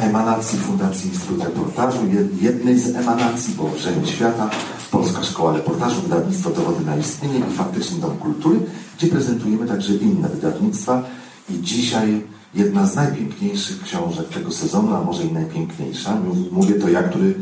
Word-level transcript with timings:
emanacji 0.00 0.58
Fundacji 0.58 1.10
Instytut 1.10 1.44
Reportażu, 1.44 1.98
jednej 2.40 2.78
z 2.78 2.96
emanacji, 2.96 3.54
bo 3.54 3.68
Wrzenie 3.68 4.06
Świata, 4.06 4.50
Polska 4.90 5.22
Szkoła 5.22 5.52
Reportażu, 5.52 6.00
wydawnictwo 6.00 6.50
Dowody 6.50 6.84
na 6.84 6.96
Istnienie 6.96 7.38
i 7.38 7.56
Faktyczny 7.56 8.00
Dom 8.00 8.16
Kultury, 8.16 8.60
gdzie 8.98 9.06
prezentujemy 9.06 9.66
także 9.66 9.94
inne 9.94 10.28
wydawnictwa 10.28 11.02
i 11.50 11.60
dzisiaj 11.60 12.22
jedna 12.54 12.86
z 12.86 12.96
najpiękniejszych 12.96 13.82
książek 13.82 14.28
tego 14.28 14.52
sezonu, 14.52 14.94
a 14.94 15.00
może 15.00 15.22
i 15.22 15.32
najpiękniejsza. 15.32 16.16
Mówię 16.52 16.74
to 16.74 16.88
ja, 16.88 17.02
który 17.02 17.34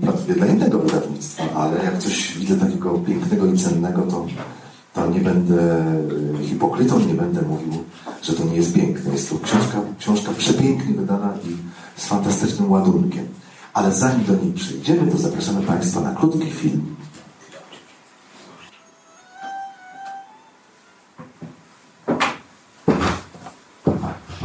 pracuje 0.00 0.34
dla 0.34 0.46
innego 0.46 0.78
wydawnictwa, 0.78 1.44
ale 1.54 1.84
jak 1.84 1.98
coś 1.98 2.38
widzę 2.38 2.56
takiego 2.56 2.90
pięknego 2.90 3.46
i 3.46 3.58
cennego, 3.58 4.02
to, 4.02 4.26
to 4.94 5.06
nie 5.06 5.20
będę 5.20 5.84
hipokrytą, 6.42 6.98
nie 7.00 7.14
będę 7.14 7.42
mówił, 7.42 7.84
że 8.22 8.32
to 8.32 8.44
nie 8.44 8.56
jest 8.56 8.74
piękne. 8.74 9.12
Jest 9.12 9.30
to 9.30 9.38
książka, 9.38 9.80
książka 9.98 10.32
przepięknie 10.38 10.94
wydana 10.94 11.34
i 11.44 11.56
z 12.00 12.06
fantastycznym 12.06 12.70
ładunkiem. 12.70 13.28
Ale 13.72 13.92
zanim 13.92 14.24
do 14.24 14.36
niej 14.36 14.52
przyjdziemy, 14.52 15.12
to 15.12 15.18
zapraszamy 15.18 15.62
Państwa 15.62 16.00
na 16.00 16.14
krótki 16.14 16.50
film. 16.50 16.96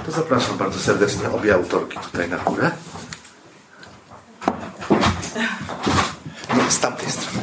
To 0.06 0.12
zapraszam 0.12 0.58
bardzo 0.58 0.80
serdecznie 0.80 1.30
obie 1.30 1.56
autorki 1.56 1.98
tutaj 2.00 2.30
na 2.30 2.38
górę. 2.38 2.72
Nie, 6.56 6.72
z 6.72 6.80
tamtej 6.80 7.10
strony. 7.12 7.40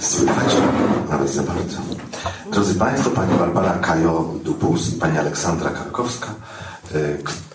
Słychać? 0.00 0.54
Nawet 1.10 1.30
za 1.32 1.42
bardzo. 1.42 1.76
Drodzy 2.52 2.65
Państwo, 2.78 3.10
Pani 3.10 3.38
Barbara 3.38 3.78
Kajo-Dubus 3.80 4.96
i 4.96 4.98
Pani 4.98 5.18
Aleksandra 5.18 5.70
Karkowska, 5.70 6.34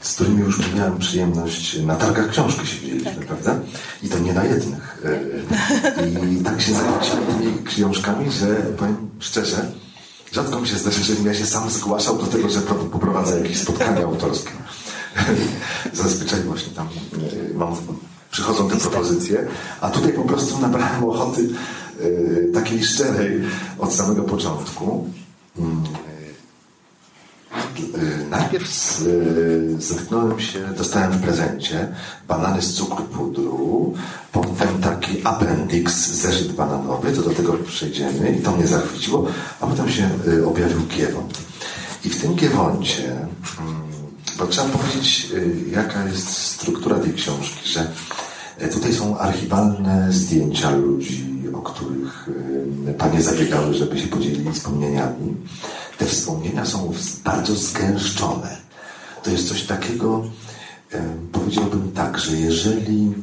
z 0.02 0.14
którymi 0.14 0.40
już 0.40 0.74
miałem 0.76 0.98
przyjemność 0.98 1.80
na 1.80 1.96
targach 1.96 2.30
książki 2.30 2.68
się 2.68 2.78
widzieliśmy, 2.78 3.26
prawda? 3.26 3.56
I 4.04 4.10
to 4.10 4.20
nie 4.20 4.34
na 4.34 4.44
jednych. 4.44 5.04
I 6.32 6.44
tak 6.44 6.62
się 6.62 6.74
zachwyciłem 6.74 7.26
tymi 7.26 7.64
książkami, 7.64 8.32
że 8.32 8.48
powiem 8.56 9.10
szczerze, 9.20 9.72
rzadko 10.32 10.62
mi 10.62 10.68
się 10.68 10.78
zdarza, 10.78 11.02
żebym 11.04 11.26
ja 11.26 11.34
się 11.34 11.46
sam 11.46 11.70
zgłaszał 11.70 12.18
do 12.18 12.26
tego, 12.26 12.50
że 12.50 12.62
poprowadza 12.92 13.36
jakieś 13.36 13.58
spotkania 13.58 14.06
autorskie. 14.06 14.52
Zazwyczaj 15.94 16.40
właśnie 16.40 16.74
tam 16.74 16.88
mam, 17.56 17.76
przychodzą 18.32 18.70
te 18.70 18.76
propozycje, 18.76 19.48
a 19.82 19.90
tutaj 19.90 20.14
po 20.14 20.24
prostu 20.24 20.60
nabrałem 20.60 21.04
ochoty 21.04 21.50
takiej 22.54 22.84
szczerej 22.84 23.42
od 23.80 23.94
samego 23.94 24.24
początku. 24.24 25.10
Najpierw 28.30 29.02
zetknąłem 29.80 30.40
się, 30.40 30.60
dostałem 30.78 31.12
w 31.12 31.22
prezencie 31.22 31.88
banany 32.28 32.62
z 32.62 32.74
cukru 32.74 33.04
pudru, 33.04 33.94
potem 34.32 34.82
taki 34.82 35.22
appendix, 35.24 36.12
zeszyt 36.12 36.52
bananowy, 36.52 37.12
to 37.12 37.22
do 37.22 37.30
tego 37.30 37.54
przejdziemy 37.54 38.36
i 38.40 38.42
to 38.42 38.52
mnie 38.52 38.68
zachwyciło, 38.68 39.28
a 39.60 39.68
potem 39.68 39.90
się 39.90 40.10
objawił 40.46 40.82
giewont. 40.98 41.38
I 42.06 42.10
w 42.10 42.22
tym 42.22 42.36
giewoncie, 42.36 43.16
bo 44.38 44.48
trzeba 44.48 44.68
powiedzieć, 44.68 45.32
jaka 45.72 46.06
jest 46.06 46.30
struktura 46.30 47.00
tej 47.00 47.14
książki, 47.14 47.70
że 47.70 47.88
tutaj 48.74 48.94
są 48.94 49.18
archiwalne 49.18 50.08
zdjęcia 50.14 50.72
ludzi, 50.72 51.41
o 51.54 51.62
których 51.62 52.30
panie 52.98 53.24
zabiegały, 53.24 53.74
żeby 53.74 54.00
się 54.00 54.08
podzielili 54.08 54.52
wspomnieniami 54.52 55.36
te 55.98 56.06
wspomnienia 56.06 56.66
są 56.66 56.94
bardzo 57.24 57.56
zgęszczone. 57.56 58.58
To 59.24 59.32
jest 59.32 59.48
coś 59.50 59.64
takiego, 59.64 60.24
powiedziałbym 61.32 61.92
tak, 61.92 62.18
że 62.18 62.38
jeżeli, 62.38 63.14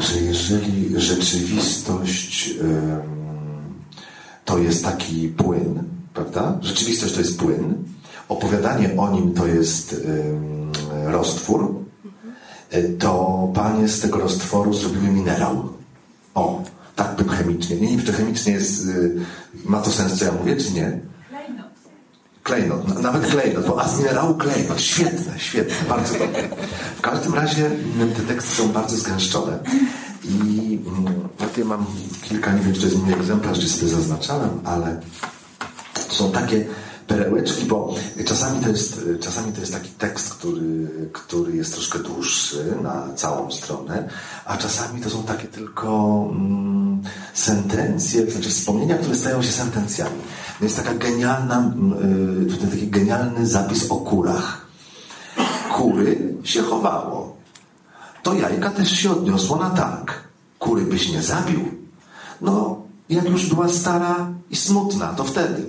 że 0.00 0.20
jeżeli 0.20 1.00
rzeczywistość 1.00 2.54
to 4.44 4.58
jest 4.58 4.84
taki 4.84 5.28
płyn, 5.28 5.82
prawda? 6.14 6.58
Rzeczywistość 6.60 7.14
to 7.14 7.20
jest 7.20 7.38
płyn, 7.38 7.74
opowiadanie 8.28 8.96
o 8.96 9.10
nim 9.10 9.34
to 9.34 9.46
jest 9.46 9.96
roztwór, 11.06 11.74
to 12.98 13.48
panie 13.54 13.88
z 13.88 14.00
tego 14.00 14.18
roztworu 14.18 14.74
zrobiły 14.74 15.08
minerał. 15.08 15.68
O, 16.34 16.62
tak 16.96 17.16
bym 17.16 17.28
chemicznie. 17.28 17.76
Nie 17.76 17.88
wiem, 17.88 18.06
czy 18.06 18.12
chemicznie 18.12 18.52
jest, 18.52 18.86
ma 19.64 19.80
to 19.80 19.90
sens, 19.90 20.18
co 20.18 20.24
ja 20.24 20.32
mówię, 20.32 20.56
czy 20.56 20.72
nie? 20.72 21.00
Klejnot, 22.42 23.02
nawet 23.02 23.26
klejnot, 23.26 23.66
bo 23.66 23.82
a 23.82 23.88
z 23.88 23.98
minerału 23.98 24.34
klejnot. 24.34 24.80
Świetne, 24.80 25.38
świetne, 25.38 25.88
bardzo 25.88 26.12
dobre. 26.12 26.48
W 26.96 27.00
każdym 27.00 27.34
razie 27.34 27.70
te 28.16 28.22
teksty 28.22 28.56
są 28.56 28.68
bardzo 28.68 28.96
zgęszczone. 28.96 29.58
I 30.24 30.78
ja 31.40 31.48
tutaj 31.48 31.64
mam 31.64 31.86
kilka, 32.22 32.52
nie 32.52 32.60
wiem, 32.60 32.72
czy 32.72 32.80
to 32.80 32.86
jest 32.86 32.98
mój 32.98 33.12
egzemplarz, 33.12 33.60
czy 33.60 33.68
sobie 33.68 33.88
zaznaczałem, 33.88 34.50
ale 34.64 35.00
są 36.08 36.32
takie 36.32 36.64
perełeczki, 37.06 37.64
bo 37.66 37.94
czasami 38.24 38.64
to 38.64 38.68
jest, 38.68 39.00
czasami 39.20 39.52
to 39.52 39.60
jest 39.60 39.72
taki 39.72 39.90
tekst, 39.90 40.34
który, 40.34 40.88
który 41.12 41.56
jest 41.56 41.72
troszkę 41.72 41.98
dłuższy 41.98 42.76
na 42.82 43.14
całą 43.14 43.50
stronę, 43.50 44.08
a 44.44 44.56
czasami 44.56 45.00
to 45.00 45.10
są 45.10 45.22
takie 45.22 45.48
tylko 45.48 46.24
mm, 46.30 46.83
sentencje, 47.34 48.30
znaczy 48.30 48.50
wspomnienia, 48.50 48.98
które 48.98 49.14
stają 49.16 49.42
się 49.42 49.52
sentencjami. 49.52 50.16
No 50.60 50.64
jest 50.64 50.76
taka 50.76 50.94
genialna, 50.94 51.72
y, 52.42 52.46
tutaj 52.46 52.68
taki 52.68 52.88
genialny 52.88 53.46
zapis 53.46 53.90
o 53.90 53.96
kurach. 53.96 54.66
Kury 55.72 56.34
się 56.44 56.62
chowało. 56.62 57.36
To 58.22 58.34
jajka 58.34 58.70
też 58.70 58.90
się 58.90 59.10
odniosło 59.10 59.56
na 59.56 59.70
tak. 59.70 60.24
Kury 60.58 60.82
byś 60.82 61.12
nie 61.12 61.22
zabił. 61.22 61.60
No, 62.40 62.82
jak 63.08 63.28
już 63.28 63.46
była 63.46 63.68
stara 63.68 64.32
i 64.50 64.56
smutna, 64.56 65.06
to 65.06 65.24
wtedy. 65.24 65.66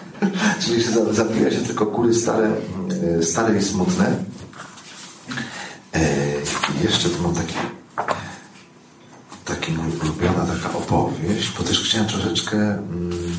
Czyli 0.60 0.82
się 0.82 0.90
zabija 1.14 1.50
się 1.50 1.60
tylko 1.60 1.86
kury 1.86 2.14
stare, 2.14 2.50
y, 3.20 3.22
stare 3.22 3.58
i 3.58 3.62
smutne. 3.62 4.16
E, 5.94 6.34
jeszcze 6.82 7.08
tu 7.08 7.22
mam 7.22 7.34
taki 7.34 7.54
taki 9.46 9.72
mój 9.72 9.98
ulubiona 10.02 10.46
taka 10.46 10.78
opowieść, 10.78 11.52
bo 11.58 11.64
też 11.64 11.80
chciałem 11.80 12.08
troszeczkę 12.08 12.56
mm, 12.56 13.36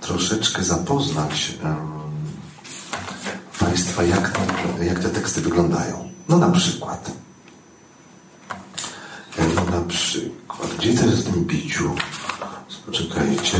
troszeczkę 0.00 0.62
zapoznać 0.62 1.54
Państwa, 3.58 4.02
jak, 4.02 4.40
jak 4.82 4.98
te 4.98 5.08
teksty 5.08 5.40
wyglądają. 5.40 6.10
No 6.28 6.38
na 6.38 6.50
przykład 6.50 7.20
przykład, 9.90 10.74
gdzie 10.78 10.94
to 10.94 11.06
jest 11.06 11.28
w 11.28 11.32
tym 11.32 11.44
biciu? 11.44 11.94
Poczekajcie. 12.86 13.58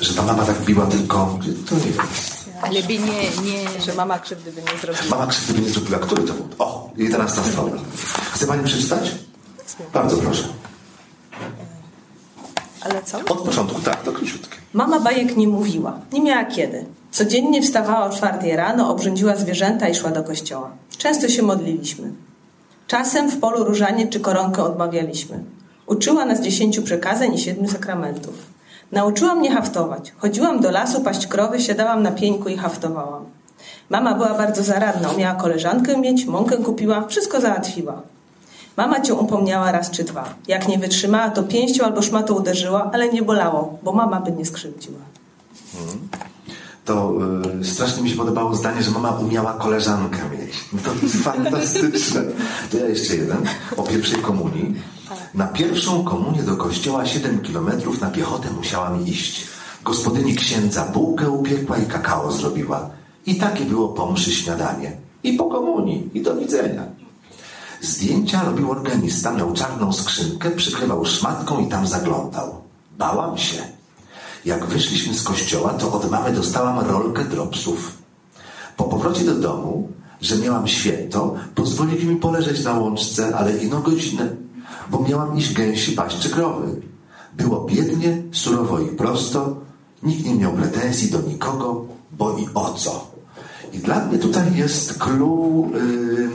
Że 0.00 0.14
ta 0.14 0.22
mama 0.22 0.44
tak 0.44 0.64
biła 0.64 0.86
tylko, 0.86 1.38
gdzie 1.40 1.52
to 1.52 1.74
jest? 1.74 2.41
Ale 2.62 2.82
by 2.82 2.98
nie, 2.98 3.22
nie... 3.44 3.80
Że 3.80 3.94
mama 3.94 4.18
krzywdy 4.18 4.52
by 4.52 4.62
nie 4.62 4.78
zrobiła. 4.78 5.16
Mama 5.16 5.26
krzywdy 5.26 5.52
by 5.52 5.60
nie 5.60 5.70
zrobiła. 5.70 5.98
Który 5.98 6.22
to 6.22 6.32
był? 6.32 6.48
O, 6.58 6.90
11 6.96 7.40
strona. 7.40 7.76
Chce 8.32 8.46
Pani 8.46 8.64
przeczytać? 8.64 9.10
Bardzo 9.92 10.16
proszę. 10.16 10.44
Ale 12.80 13.02
co? 13.02 13.18
Od 13.18 13.40
początku, 13.40 13.80
tak, 13.80 14.02
to 14.02 14.12
króciutkie. 14.12 14.56
Mama 14.72 15.00
bajek 15.00 15.36
nie 15.36 15.48
mówiła. 15.48 15.98
Nie 16.12 16.22
miała 16.22 16.44
kiedy. 16.44 16.84
Codziennie 17.10 17.62
wstawała 17.62 18.04
o 18.06 18.10
czwartej 18.10 18.56
rano, 18.56 18.90
obrządziła 18.90 19.36
zwierzęta 19.36 19.88
i 19.88 19.94
szła 19.94 20.10
do 20.10 20.22
kościoła. 20.22 20.70
Często 20.98 21.28
się 21.28 21.42
modliliśmy. 21.42 22.12
Czasem 22.86 23.30
w 23.30 23.40
polu 23.40 23.64
różanie 23.64 24.08
czy 24.08 24.20
koronkę 24.20 24.64
odmawialiśmy. 24.64 25.44
Uczyła 25.86 26.24
nas 26.24 26.40
dziesięciu 26.40 26.82
przekazań 26.82 27.34
i 27.34 27.38
siedmiu 27.38 27.68
sakramentów. 27.68 28.34
Nauczyła 28.92 29.34
mnie 29.34 29.50
haftować. 29.50 30.12
Chodziłam 30.18 30.60
do 30.60 30.70
lasu 30.70 31.00
paść 31.00 31.26
krowy, 31.26 31.60
siadałam 31.60 32.02
na 32.02 32.10
pieńku 32.10 32.48
i 32.48 32.56
haftowałam. 32.56 33.24
Mama 33.90 34.14
była 34.14 34.34
bardzo 34.34 34.62
zaradna, 34.62 35.10
umiała 35.10 35.34
koleżankę 35.34 35.98
mieć, 35.98 36.24
mąkę 36.24 36.56
kupiła, 36.56 37.06
wszystko 37.06 37.40
załatwiła. 37.40 38.02
Mama 38.76 39.00
cię 39.00 39.14
upomniała 39.14 39.72
raz 39.72 39.90
czy 39.90 40.04
dwa. 40.04 40.24
Jak 40.48 40.68
nie 40.68 40.78
wytrzymała, 40.78 41.30
to 41.30 41.42
pięścią 41.42 41.84
albo 41.84 42.02
szmatą 42.02 42.34
uderzyła, 42.34 42.90
ale 42.92 43.08
nie 43.08 43.22
bolało, 43.22 43.78
bo 43.82 43.92
mama 43.92 44.20
by 44.20 44.32
nie 44.32 44.44
skrzywdziła. 44.44 44.98
To 46.84 47.12
y, 47.60 47.64
strasznie 47.64 48.02
mi 48.02 48.10
się 48.10 48.16
podobało 48.16 48.54
zdanie, 48.54 48.82
że 48.82 48.90
mama 48.90 49.10
umiała 49.10 49.52
koleżankę 49.52 50.18
mieć. 50.30 50.64
No 50.72 50.78
to 50.84 50.90
jest 51.02 51.16
fantastyczne. 51.24 52.22
To 52.70 52.78
ja 52.78 52.88
jeszcze 52.88 53.16
jeden. 53.16 53.38
O 53.76 53.82
pierwszej 53.82 54.20
komunii. 54.20 54.74
Na 55.34 55.46
pierwszą 55.46 56.04
komunię 56.04 56.42
do 56.42 56.56
kościoła 56.56 57.06
7 57.06 57.40
kilometrów 57.40 58.00
na 58.00 58.10
piechotę 58.10 58.50
musiałam 58.50 59.06
iść. 59.06 59.46
Gospodyni 59.84 60.34
księdza 60.34 60.84
bułkę 60.84 61.30
upiekła 61.30 61.78
i 61.78 61.86
kakao 61.86 62.32
zrobiła. 62.32 62.90
I 63.26 63.34
takie 63.36 63.64
było 63.64 63.88
po 63.88 64.12
mszy 64.12 64.32
śniadanie. 64.32 64.96
I 65.24 65.32
po 65.32 65.44
komunii. 65.44 66.10
I 66.14 66.22
do 66.22 66.36
widzenia. 66.36 66.86
Zdjęcia 67.80 68.44
robił 68.44 68.70
organista, 68.70 69.32
miał 69.32 69.52
czarną 69.52 69.92
skrzynkę, 69.92 70.50
przykrywał 70.50 71.04
szmatką 71.04 71.60
i 71.60 71.68
tam 71.68 71.86
zaglądał. 71.86 72.54
Bałam 72.98 73.38
się. 73.38 73.81
Jak 74.44 74.66
wyszliśmy 74.66 75.14
z 75.14 75.22
kościoła, 75.22 75.70
to 75.70 75.92
od 75.92 76.10
mamy 76.10 76.32
dostałam 76.32 76.86
rolkę 76.86 77.24
dropsów. 77.24 77.98
Po 78.76 78.84
powrocie 78.84 79.24
do 79.24 79.34
domu, 79.34 79.88
że 80.20 80.38
miałam 80.38 80.68
święto, 80.68 81.34
pozwolili 81.54 82.06
mi 82.06 82.16
poleżeć 82.16 82.64
na 82.64 82.72
łączce, 82.78 83.36
ale 83.36 83.56
ino 83.56 83.80
godzinę, 83.80 84.28
bo 84.90 85.04
miałam 85.08 85.38
iść 85.38 85.52
gęsi 85.52 85.92
paść 85.92 86.18
czy 86.18 86.30
krowy. 86.30 86.80
Było 87.36 87.64
biednie, 87.64 88.22
surowo 88.32 88.78
i 88.78 88.88
prosto, 88.88 89.56
nikt 90.02 90.26
nie 90.26 90.34
miał 90.34 90.52
pretensji 90.52 91.10
do 91.10 91.20
nikogo, 91.20 91.84
bo 92.12 92.38
i 92.38 92.48
o 92.54 92.72
co. 92.72 93.12
I 93.72 93.78
dla 93.78 94.04
mnie 94.04 94.18
tutaj 94.18 94.54
jest 94.54 94.98
clue 94.98 95.70
yy, 95.74 96.28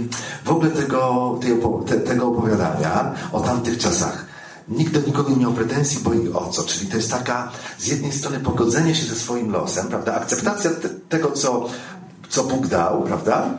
w 0.46 0.52
ogóle 0.52 0.72
tego, 0.72 1.38
tej 1.42 1.52
te, 1.86 1.96
tego 1.96 2.28
opowiadania 2.28 3.14
o 3.32 3.40
tamtych 3.40 3.78
czasach. 3.78 4.26
Nikt 4.70 4.94
do 4.94 5.00
nikogo 5.08 5.30
nie 5.30 5.36
miał 5.36 5.54
pretensji, 5.54 6.00
bo 6.04 6.14
i 6.14 6.30
o 6.30 6.50
co. 6.50 6.64
Czyli 6.64 6.88
to 6.88 6.98
jest 6.98 7.12
taka 7.12 7.52
z 7.78 7.88
jednej 7.88 8.12
strony 8.12 8.40
pogodzenie 8.40 8.96
się 8.96 9.06
ze 9.06 9.16
swoim 9.16 9.52
losem, 9.52 9.88
prawda? 9.88 10.16
Akceptacja 10.16 10.72
te, 10.72 10.90
tego, 10.90 11.32
co, 11.32 11.70
co 12.30 12.44
Bóg 12.44 12.68
dał, 12.68 13.02
prawda? 13.04 13.50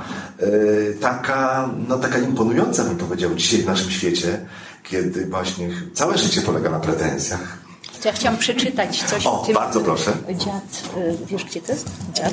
Yy, 0.40 0.96
taka, 1.00 1.70
no, 1.88 1.98
taka 1.98 2.18
imponująca, 2.18 2.84
bym 2.84 2.96
powiedział, 2.96 3.34
dzisiaj 3.34 3.62
w 3.62 3.66
naszym 3.66 3.90
świecie, 3.90 4.46
kiedy 4.82 5.26
właśnie 5.26 5.68
całe 5.94 6.18
życie 6.18 6.40
polega 6.42 6.70
na 6.70 6.80
pretensjach. 6.80 7.58
Ja 8.04 8.12
chciałam 8.12 8.38
przeczytać 8.38 9.02
coś 9.04 9.26
O, 9.26 9.42
o 9.42 9.44
tym. 9.46 9.54
bardzo 9.54 9.80
proszę. 9.80 10.12
Dziad, 10.28 10.82
y, 10.96 11.18
wiesz 11.26 11.44
gdzie 11.44 11.60
to 11.60 11.72
jest? 11.72 11.88
Dziad. 12.14 12.32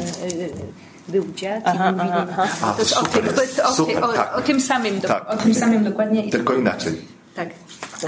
Był 1.07 1.25
dziad 1.35 1.61
Aha, 1.65 1.89
i 1.89 1.93
mówili, 1.93 2.11
aha, 2.13 2.47
aha. 2.61 2.73
to 2.73 2.79
jest 2.81 2.93
A, 2.97 2.99
o, 2.99 3.05
super 3.05 3.23
tym, 3.23 3.33
to 3.33 3.41
jest 3.41 3.59
o, 3.59 3.63
jest, 3.63 3.75
super, 3.77 4.03
o, 4.03 4.13
tak. 4.13 4.37
o 4.37 4.41
tym 4.41 4.61
samym, 4.61 4.99
do, 4.99 5.07
Tak. 5.07 5.25
o 5.29 5.37
tym 5.37 5.55
samym 5.55 5.83
dokładnie. 5.83 6.31
Tylko 6.31 6.53
inaczej. 6.53 7.14
Tak, 7.35 7.49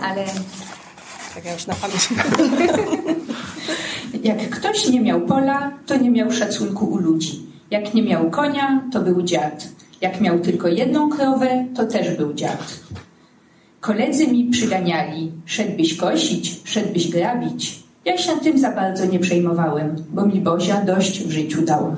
ale 0.02 0.26
Tak 1.36 1.46
ja 1.46 1.54
już 1.54 1.68
na 1.68 1.76
pamięć. 1.76 2.10
Jak 4.24 4.50
ktoś 4.50 4.90
nie 4.90 5.02
miał 5.02 5.22
pola, 5.22 5.72
to 5.86 5.98
nie 5.98 6.12
miał 6.12 6.32
szacunku 6.32 6.86
u 6.86 6.98
ludzi. 6.98 7.42
Jak 7.72 7.94
nie 7.94 8.04
miał 8.04 8.30
konia, 8.30 8.84
to 8.94 9.00
był 9.00 9.22
dziad. 9.22 9.68
Jak 10.02 10.22
miał 10.22 10.40
tylko 10.40 10.68
jedną 10.68 11.10
krowę, 11.10 11.66
to 11.76 11.86
też 11.86 12.18
był 12.18 12.34
dziad. 12.34 12.80
Koledzy 13.80 14.28
mi 14.28 14.50
przyganiali, 14.50 15.32
szedłbyś 15.46 15.98
kosić, 15.98 16.62
szedłbyś 16.64 17.12
grabić. 17.12 17.84
Ja 18.06 18.18
się 18.18 18.32
tym 18.38 18.60
za 18.60 18.72
bardzo 18.72 19.06
nie 19.06 19.20
przejmowałem, 19.20 19.96
bo 20.10 20.26
mi 20.26 20.42
Bozia 20.42 20.82
dość 20.82 21.24
w 21.24 21.32
życiu 21.32 21.62
dała. 21.62 21.96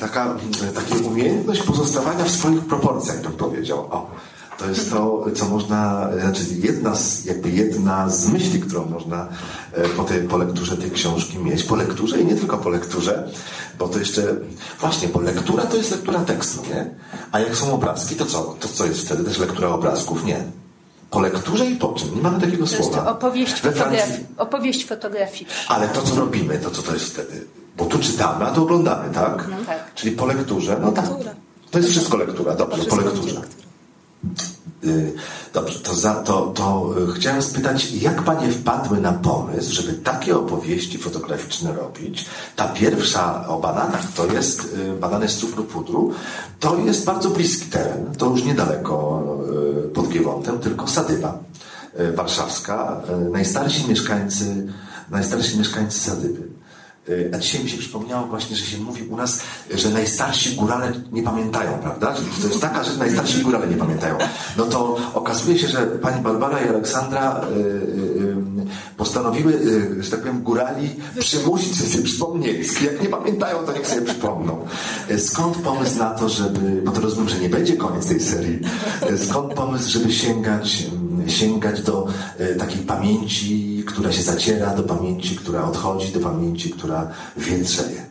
Taka, 0.00 0.36
taka 0.74 1.08
umiejętność 1.08 1.62
pozostawania 1.62 2.24
w 2.24 2.30
swoich 2.30 2.60
proporcjach, 2.60 3.22
bym 3.22 3.32
powiedział. 3.32 3.78
O, 3.78 4.10
to 4.58 4.68
jest 4.68 4.90
to, 4.90 5.24
co 5.34 5.44
można, 5.48 6.08
znaczy 6.20 6.42
jedna 6.62 6.94
z, 6.94 7.24
jakby 7.24 7.50
jedna 7.50 8.08
z 8.10 8.28
myśli, 8.28 8.60
którą 8.60 8.84
można 8.84 9.28
e, 9.72 9.88
po, 9.88 10.04
tej, 10.04 10.22
po 10.22 10.36
lekturze 10.36 10.76
tej 10.76 10.90
książki 10.90 11.38
mieć. 11.38 11.62
Po 11.62 11.76
lekturze 11.76 12.20
i 12.20 12.24
nie 12.24 12.34
tylko 12.34 12.58
po 12.58 12.68
lekturze, 12.68 13.28
bo 13.78 13.88
to 13.88 13.98
jeszcze, 13.98 14.22
właśnie, 14.80 15.08
bo 15.08 15.20
lektura 15.20 15.66
to 15.66 15.76
jest 15.76 15.90
lektura 15.90 16.20
tekstu, 16.20 16.62
nie? 16.70 16.90
A 17.32 17.40
jak 17.40 17.56
są 17.56 17.74
obrazki, 17.74 18.14
to 18.16 18.26
co? 18.26 18.56
To 18.60 18.68
co 18.68 18.86
jest 18.86 19.00
wtedy? 19.00 19.24
Też 19.24 19.38
lektura 19.38 19.68
obrazków? 19.68 20.24
Nie. 20.24 20.44
Po 21.10 21.20
lekturze 21.20 21.66
i 21.66 21.76
po 21.76 21.88
czym? 21.92 22.14
Nie 22.14 22.22
mamy 22.22 22.40
takiego 22.40 22.66
to 22.66 22.82
słowa. 22.82 23.10
opowieść, 23.10 23.62
We 23.62 23.72
fotograf, 23.72 24.00
Francji, 24.06 24.26
opowieść 24.38 24.86
fotograficzna. 24.86 25.54
ale 25.68 25.88
to, 25.88 26.02
co 26.02 26.16
robimy, 26.16 26.58
to 26.58 26.70
co 26.70 26.82
to 26.82 26.94
jest 26.94 27.04
wtedy? 27.04 27.44
Bo 27.76 27.84
tu 27.84 27.98
czytamy, 27.98 28.44
a 28.44 28.50
tu 28.50 28.62
oglądamy, 28.62 29.14
tak? 29.14 29.46
No 29.50 29.56
tak. 29.66 29.94
Czyli 29.94 30.16
po 30.16 30.26
lekturze, 30.26 30.78
no 30.82 30.92
tak. 30.92 31.04
To 31.70 31.78
jest 31.78 31.90
wszystko 31.90 32.16
lektura, 32.16 32.54
dobrze, 32.54 32.84
po 32.84 32.96
lekturze. 32.96 33.40
Y, 34.84 35.12
Dobrze, 35.54 35.78
to, 35.78 35.94
za, 35.94 36.14
to, 36.14 36.46
to 36.54 36.94
y, 37.10 37.12
chciałem 37.12 37.42
spytać, 37.42 37.92
jak 37.92 38.22
Panie 38.22 38.52
wpadły 38.52 39.00
na 39.00 39.12
pomysł, 39.12 39.72
żeby 39.72 39.92
takie 39.92 40.36
opowieści 40.36 40.98
fotograficzne 40.98 41.72
robić? 41.72 42.26
Ta 42.56 42.68
pierwsza 42.68 43.48
o 43.48 43.60
bananach, 43.60 44.12
to 44.12 44.26
jest 44.26 44.74
y, 44.74 45.00
banany 45.00 45.28
z 45.28 45.36
cukru 45.36 45.64
pudru, 45.64 46.12
to 46.60 46.78
jest 46.78 47.04
bardzo 47.04 47.30
bliski 47.30 47.66
teren, 47.66 48.14
to 48.18 48.26
już 48.26 48.44
niedaleko 48.44 49.22
pod 49.94 50.08
Giewątem, 50.08 50.58
tylko 50.58 50.86
Sadyba 50.86 51.38
warszawska, 52.14 53.00
najstarsi 53.32 53.88
mieszkańcy, 53.88 54.66
najstarsi 55.10 55.58
mieszkańcy 55.58 56.00
Sadyby. 56.00 56.57
Y, 57.10 57.30
A 57.34 57.38
dzisiaj 57.38 57.64
mi 57.64 57.70
się 57.70 57.78
przypomniało 57.78 58.26
właśnie, 58.26 58.56
że 58.56 58.64
się 58.64 58.78
mówi 58.78 59.02
u 59.02 59.16
nas, 59.16 59.40
że 59.74 59.90
najstarsi 59.90 60.56
górale 60.56 60.92
nie 61.12 61.22
pamiętają, 61.22 61.78
prawda? 61.78 62.14
To 62.42 62.48
jest 62.48 62.60
taka 62.60 62.84
rzecz, 62.84 62.96
najstarsi 62.96 63.42
górale 63.42 63.66
nie 63.66 63.76
pamiętają. 63.76 64.18
No 64.56 64.64
to 64.64 64.96
okazuje 65.14 65.58
się, 65.58 65.68
że 65.68 65.86
pani 65.86 66.22
Barbara 66.22 66.60
i 66.60 66.68
Aleksandra 66.68 67.40
y, 67.56 67.58
y, 67.58 68.36
postanowiły, 68.96 69.60
że 70.00 70.10
tak 70.10 70.20
powiem, 70.20 70.42
górali 70.42 70.90
przymusić, 71.18 71.92
sobie 71.92 72.04
przypomnieli. 72.04 72.68
Jak 72.84 73.02
nie 73.02 73.08
pamiętają, 73.08 73.58
to 73.58 73.72
niech 73.72 73.86
sobie 73.86 74.02
przypomną. 74.02 74.66
Skąd 75.18 75.56
pomysł 75.56 75.98
na 75.98 76.10
to, 76.10 76.28
żeby, 76.28 76.82
bo 76.84 76.92
to 76.92 77.00
rozumiem, 77.00 77.28
że 77.28 77.38
nie 77.38 77.48
będzie 77.48 77.76
koniec 77.76 78.06
tej 78.06 78.20
serii, 78.20 78.60
skąd 79.28 79.54
pomysł, 79.54 79.90
żeby 79.90 80.12
sięgać, 80.12 80.86
sięgać 81.26 81.82
do 81.82 82.06
takiej 82.58 82.82
pamięci, 82.82 83.67
która 83.88 84.12
się 84.12 84.22
zaciera, 84.22 84.74
do 84.74 84.82
pamięci, 84.82 85.36
która 85.36 85.64
odchodzi, 85.64 86.12
do 86.12 86.20
pamięci, 86.20 86.70
która 86.70 87.08
wietrzeje. 87.36 88.08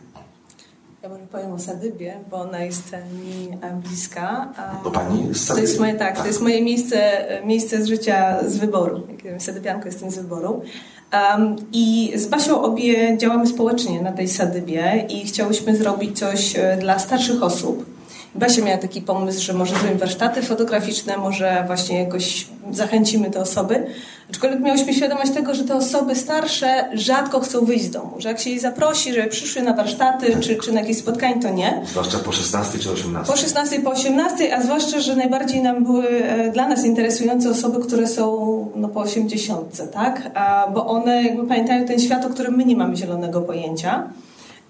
Ja 1.02 1.08
może 1.08 1.22
powiem 1.26 1.52
o 1.52 1.58
Sadybie, 1.58 2.14
bo 2.30 2.36
ona 2.36 2.58
jest 2.64 2.92
mi 2.92 3.48
e, 3.62 3.80
bliska. 3.84 4.48
a 4.56 4.84
Bo 4.84 4.90
pani 4.90 5.34
z 5.34 5.46
To 5.46 5.58
jest 5.58 5.80
moje, 5.80 5.94
tak, 5.94 6.12
Tak. 6.14 6.20
to 6.20 6.26
jest 6.26 6.40
moje 6.40 6.62
miejsce, 6.62 7.26
miejsce 7.44 7.82
z 7.82 7.86
życia, 7.86 8.38
z 8.48 8.56
wyboru. 8.56 9.06
Sadybianką, 9.38 9.86
jestem 9.86 10.10
z 10.10 10.18
wyboru. 10.18 10.62
Um, 11.12 11.56
I 11.72 12.12
z 12.16 12.26
Basią 12.26 12.62
obie 12.62 13.18
działamy 13.18 13.46
społecznie 13.46 14.02
na 14.02 14.12
tej 14.12 14.28
Sadybie 14.28 15.06
i 15.08 15.26
chciałyśmy 15.26 15.76
zrobić 15.76 16.18
coś 16.18 16.56
e, 16.56 16.76
dla 16.80 16.98
starszych 16.98 17.42
osób. 17.42 17.97
Basia 18.38 18.62
miała 18.62 18.78
taki 18.78 19.02
pomysł, 19.02 19.42
że 19.42 19.52
może 19.52 19.74
zrobimy 19.74 19.98
warsztaty 19.98 20.42
fotograficzne, 20.42 21.16
może 21.16 21.64
właśnie 21.66 22.02
jakoś 22.02 22.46
zachęcimy 22.72 23.30
te 23.30 23.40
osoby. 23.40 23.86
Aczkolwiek 24.30 24.60
miałyśmy 24.60 24.94
świadomość 24.94 25.32
tego, 25.32 25.54
że 25.54 25.64
te 25.64 25.74
osoby 25.74 26.14
starsze 26.14 26.88
rzadko 26.94 27.40
chcą 27.40 27.64
wyjść 27.64 27.84
z 27.84 27.90
domu, 27.90 28.14
że 28.18 28.28
jak 28.28 28.40
się 28.40 28.50
je 28.50 28.60
zaprosi, 28.60 29.12
żeby 29.12 29.28
przyszły 29.28 29.62
na 29.62 29.74
warsztaty 29.74 30.36
czy, 30.40 30.56
czy 30.56 30.72
na 30.72 30.80
jakieś 30.80 30.98
spotkań, 30.98 31.40
to 31.40 31.50
nie. 31.50 31.82
Zwłaszcza 31.86 32.18
po 32.18 32.32
16 32.32 32.78
czy 32.78 32.90
18. 32.90 33.32
Po 33.32 33.38
16, 33.38 33.80
po 33.80 33.90
18, 33.90 34.56
a 34.56 34.62
zwłaszcza, 34.62 35.00
że 35.00 35.16
najbardziej 35.16 35.62
nam 35.62 35.84
były 35.84 36.08
e, 36.08 36.50
dla 36.50 36.68
nas 36.68 36.84
interesujące 36.84 37.50
osoby, 37.50 37.86
które 37.86 38.06
są 38.06 38.28
no, 38.76 38.88
po 38.88 39.00
80, 39.00 39.92
tak? 39.92 40.30
A, 40.34 40.70
bo 40.74 40.86
one 40.86 41.22
jakby 41.22 41.46
pamiętają 41.46 41.86
ten 41.86 41.98
świat, 41.98 42.24
o 42.24 42.30
którym 42.30 42.56
my 42.56 42.64
nie 42.64 42.76
mamy 42.76 42.96
zielonego 42.96 43.40
pojęcia. 43.40 44.08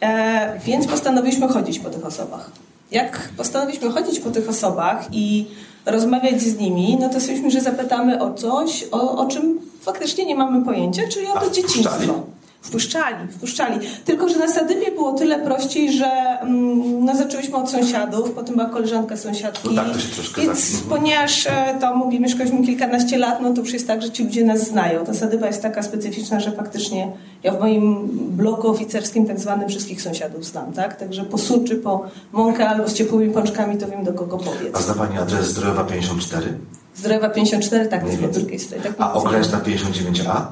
E, 0.03 0.61
więc 0.65 0.87
postanowiliśmy 0.87 1.49
chodzić 1.49 1.79
po 1.79 1.91
tych 1.91 2.07
osobach. 2.07 2.51
Jak 2.91 3.29
postanowiliśmy 3.37 3.91
chodzić 3.91 4.21
po 4.21 4.31
tych 4.31 4.49
osobach 4.49 5.09
i 5.13 5.47
rozmawiać 5.87 6.43
z 6.43 6.59
nimi, 6.59 6.97
no 7.01 7.09
to 7.09 7.21
stwierdziliśmy, 7.21 7.51
że 7.51 7.61
zapytamy 7.61 8.23
o 8.23 8.35
coś, 8.35 8.85
o, 8.91 9.19
o 9.19 9.27
czym 9.27 9.61
faktycznie 9.81 10.27
nie 10.27 10.35
mamy 10.35 10.65
pojęcia, 10.65 11.03
czyli 11.13 11.27
o 11.27 11.41
to 11.41 11.51
dzieciństwo. 11.51 12.23
Wpuszczali? 12.63 13.29
Wpuszczali. 13.33 13.79
Tylko, 14.05 14.29
że 14.29 14.39
na 14.39 14.49
Sadybie 14.49 14.91
było 14.93 15.13
tyle 15.13 15.39
prościej, 15.39 15.93
że 15.93 16.07
mm, 16.41 17.05
no, 17.05 17.17
zaczęłyśmy 17.17 17.57
od 17.57 17.71
sąsiadów, 17.71 18.31
potem 18.31 18.55
była 18.57 18.69
koleżanka 18.69 19.17
sąsiadki. 19.17 19.69
No 19.73 19.83
tak, 19.85 19.93
to 19.93 20.01
się 20.01 20.09
troszkę 20.09 20.43
Więc 20.43 20.73
tak- 20.73 20.83
mhm. 20.83 21.01
ponieważ 21.01 21.47
e, 21.47 21.77
to 21.81 21.97
mówi, 21.97 22.21
mieszkaliśmy 22.21 22.67
kilkanaście 22.67 23.19
lat, 23.19 23.41
no 23.43 23.53
to 23.53 23.61
już 23.61 23.73
jest 23.73 23.87
tak, 23.87 24.03
że 24.03 24.11
ci 24.11 24.25
ludzie 24.25 24.45
nas 24.45 24.69
znają. 24.69 25.05
Ta 25.05 25.15
Sadyba 25.15 25.47
jest 25.47 25.63
taka 25.63 25.83
specyficzna, 25.83 26.41
że 26.41 26.53
faktycznie 26.53 27.13
ja 27.43 27.53
w 27.53 27.61
moim 27.61 28.09
bloku 28.37 28.69
oficerskim 28.69 29.27
tak 29.27 29.41
zwanym 29.41 29.69
wszystkich 29.69 30.03
sąsiadów 30.03 30.45
znam, 30.45 30.73
tak? 30.73 30.97
Także 30.97 31.25
po 31.25 31.39
suczy, 31.39 31.77
po 31.77 32.05
mąkę 32.33 32.69
albo 32.69 32.89
z 32.89 32.95
ciepłymi 32.95 33.35
pączkami, 33.35 33.77
to 33.77 33.87
wiem 33.89 34.05
do 34.05 34.13
kogo 34.13 34.39
powiedz. 34.39 34.77
A 34.77 34.81
zna 34.81 34.95
Pani 34.95 35.19
adres 35.19 35.47
Zdrojowa 35.47 35.85
54? 35.85 36.59
Zdrowa 36.95 37.29
54, 37.29 37.87
tak, 37.89 38.01
to 38.01 38.07
jest 38.07 38.21
po 38.21 38.29
drugiej 38.29 38.59
stronie. 38.59 38.83
Tak 38.83 38.93
A 38.99 39.05
więcej. 39.05 39.23
okrężna 39.23 39.59
59A? 39.59 40.43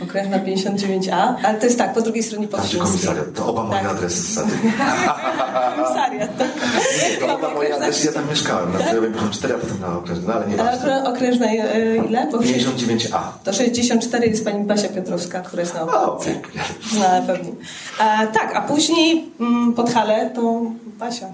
Okrężna 0.00 0.38
59A, 0.38 1.34
ale 1.44 1.58
to 1.58 1.64
jest 1.66 1.78
tak, 1.78 1.94
po 1.94 2.00
drugiej 2.02 2.22
stronie 2.22 2.46
gdzie 2.46 2.56
Podśląskiej. 2.56 2.80
komisariat. 3.08 3.34
To 3.34 3.46
oba 3.46 3.62
moje 3.64 3.80
Tak. 3.82 3.90
adresy. 3.90 4.40
Komisariat, 5.76 6.30
tak. 6.38 6.48
To 7.20 7.34
oba 7.34 7.50
moje 7.54 7.74
adresy, 7.74 8.06
ja 8.06 8.12
tam 8.12 8.28
mieszkałem. 8.30 8.72
Na 8.72 8.78
Zdrojowej 8.78 9.10
54, 9.12 9.54
a 9.54 9.58
potem 9.58 9.80
na 9.80 9.98
okrężnej. 9.98 10.26
No 10.28 10.34
ale 10.34 10.46
nie 10.46 10.60
A 10.60 10.64
ważne. 10.64 10.88
okrę- 11.02 11.08
okrężna 11.14 11.46
e, 11.46 11.96
ile? 11.96 12.26
Bo 12.32 12.38
59A. 12.38 13.18
to 13.44 13.52
64 13.52 14.26
jest 14.28 14.44
pani 14.44 14.64
Basia 14.64 14.88
Piotrowska, 14.88 15.40
która 15.40 15.60
jest 15.62 15.74
na 15.74 15.82
O, 15.82 16.02
okolicy. 16.12 16.30
pięknie. 16.32 16.60
No, 16.98 17.06
ale 17.06 17.22
pewnie. 17.22 17.52
A, 17.98 18.26
tak, 18.26 18.56
a 18.56 18.60
później 18.60 19.30
mm, 19.40 19.72
Podhale 19.72 20.30
to 20.30 20.62
Basia. 20.98 21.26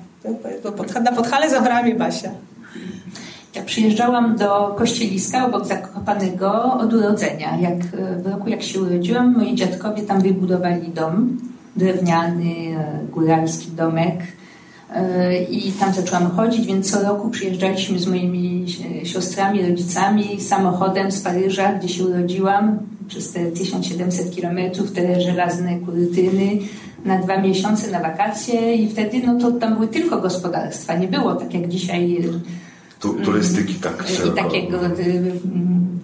Pod, 0.76 0.94
na 1.04 1.12
Podhale 1.12 1.50
zabrała 1.50 1.82
mnie 1.82 1.94
Basia. 1.94 2.30
Ja 3.54 3.62
przyjeżdżałam 3.62 4.36
do 4.36 4.74
Kościeliska 4.78 5.46
obok 5.46 5.66
Zakopanego 6.08 6.74
od 6.74 6.94
urodzenia. 6.94 7.58
Jak, 7.60 7.74
e, 7.74 8.22
w 8.22 8.26
roku 8.26 8.48
jak 8.48 8.62
się 8.62 8.80
urodziłam, 8.80 9.36
moi 9.36 9.54
dziadkowie 9.54 10.02
tam 10.02 10.20
wybudowali 10.20 10.88
dom, 10.88 11.38
drewniany, 11.76 12.54
e, 12.54 13.06
góralski 13.12 13.70
domek. 13.70 14.16
E, 14.94 15.42
I 15.42 15.72
tam 15.72 15.94
zaczęłam 15.94 16.30
chodzić, 16.30 16.66
więc 16.66 16.90
co 16.90 17.02
roku 17.02 17.30
przyjeżdżaliśmy 17.30 17.98
z 17.98 18.06
moimi 18.06 18.66
siostrami, 19.04 19.62
rodzicami 19.62 20.40
samochodem 20.40 21.12
z 21.12 21.20
Paryża, 21.20 21.72
gdzie 21.72 21.88
się 21.88 22.04
urodziłam, 22.04 22.78
przez 23.08 23.32
te 23.32 23.52
1700 23.52 24.34
kilometrów, 24.34 24.92
te 24.92 25.20
żelazne 25.20 25.78
kurytyny, 25.78 26.58
na 27.04 27.18
dwa 27.18 27.40
miesiące 27.40 27.90
na 27.90 28.00
wakacje 28.00 28.74
i 28.74 28.88
wtedy 28.88 29.22
no 29.26 29.38
to 29.38 29.52
tam 29.52 29.74
były 29.74 29.88
tylko 29.88 30.20
gospodarstwa. 30.20 30.94
Nie 30.94 31.08
było 31.08 31.34
tak 31.34 31.54
jak 31.54 31.68
dzisiaj 31.68 32.18
Tu, 33.00 33.14
turystyki 33.14 33.74
tak 33.74 34.04
i 34.26 34.30
takiego 34.30 34.78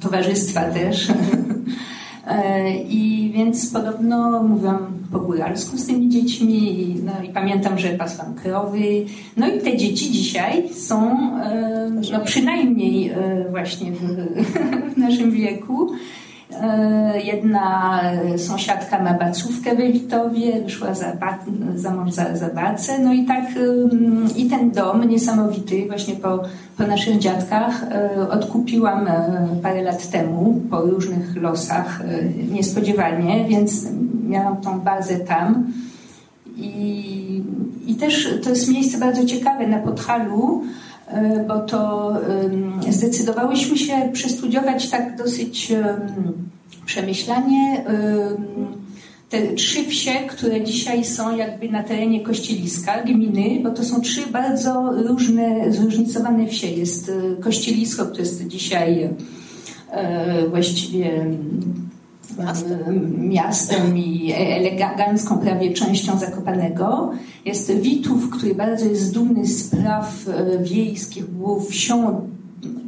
towarzystwa 0.04 0.60
też. 0.60 1.08
E, 2.26 2.74
I 2.78 3.32
więc 3.34 3.72
podobno 3.72 4.42
mówiłam 4.42 4.86
po 5.12 5.18
góralsku 5.18 5.76
z 5.76 5.86
tymi 5.86 6.08
dziećmi 6.08 6.96
no, 7.04 7.12
i 7.24 7.28
pamiętam, 7.28 7.78
że 7.78 7.88
pasłam 7.88 8.34
krowy. 8.34 9.04
No 9.36 9.48
i 9.48 9.60
te 9.60 9.76
dzieci 9.76 10.10
dzisiaj 10.10 10.68
są 10.74 11.10
e, 11.40 11.90
no, 12.12 12.20
przynajmniej 12.24 13.08
e, 13.08 13.46
właśnie 13.50 13.92
w, 13.92 14.00
w 14.94 14.96
naszym 14.96 15.30
wieku. 15.30 15.90
E, 16.50 17.20
Jedna 17.22 18.00
sąsiadka 18.36 19.02
ma 19.02 19.14
bacówkę 19.14 19.76
w 19.76 19.80
Elitowie, 19.80 20.62
wyszła 20.62 20.94
za, 20.94 21.12
ba- 21.16 21.38
za 21.76 21.90
mąż 21.90 22.12
za, 22.12 22.36
za 22.36 22.48
bacę. 22.48 22.98
No 22.98 23.12
i 23.12 23.24
tak 23.24 23.44
ym, 23.56 24.28
i 24.36 24.46
ten 24.46 24.70
dom 24.70 25.08
niesamowity 25.08 25.86
właśnie 25.88 26.14
po, 26.14 26.42
po 26.78 26.86
naszych 26.86 27.18
dziadkach 27.18 27.82
e, 27.92 28.28
odkupiłam 28.30 29.08
e, 29.08 29.48
parę 29.62 29.82
lat 29.82 30.10
temu 30.10 30.60
po 30.70 30.80
różnych 30.80 31.36
losach 31.42 32.00
e, 32.00 32.24
niespodziewanie, 32.52 33.44
więc 33.48 33.86
miałam 34.28 34.56
tą 34.56 34.80
bazę 34.80 35.16
tam. 35.16 35.72
I, 36.56 37.42
I 37.86 37.94
też 37.94 38.28
to 38.44 38.50
jest 38.50 38.68
miejsce 38.72 38.98
bardzo 38.98 39.24
ciekawe 39.24 39.66
na 39.66 39.78
Podhalu, 39.78 40.62
e, 40.62 40.83
bo 41.48 41.60
to 41.60 42.12
zdecydowałyśmy 42.90 43.78
się 43.78 44.10
przestudiować 44.12 44.90
tak 44.90 45.16
dosyć 45.16 45.70
em, 45.70 45.84
przemyślanie 46.86 47.84
em, 47.86 48.84
te 49.34 49.54
trzy 49.54 49.84
wsie, 49.84 50.12
które 50.28 50.64
dzisiaj 50.64 51.04
są 51.04 51.36
jakby 51.36 51.68
na 51.68 51.82
terenie 51.82 52.20
Kościeliska, 52.20 53.02
gminy, 53.02 53.60
bo 53.62 53.70
to 53.70 53.84
są 53.84 54.00
trzy 54.00 54.20
bardzo 54.32 54.92
różne, 55.08 55.72
zróżnicowane 55.72 56.46
wsie. 56.46 56.66
Jest 56.66 57.08
e, 57.08 57.42
Kościelisko, 57.42 58.06
które 58.06 58.22
jest 58.22 58.46
dzisiaj 58.46 59.10
e, 59.90 60.48
właściwie 60.48 61.26
miastem. 62.38 63.28
miastem 63.28 63.98
i 63.98 64.32
elegancką 64.32 65.38
prawie 65.38 65.72
częścią 65.72 66.18
Zakopanego. 66.18 67.10
Jest 67.44 67.72
Witów, 67.72 68.30
który 68.30 68.54
bardzo 68.54 68.84
jest 68.86 69.14
dumny 69.14 69.46
z 69.46 69.70
praw 69.70 70.28
e, 70.28 70.58
wiejskich, 70.64 71.26
był 71.26 71.60
wsią 71.60 72.28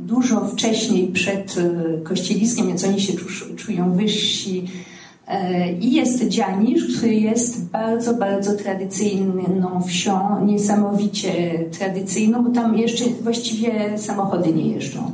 dużo 0.07 0.45
wcześniej 0.45 1.09
przed 1.09 1.57
e, 1.59 1.99
Kościeliskiem, 2.00 2.67
więc 2.67 2.85
oni 2.85 3.00
się 3.00 3.12
czu- 3.12 3.55
czują 3.57 3.93
wyżsi. 3.93 4.65
E, 5.29 5.73
I 5.73 5.93
jest 5.93 6.29
Dzianisz, 6.29 6.97
który 6.97 7.15
jest 7.15 7.65
bardzo, 7.71 8.15
bardzo 8.15 8.53
tradycyjną 8.57 9.83
wsią, 9.87 10.47
niesamowicie 10.47 11.33
tradycyjną, 11.79 12.45
bo 12.45 12.50
tam 12.50 12.79
jeszcze 12.79 13.05
właściwie 13.23 13.99
samochody 13.99 14.53
nie 14.53 14.69
jeżdżą. 14.69 15.12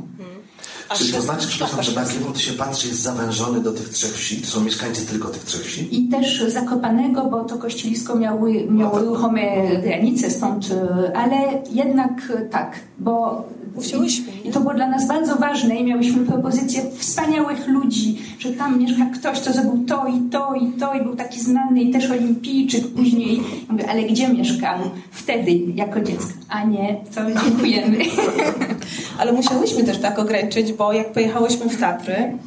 Czy 0.93 1.11
to 1.11 1.21
znaczy, 1.21 1.47
przepraszam, 1.47 1.83
że 1.83 1.95
na 1.95 2.05
Giewont 2.05 2.39
się 2.39 2.53
patrzy, 2.53 2.87
jest 2.87 3.01
zawężony 3.01 3.59
do 3.59 3.71
tych 3.71 3.89
trzech 3.89 4.13
wsi? 4.13 4.41
To 4.41 4.47
są 4.47 4.61
mieszkańcy 4.61 5.05
tylko 5.05 5.27
tych 5.27 5.43
trzech 5.43 5.61
wsi? 5.61 6.05
I 6.05 6.09
też 6.09 6.43
Zakopanego, 6.47 7.25
bo 7.25 7.43
to 7.43 7.57
kościelisko 7.57 8.15
miały, 8.15 8.67
miało 8.71 8.95
tak. 8.95 9.05
ruchome 9.05 9.41
granice 9.83 10.29
stąd, 10.29 10.69
e, 10.71 11.17
ale 11.17 11.35
jednak 11.71 12.11
tak, 12.51 12.79
bo 12.99 13.43
Musiałyśmy, 13.75 14.31
i, 14.45 14.51
to 14.51 14.59
było 14.59 14.73
dla 14.73 14.87
nas 14.87 15.07
bardzo 15.07 15.35
ważne 15.35 15.75
i 15.75 15.83
miałyśmy 15.83 16.25
propozycje 16.25 16.81
wspaniałych 16.97 17.67
ludzi, 17.67 18.17
że 18.39 18.49
tam 18.49 18.79
mieszka 18.79 19.05
ktoś, 19.13 19.39
kto 19.39 19.53
zrobił 19.53 19.85
to 19.85 20.05
i 20.07 20.29
to 20.29 20.55
i 20.55 20.79
to 20.79 20.93
i 20.93 21.01
był 21.01 21.15
taki 21.15 21.39
znany 21.39 21.81
i 21.81 21.93
też 21.93 22.11
olimpijczyk 22.11 22.87
później. 22.87 23.41
Mówię, 23.69 23.89
ale 23.89 24.03
gdzie 24.03 24.27
mieszkał 24.27 24.79
wtedy 25.11 25.51
jako 25.75 26.01
dziecko? 26.01 26.33
A 26.49 26.63
nie, 26.63 26.95
to 27.15 27.21
dziękujemy. 27.43 27.97
Ale 29.19 29.31
musiałyśmy 29.31 29.83
też 29.83 29.97
tak 29.97 30.19
ograniczyć, 30.19 30.73
bo 30.73 30.93
jak 30.93 31.13
pojechałyśmy 31.13 31.69
w 31.69 31.79
Tatry 31.79 32.37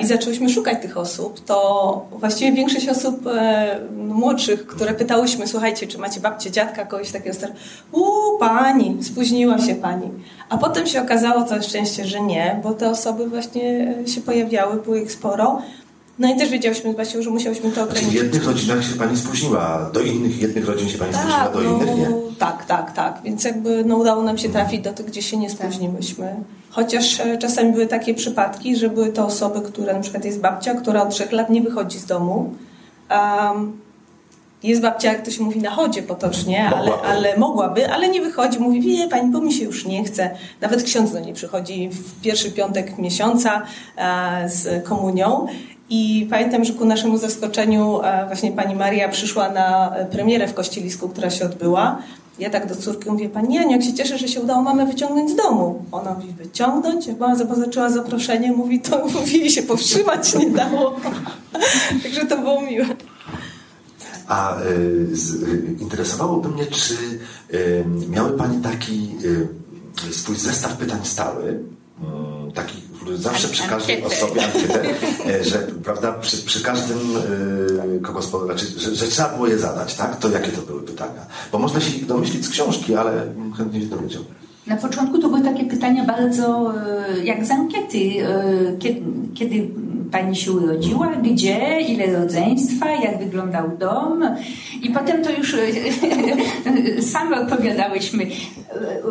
i 0.00 0.06
zaczęłyśmy 0.06 0.48
szukać 0.48 0.82
tych 0.82 0.96
osób, 0.96 1.44
to 1.44 2.08
właściwie 2.20 2.52
większość 2.52 2.88
osób 2.88 3.26
e, 3.26 3.78
młodszych, 3.96 4.66
które 4.66 4.94
pytałyśmy, 4.94 5.46
słuchajcie, 5.46 5.86
czy 5.86 5.98
macie 5.98 6.20
babcię, 6.20 6.50
dziadka, 6.50 6.84
kogoś 6.84 7.10
takiego 7.10 7.34
starego, 7.34 7.58
uuu, 7.92 8.38
pani, 8.38 9.04
spóźniła 9.04 9.58
się 9.58 9.74
pani. 9.74 10.08
A 10.50 10.58
potem 10.58 10.86
się 10.86 11.02
okazało 11.02 11.42
całe 11.42 11.62
szczęście, 11.62 12.04
że 12.06 12.20
nie, 12.20 12.60
bo 12.62 12.72
te 12.74 12.90
osoby 12.90 13.28
właśnie 13.28 13.94
się 14.06 14.20
pojawiały, 14.20 14.82
było 14.82 14.96
ich 14.96 15.12
sporo. 15.12 15.62
No 16.18 16.34
i 16.34 16.38
też 16.38 16.48
wiedziałyśmy 16.50 16.92
właśnie, 16.94 17.22
że 17.22 17.30
musiałyśmy 17.30 17.70
to 17.70 17.74
Znaczy 17.74 17.88
w 17.88 17.92
ograniczyć. 17.92 18.22
jednych 18.22 18.46
rodzinach 18.46 18.84
się 18.84 18.94
Pani 18.94 19.16
spóźniła, 19.16 19.90
do 19.94 20.00
innych 20.00 20.40
jednych 20.40 20.66
rodzin 20.66 20.88
się 20.88 20.98
Pani 20.98 21.12
spóźniła, 21.14 21.38
Tak, 21.38 21.52
do 21.52 21.60
no, 21.60 21.70
innych 21.70 21.96
nie. 21.96 22.08
tak, 22.38 22.64
tak, 22.64 22.92
tak. 22.92 23.20
Więc 23.24 23.44
jakby 23.44 23.84
no, 23.84 23.96
udało 23.96 24.22
nam 24.22 24.38
się 24.38 24.48
trafić 24.48 24.80
do 24.80 24.92
tych, 24.92 25.06
gdzie 25.06 25.22
się 25.22 25.36
nie 25.36 25.50
spóźniłyśmy. 25.50 26.34
Chociaż 26.70 27.20
e, 27.20 27.38
czasami 27.38 27.72
były 27.72 27.86
takie 27.86 28.14
przypadki, 28.14 28.76
że 28.76 28.88
były 28.88 29.12
to 29.12 29.26
osoby, 29.26 29.60
które 29.60 29.94
na 29.94 30.00
przykład 30.00 30.24
jest 30.24 30.40
babcia, 30.40 30.74
która 30.74 31.02
od 31.02 31.10
trzech 31.10 31.32
lat 31.32 31.50
nie 31.50 31.62
wychodzi 31.62 31.98
z 31.98 32.06
domu. 32.06 32.54
Um, 33.10 33.72
jest 34.62 34.82
babcia, 34.82 35.12
jak 35.12 35.24
to 35.24 35.30
się 35.30 35.42
mówi, 35.42 35.60
na 35.60 35.70
chodzie 35.70 36.02
potocznie, 36.02 36.68
ale, 36.68 36.90
Mogłaby. 36.90 37.08
ale 37.08 37.36
mogłaby, 37.36 37.92
ale 37.92 38.08
nie 38.08 38.20
wychodzi. 38.20 38.58
Mówi, 38.58 38.80
wie 38.80 39.08
pani, 39.08 39.30
bo 39.32 39.40
mi 39.40 39.52
się 39.52 39.64
już 39.64 39.86
nie 39.86 40.04
chce. 40.04 40.30
Nawet 40.60 40.82
ksiądz 40.82 41.12
do 41.12 41.20
niej 41.20 41.34
przychodzi 41.34 41.88
w 41.88 42.20
pierwszy 42.20 42.50
piątek 42.52 42.98
miesiąca 42.98 43.62
e, 43.96 44.48
z 44.48 44.84
komunią. 44.84 45.46
I 45.90 46.26
pamiętam, 46.30 46.64
że 46.64 46.72
ku 46.72 46.84
naszemu 46.84 47.18
zaskoczeniu 47.18 48.00
e, 48.02 48.26
właśnie 48.26 48.52
pani 48.52 48.74
Maria 48.74 49.08
przyszła 49.08 49.50
na 49.50 49.94
premierę 50.12 50.48
w 50.48 50.54
Kościelisku, 50.54 51.08
która 51.08 51.30
się 51.30 51.44
odbyła. 51.44 51.98
Ja 52.38 52.50
tak 52.50 52.66
do 52.66 52.76
córki 52.76 53.10
mówię, 53.10 53.28
pani 53.28 53.54
Janiu, 53.54 53.70
jak 53.70 53.82
się 53.82 53.92
cieszę, 53.94 54.18
że 54.18 54.28
się 54.28 54.40
udało 54.40 54.62
mamę 54.62 54.86
wyciągnąć 54.86 55.30
z 55.30 55.36
domu. 55.36 55.84
Ona 55.92 56.14
mówi, 56.14 56.28
wyciągnąć? 56.32 57.06
Jak 57.06 57.18
mama 57.18 57.36
zobaczyła 57.36 57.90
zaproszenie, 57.90 58.52
mówi, 58.52 58.80
to 58.80 59.06
mówi, 59.14 59.50
się 59.50 59.62
powstrzymać 59.62 60.34
nie 60.34 60.50
dało. 60.50 60.96
Także 62.02 62.26
to 62.26 62.38
było 62.38 62.60
miłe. 62.60 62.86
A 64.30 64.62
y, 64.62 65.16
z, 65.16 65.42
interesowałoby 65.80 66.48
mnie, 66.48 66.66
czy 66.66 66.94
y, 67.54 67.84
miały 68.08 68.38
Pani 68.38 68.62
taki 68.62 69.10
y, 70.08 70.12
swój 70.12 70.36
zestaw 70.36 70.76
pytań 70.76 70.98
stały, 71.02 71.44
y, 72.48 72.52
taki, 72.54 72.82
który 72.96 73.18
zawsze 73.18 73.48
przy 73.48 73.68
każdej 73.68 74.04
osobie 74.04 74.44
ankietę, 74.44 74.84
e, 75.26 75.44
że 75.44 75.58
prawda, 75.84 76.12
przy, 76.12 76.36
przy 76.36 76.62
każdym 76.62 76.98
kogo 78.02 78.22
spo, 78.22 78.44
znaczy, 78.44 78.66
że, 78.76 78.94
że 78.94 79.06
trzeba 79.06 79.28
było 79.28 79.46
je 79.46 79.58
zadać, 79.58 79.94
tak? 79.94 80.18
To 80.18 80.28
jakie 80.28 80.52
to 80.52 80.62
były 80.62 80.82
pytania? 80.82 81.26
Bo 81.52 81.58
można 81.58 81.80
się 81.80 81.96
ich 81.96 82.06
domyślić 82.06 82.46
z 82.46 82.48
książki, 82.48 82.94
ale 82.94 83.34
chętnie 83.56 83.80
się 83.80 83.86
dowiedział. 83.86 84.22
Na 84.66 84.76
początku 84.76 85.18
to 85.18 85.28
były 85.28 85.40
takie 85.40 85.64
pytania 85.64 86.04
bardzo 86.04 86.72
e, 86.74 87.24
jak 87.24 87.44
z 87.46 87.50
ankiety. 87.50 87.98
e, 87.98 88.78
Kiedy, 88.78 89.00
kiedy 89.34 89.68
pani 90.10 90.36
się 90.36 90.52
urodziła, 90.52 91.06
gdzie, 91.22 91.80
ile 91.80 92.12
rodzeństwa, 92.20 92.90
jak 92.90 93.18
wyglądał 93.18 93.68
dom. 93.78 94.22
I 94.82 94.90
potem 94.90 95.24
to 95.24 95.30
już 95.30 95.54
e, 95.54 95.58
same 97.02 97.40
odpowiadałyśmy. 97.40 98.26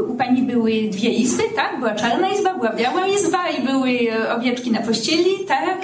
U 0.09 0.13
pani 0.15 0.41
były 0.41 0.71
dwie 0.91 1.09
izby, 1.09 1.43
tak? 1.55 1.79
Była 1.79 1.95
czarna 1.95 2.29
izba, 2.29 2.53
była 2.53 2.73
biała 2.73 3.07
izba 3.07 3.49
i 3.49 3.67
były 3.67 3.99
owieczki 4.37 4.71
na 4.71 4.79
pościeli, 4.81 5.31
tak? 5.47 5.78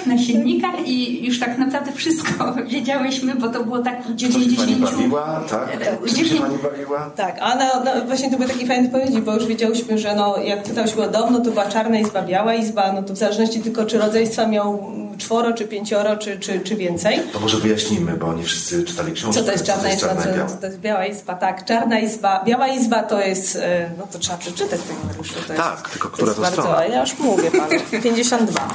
Już 1.36 1.44
tak 1.44 1.58
naprawdę 1.58 1.92
wszystko 1.92 2.54
wiedziałyśmy, 2.72 3.34
bo 3.34 3.48
to 3.48 3.64
było 3.64 3.78
tak 3.78 4.02
w 4.02 4.14
Co 4.16 4.26
się 4.26 4.32
pani 4.32 4.56
90... 4.56 4.80
bawiła, 4.80 5.44
tak? 5.50 5.68
Czym 6.00 6.08
się 6.08 6.14
dziewięć- 6.24 6.40
pani 6.40 6.58
bawiła? 6.58 7.10
Tak, 7.16 7.36
a 7.40 7.54
no, 7.54 7.64
no, 7.84 8.04
właśnie 8.06 8.30
to 8.30 8.36
były 8.36 8.48
takie 8.48 8.66
fajne 8.66 8.88
odpowiedzi, 8.88 9.22
bo 9.22 9.34
już 9.34 9.46
wiedziałyśmy, 9.46 9.98
że 9.98 10.14
no, 10.14 10.36
jak 10.36 10.62
pytałyśmy 10.62 11.02
o 11.02 11.10
dom, 11.10 11.32
no 11.32 11.40
to 11.40 11.50
była 11.50 11.66
czarna 11.66 11.98
izba, 11.98 12.22
biała 12.22 12.54
izba, 12.54 12.92
no 12.92 13.02
to 13.02 13.12
w 13.14 13.16
zależności 13.16 13.60
tylko 13.60 13.84
czy 13.84 13.98
rodzeństwa 13.98 14.46
miał 14.46 14.92
czworo, 15.18 15.52
czy 15.52 15.64
pięcioro, 15.64 16.16
czy, 16.16 16.38
czy, 16.38 16.60
czy 16.60 16.76
więcej. 16.76 17.20
To 17.32 17.40
może 17.40 17.58
wyjaśnijmy, 17.58 18.12
bo 18.12 18.34
nie 18.34 18.42
wszyscy 18.42 18.84
czytali 18.84 19.12
książkę. 19.12 19.40
Co 19.40 19.46
to 19.46 19.52
jest 19.52 19.64
czarna 19.64 19.92
izba, 19.92 20.16
co, 20.16 20.32
biała? 20.34 20.48
co 20.48 20.56
to 20.56 20.66
jest 20.66 20.78
biała 20.80 21.06
izba? 21.06 21.34
Tak, 21.34 21.64
czarna 21.64 21.98
izba, 21.98 22.44
biała 22.44 22.68
izba 22.68 23.02
to 23.02 23.20
jest, 23.20 23.56
e, 23.56 23.90
no 23.98 24.06
to 24.12 24.18
trzeba 24.18 24.38
przeczytać 24.38 24.80
tego. 24.80 25.00
To 25.46 25.52
jest, 25.52 25.62
Tak, 25.62 25.90
tylko 25.90 26.08
to 26.08 26.14
która 26.14 26.26
jest 26.26 26.36
to 26.36 26.42
bardzo, 26.42 26.62
strona? 26.62 26.84
Ja 26.86 27.00
już 27.00 27.18
mówię 27.18 27.50
panu, 27.50 27.80
52. 28.02 28.68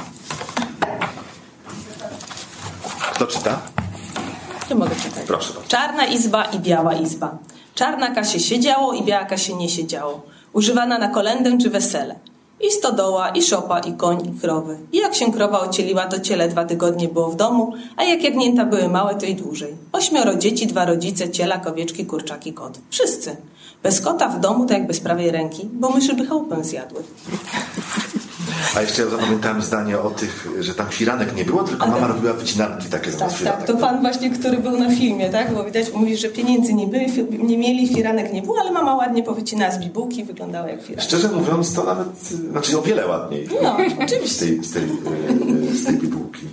Kto 3.22 3.32
czyta? 3.32 3.60
Nie 4.70 4.76
mogę 4.76 4.96
czytać. 4.96 5.26
Proszę 5.26 5.54
bardzo. 5.54 5.68
Czarna 5.68 6.06
izba 6.06 6.44
i 6.44 6.58
biała 6.58 6.94
izba. 6.94 7.38
Czarna 7.74 8.10
kasie 8.10 8.40
siedziało 8.40 8.92
i 8.92 9.02
biała 9.02 9.24
kasie 9.24 9.54
nie 9.54 9.68
siedziało. 9.68 10.22
Używana 10.52 10.98
na 10.98 11.08
kolędę 11.08 11.58
czy 11.58 11.70
wesele. 11.70 12.14
I 12.60 12.70
stodoła, 12.70 13.28
i 13.28 13.42
szopa, 13.42 13.78
i 13.78 13.92
koń, 13.92 14.26
i 14.26 14.40
krowy. 14.40 14.78
I 14.92 14.98
jak 14.98 15.14
się 15.14 15.32
krowa 15.32 15.60
ocieliła, 15.60 16.06
to 16.06 16.20
ciele 16.20 16.48
dwa 16.48 16.64
tygodnie 16.64 17.08
było 17.08 17.28
w 17.30 17.36
domu, 17.36 17.72
a 17.96 18.04
jak 18.04 18.22
jagnięta 18.22 18.64
były 18.64 18.88
małe, 18.88 19.14
to 19.14 19.26
i 19.26 19.34
dłużej. 19.34 19.74
Ośmioro 19.92 20.34
dzieci, 20.34 20.66
dwa 20.66 20.84
rodzice, 20.84 21.30
ciela, 21.30 21.58
kowieczki, 21.58 22.06
kurczaki, 22.06 22.52
kot. 22.52 22.78
Wszyscy. 22.90 23.36
Bez 23.82 24.00
kota 24.00 24.28
w 24.28 24.40
domu 24.40 24.66
to 24.66 24.74
jak 24.74 24.86
bez 24.86 25.00
prawej 25.00 25.30
ręki, 25.30 25.68
bo 25.72 25.90
myszy 25.90 26.14
by 26.14 26.26
chałupę 26.26 26.64
zjadły. 26.64 27.02
A 28.76 28.80
jeszcze 28.80 29.02
ja 29.02 29.08
zapamiętałem 29.08 29.62
zdanie 29.62 29.98
o 30.00 30.10
tych, 30.10 30.48
że 30.60 30.74
tam 30.74 30.86
firanek 30.88 31.36
nie 31.36 31.44
było, 31.44 31.64
tylko 31.64 31.86
mama 31.86 32.06
robiła 32.06 32.32
wycinanki 32.32 32.88
takie 32.88 33.10
zamiast 33.10 33.20
Tak, 33.30 33.38
firanek. 33.38 33.58
tak. 33.58 33.66
To 33.68 33.76
pan 33.76 34.00
właśnie, 34.00 34.30
który 34.30 34.58
był 34.58 34.78
na 34.78 34.90
filmie, 34.96 35.30
tak? 35.30 35.54
Bo 35.54 35.64
widać, 35.64 35.92
mówi, 35.94 36.16
że 36.16 36.28
pieniędzy 36.28 36.74
nie, 36.74 36.86
były, 36.86 37.04
fi- 37.04 37.44
nie 37.44 37.58
mieli, 37.58 37.94
firanek 37.94 38.32
nie 38.32 38.42
było, 38.42 38.56
ale 38.60 38.70
mama 38.70 38.94
ładnie 38.94 39.22
powycinała 39.22 39.72
z 39.72 39.78
bibułki 39.78 40.24
wyglądała 40.24 40.68
jak 40.68 40.82
firanek. 40.82 41.04
Szczerze 41.04 41.28
mówiąc, 41.28 41.74
to 41.74 41.84
nawet, 41.84 42.08
znaczy 42.50 42.78
o 42.78 42.82
wiele 42.82 43.06
ładniej. 43.06 43.48
No, 43.62 43.76
Z 43.76 44.02
oczywiście. 44.04 44.46
tej, 44.46 44.64
z 44.64 44.72
tej, 44.72 44.82
y, 44.82 45.76
z 45.76 45.84
tej 45.84 45.94
bibułki. 45.96 46.46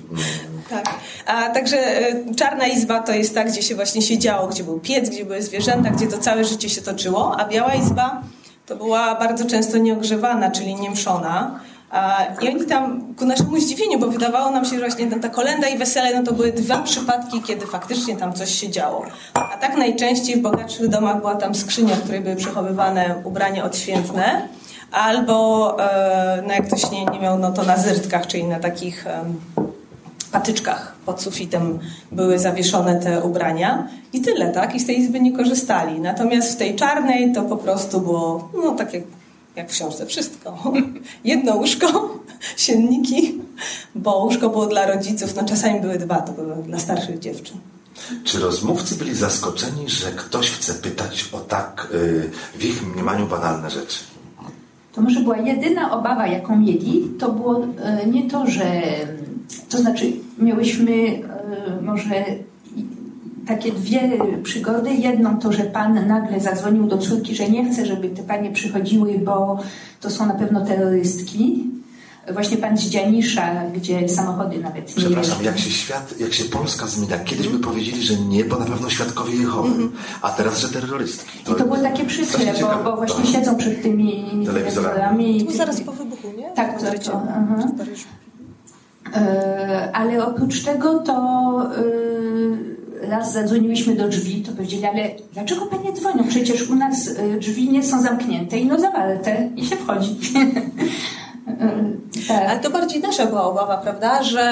Tak. 0.70 0.90
A 1.26 1.50
także 1.50 1.78
e, 1.78 2.36
czarna 2.36 2.68
izba 2.68 3.00
to 3.00 3.12
jest 3.14 3.36
ta, 3.36 3.44
gdzie 3.44 3.62
się 3.62 3.76
właśnie 3.76 4.02
siedziało, 4.02 4.48
gdzie 4.48 4.64
był 4.64 4.80
piec, 4.80 5.10
gdzie 5.10 5.26
były 5.26 5.42
zwierzęta, 5.42 5.90
gdzie 5.90 6.08
to 6.08 6.18
całe 6.18 6.46
życie 6.46 6.70
się 6.70 6.82
toczyło, 6.82 7.40
a 7.40 7.48
biała 7.48 7.74
izba 7.76 8.22
to 8.66 8.76
była 8.76 9.16
bardzo 9.16 9.46
często 9.46 9.78
nieogrzewana, 9.78 10.52
czyli 10.52 10.76
niemszona. 10.76 11.60
I 12.42 12.48
oni 12.48 12.66
tam, 12.66 13.14
ku 13.16 13.26
naszemu 13.26 13.60
zdziwieniu, 13.60 14.00
bo 14.00 14.08
wydawało 14.08 14.52
nam 14.52 14.66
się, 14.66 14.72
że 14.72 14.80
właśnie 14.80 15.08
ta 15.08 15.30
kolenda 15.30 15.68
i 15.68 15.78
wesele, 15.78 16.20
no 16.20 16.24
to 16.24 16.34
były 16.34 16.52
dwa 16.52 16.78
przypadki, 16.78 17.42
kiedy 17.42 17.68
faktycznie 17.68 18.18
tam 18.18 18.34
coś 18.34 18.56
się 18.56 18.70
działo. 18.70 19.06
A 19.34 19.58
tak 19.58 19.78
najczęściej 19.78 20.36
w 20.36 20.42
bogatszych 20.42 20.88
domach 20.88 21.20
była 21.20 21.36
tam 21.36 21.56
skrzynia, 21.56 21.96
w 21.96 22.02
której 22.02 22.22
były 22.22 22.36
przechowywane 22.36 23.16
ubrania 23.24 23.64
odświętne, 23.64 24.48
albo, 24.92 25.78
e, 25.80 26.44
no 26.48 26.54
jak 26.54 26.68
ktoś 26.68 26.92
nie, 26.92 27.06
nie 27.06 27.20
miał, 27.20 27.40
no 27.40 27.52
to 27.52 27.64
na 27.64 27.78
zyrtkach, 27.78 28.28
czyli 28.28 28.44
na 28.44 28.60
takich... 28.60 29.06
patyczkach 30.32 30.96
pod 31.06 31.22
sufitem 31.22 31.80
były 32.12 32.40
zawieszone 32.40 33.00
te 33.00 33.22
ubrania 33.24 33.88
i 34.14 34.22
tyle, 34.22 34.50
tak? 34.50 34.76
I 34.76 34.80
z 34.80 34.86
tej 34.86 35.00
izby 35.00 35.20
nie 35.20 35.38
korzystali. 35.38 36.00
Natomiast 36.00 36.54
w 36.54 36.58
tej 36.58 36.76
czarnej 36.76 37.34
to 37.34 37.42
po 37.42 37.58
prostu 37.58 38.02
było, 38.02 38.50
no 38.64 38.72
tak 38.72 38.94
jak, 38.94 39.04
jak 39.56 39.70
w 39.70 39.72
książce, 39.72 40.06
wszystko. 40.06 40.74
Jedno 41.24 41.56
łóżko, 41.56 42.20
sienniki, 42.58 43.42
bo 43.96 44.18
łóżko 44.18 44.50
było 44.50 44.68
dla 44.68 44.86
rodziców, 44.86 45.36
no 45.36 45.46
czasami 45.46 45.82
były 45.82 45.98
dwa, 45.98 46.22
to 46.22 46.32
były 46.32 46.64
dla 46.64 46.80
starszych 46.80 47.20
dziewczyn. 47.20 47.58
Czy 48.24 48.40
rozmówcy 48.40 48.96
byli 48.96 49.16
zaskoczeni, 49.16 49.90
że 49.90 50.12
ktoś 50.12 50.52
chce 50.52 50.74
pytać 50.74 51.30
o 51.32 51.40
tak 51.40 51.88
y, 51.94 52.30
w 52.60 52.66
ich 52.66 52.94
mniemaniu 52.94 53.28
banalne 53.28 53.70
rzeczy? 53.70 53.98
To 54.94 55.02
może 55.02 55.20
była 55.20 55.38
jedyna 55.38 55.92
obawa, 55.92 56.28
jaką 56.28 56.58
mieli, 56.58 57.10
to 57.20 57.32
było 57.32 57.66
e, 57.82 58.08
nie 58.08 58.30
to, 58.30 58.48
że 58.48 58.82
to 59.70 59.78
znaczy 59.78 60.12
miałyśmy 60.38 60.94
e, 60.94 61.82
może 61.82 62.26
takie 63.50 63.72
dwie 63.72 64.02
przygody. 64.44 64.94
Jedną 64.94 65.40
to, 65.40 65.52
że 65.52 65.64
pan 65.64 66.08
nagle 66.08 66.40
zadzwonił 66.40 66.88
do 66.88 66.98
córki, 66.98 67.36
że 67.36 67.50
nie 67.50 67.72
chce, 67.72 67.86
żeby 67.86 68.10
te 68.10 68.24
panie 68.24 68.52
przychodziły, 68.52 69.20
bo 69.20 69.60
to 70.02 70.10
są 70.10 70.26
na 70.26 70.34
pewno 70.34 70.66
terrorystki. 70.66 71.70
Właśnie 72.34 72.58
pan 72.58 72.78
z 72.78 72.82
Dzianisza, 72.82 73.52
gdzie 73.76 74.10
samochody 74.10 74.60
nawet 74.60 74.90
nie 74.90 74.96
Przepraszam, 74.96 75.44
jak 75.44 75.60
się 75.60 75.72
świat, 75.72 76.14
jak 76.20 76.34
się 76.34 76.44
Polska 76.44 76.88
zmienia. 76.88 77.20
Kiedyś 77.20 77.48
by 77.48 77.60
powiedzieli, 77.60 78.04
że 78.04 78.16
nie, 78.16 78.46
bo 78.46 78.60
na 78.60 78.66
pewno 78.66 78.90
świadkowie 78.90 79.36
Jehowy, 79.36 79.70
a 80.22 80.30
teraz, 80.30 80.60
że 80.60 80.70
terrorystki. 80.70 81.40
I 81.42 81.56
to 81.56 81.64
było 81.64 81.78
takie 81.78 82.06
przykre, 82.06 82.54
bo, 82.62 82.84
bo 82.84 82.98
właśnie 82.98 83.24
Dobra. 83.24 83.40
siedzą 83.40 83.56
przed 83.56 83.82
tymi 83.84 84.26
telewizorami. 84.46 85.46
To 85.46 85.52
zaraz 85.52 85.82
po 85.82 85.92
wybuchu, 85.92 86.28
nie? 86.38 86.52
Tak, 86.56 86.82
to- 86.82 87.12
to. 87.12 87.22
E, 89.16 89.92
Ale 89.94 90.26
oprócz 90.26 90.64
tego 90.64 91.00
to 91.00 91.14
e, 91.76 92.79
raz 93.02 93.34
zadzwoniłyśmy 93.34 93.96
do 93.96 94.08
drzwi, 94.08 94.42
to 94.42 94.52
powiedzieli, 94.52 94.86
ale 94.86 95.10
dlaczego 95.34 95.66
panie 95.66 95.94
dzwonią? 95.94 96.24
Przecież 96.28 96.70
u 96.70 96.76
nas 96.76 97.08
e, 97.08 97.40
drzwi 97.40 97.70
nie 97.70 97.84
są 97.84 98.02
zamknięte 98.02 98.58
i 98.58 98.66
no 98.66 98.80
zawarte 98.80 99.50
i 99.56 99.66
się 99.66 99.76
wchodzi. 99.76 100.18
Ale 102.30 102.50
tak. 102.50 102.64
to 102.64 102.70
bardziej 102.70 103.02
nasza 103.02 103.26
była 103.26 103.44
obawa, 103.44 103.78
prawda, 103.78 104.24
że 104.24 104.52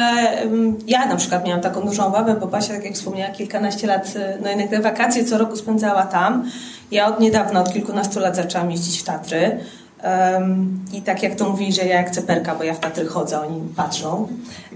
ja 0.88 1.06
na 1.06 1.16
przykład 1.16 1.46
miałam 1.46 1.62
taką 1.62 1.82
dużą 1.82 2.06
obawę, 2.06 2.36
bo 2.40 2.48
Basia, 2.48 2.74
tak 2.74 2.84
jak 2.84 2.94
wspomniała, 2.94 3.32
kilkanaście 3.32 3.88
lat, 3.88 4.14
y, 4.16 4.42
no 4.44 4.50
jednak 4.50 4.70
te 4.70 4.82
wakacje 4.82 5.26
co 5.26 5.38
roku 5.38 5.56
spędzała 5.56 6.04
tam. 6.04 6.50
Ja 6.92 7.08
od 7.08 7.20
niedawna, 7.20 7.60
od 7.60 7.74
kilkunastu 7.74 8.20
lat 8.20 8.36
zaczęłam 8.36 8.72
jeździć 8.72 9.00
w 9.02 9.04
Tatry. 9.04 9.60
Ym, 10.38 10.86
I 10.94 11.02
tak 11.02 11.24
jak 11.24 11.36
to 11.36 11.50
mówili, 11.50 11.74
że 11.74 11.82
ja 11.82 11.96
jak 11.96 12.12
ceperka, 12.12 12.56
bo 12.56 12.64
ja 12.64 12.74
w 12.74 12.80
Tatry 12.80 13.06
chodzę, 13.06 13.42
oni 13.42 13.62
patrzą. 13.76 14.28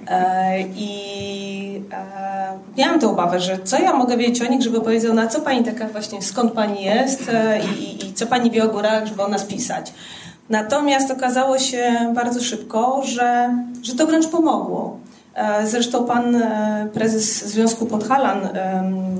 E, 0.07 0.61
I 0.61 1.81
e, 1.91 2.77
miałam 2.77 2.99
tę 2.99 3.07
obawę, 3.07 3.39
że 3.39 3.59
co 3.63 3.79
ja 3.79 3.93
mogę 3.93 4.17
wiedzieć 4.17 4.41
o 4.41 4.51
nich, 4.51 4.61
żeby 4.61 4.81
powiedział, 4.81 5.13
na 5.13 5.27
co 5.27 5.41
pani 5.41 5.63
taka 5.63 5.87
właśnie, 5.87 6.21
skąd 6.21 6.51
pani 6.51 6.83
jest 6.83 7.29
e, 7.29 7.59
i, 7.59 8.05
i 8.05 8.13
co 8.13 8.27
pani 8.27 8.51
wie 8.51 8.63
o 8.63 8.67
górach, 8.67 9.05
żeby 9.07 9.23
o 9.23 9.27
nas 9.27 9.43
pisać. 9.43 9.93
Natomiast 10.49 11.11
okazało 11.11 11.59
się 11.59 12.11
bardzo 12.15 12.41
szybko, 12.41 13.01
że, 13.05 13.55
że 13.83 13.95
to 13.95 14.07
wręcz 14.07 14.27
pomogło. 14.27 14.97
E, 15.35 15.67
Zresztą 15.67 16.05
pan 16.05 16.35
e, 16.35 16.87
prezes 16.93 17.45
Związku 17.45 17.85
Podhalan 17.85 18.49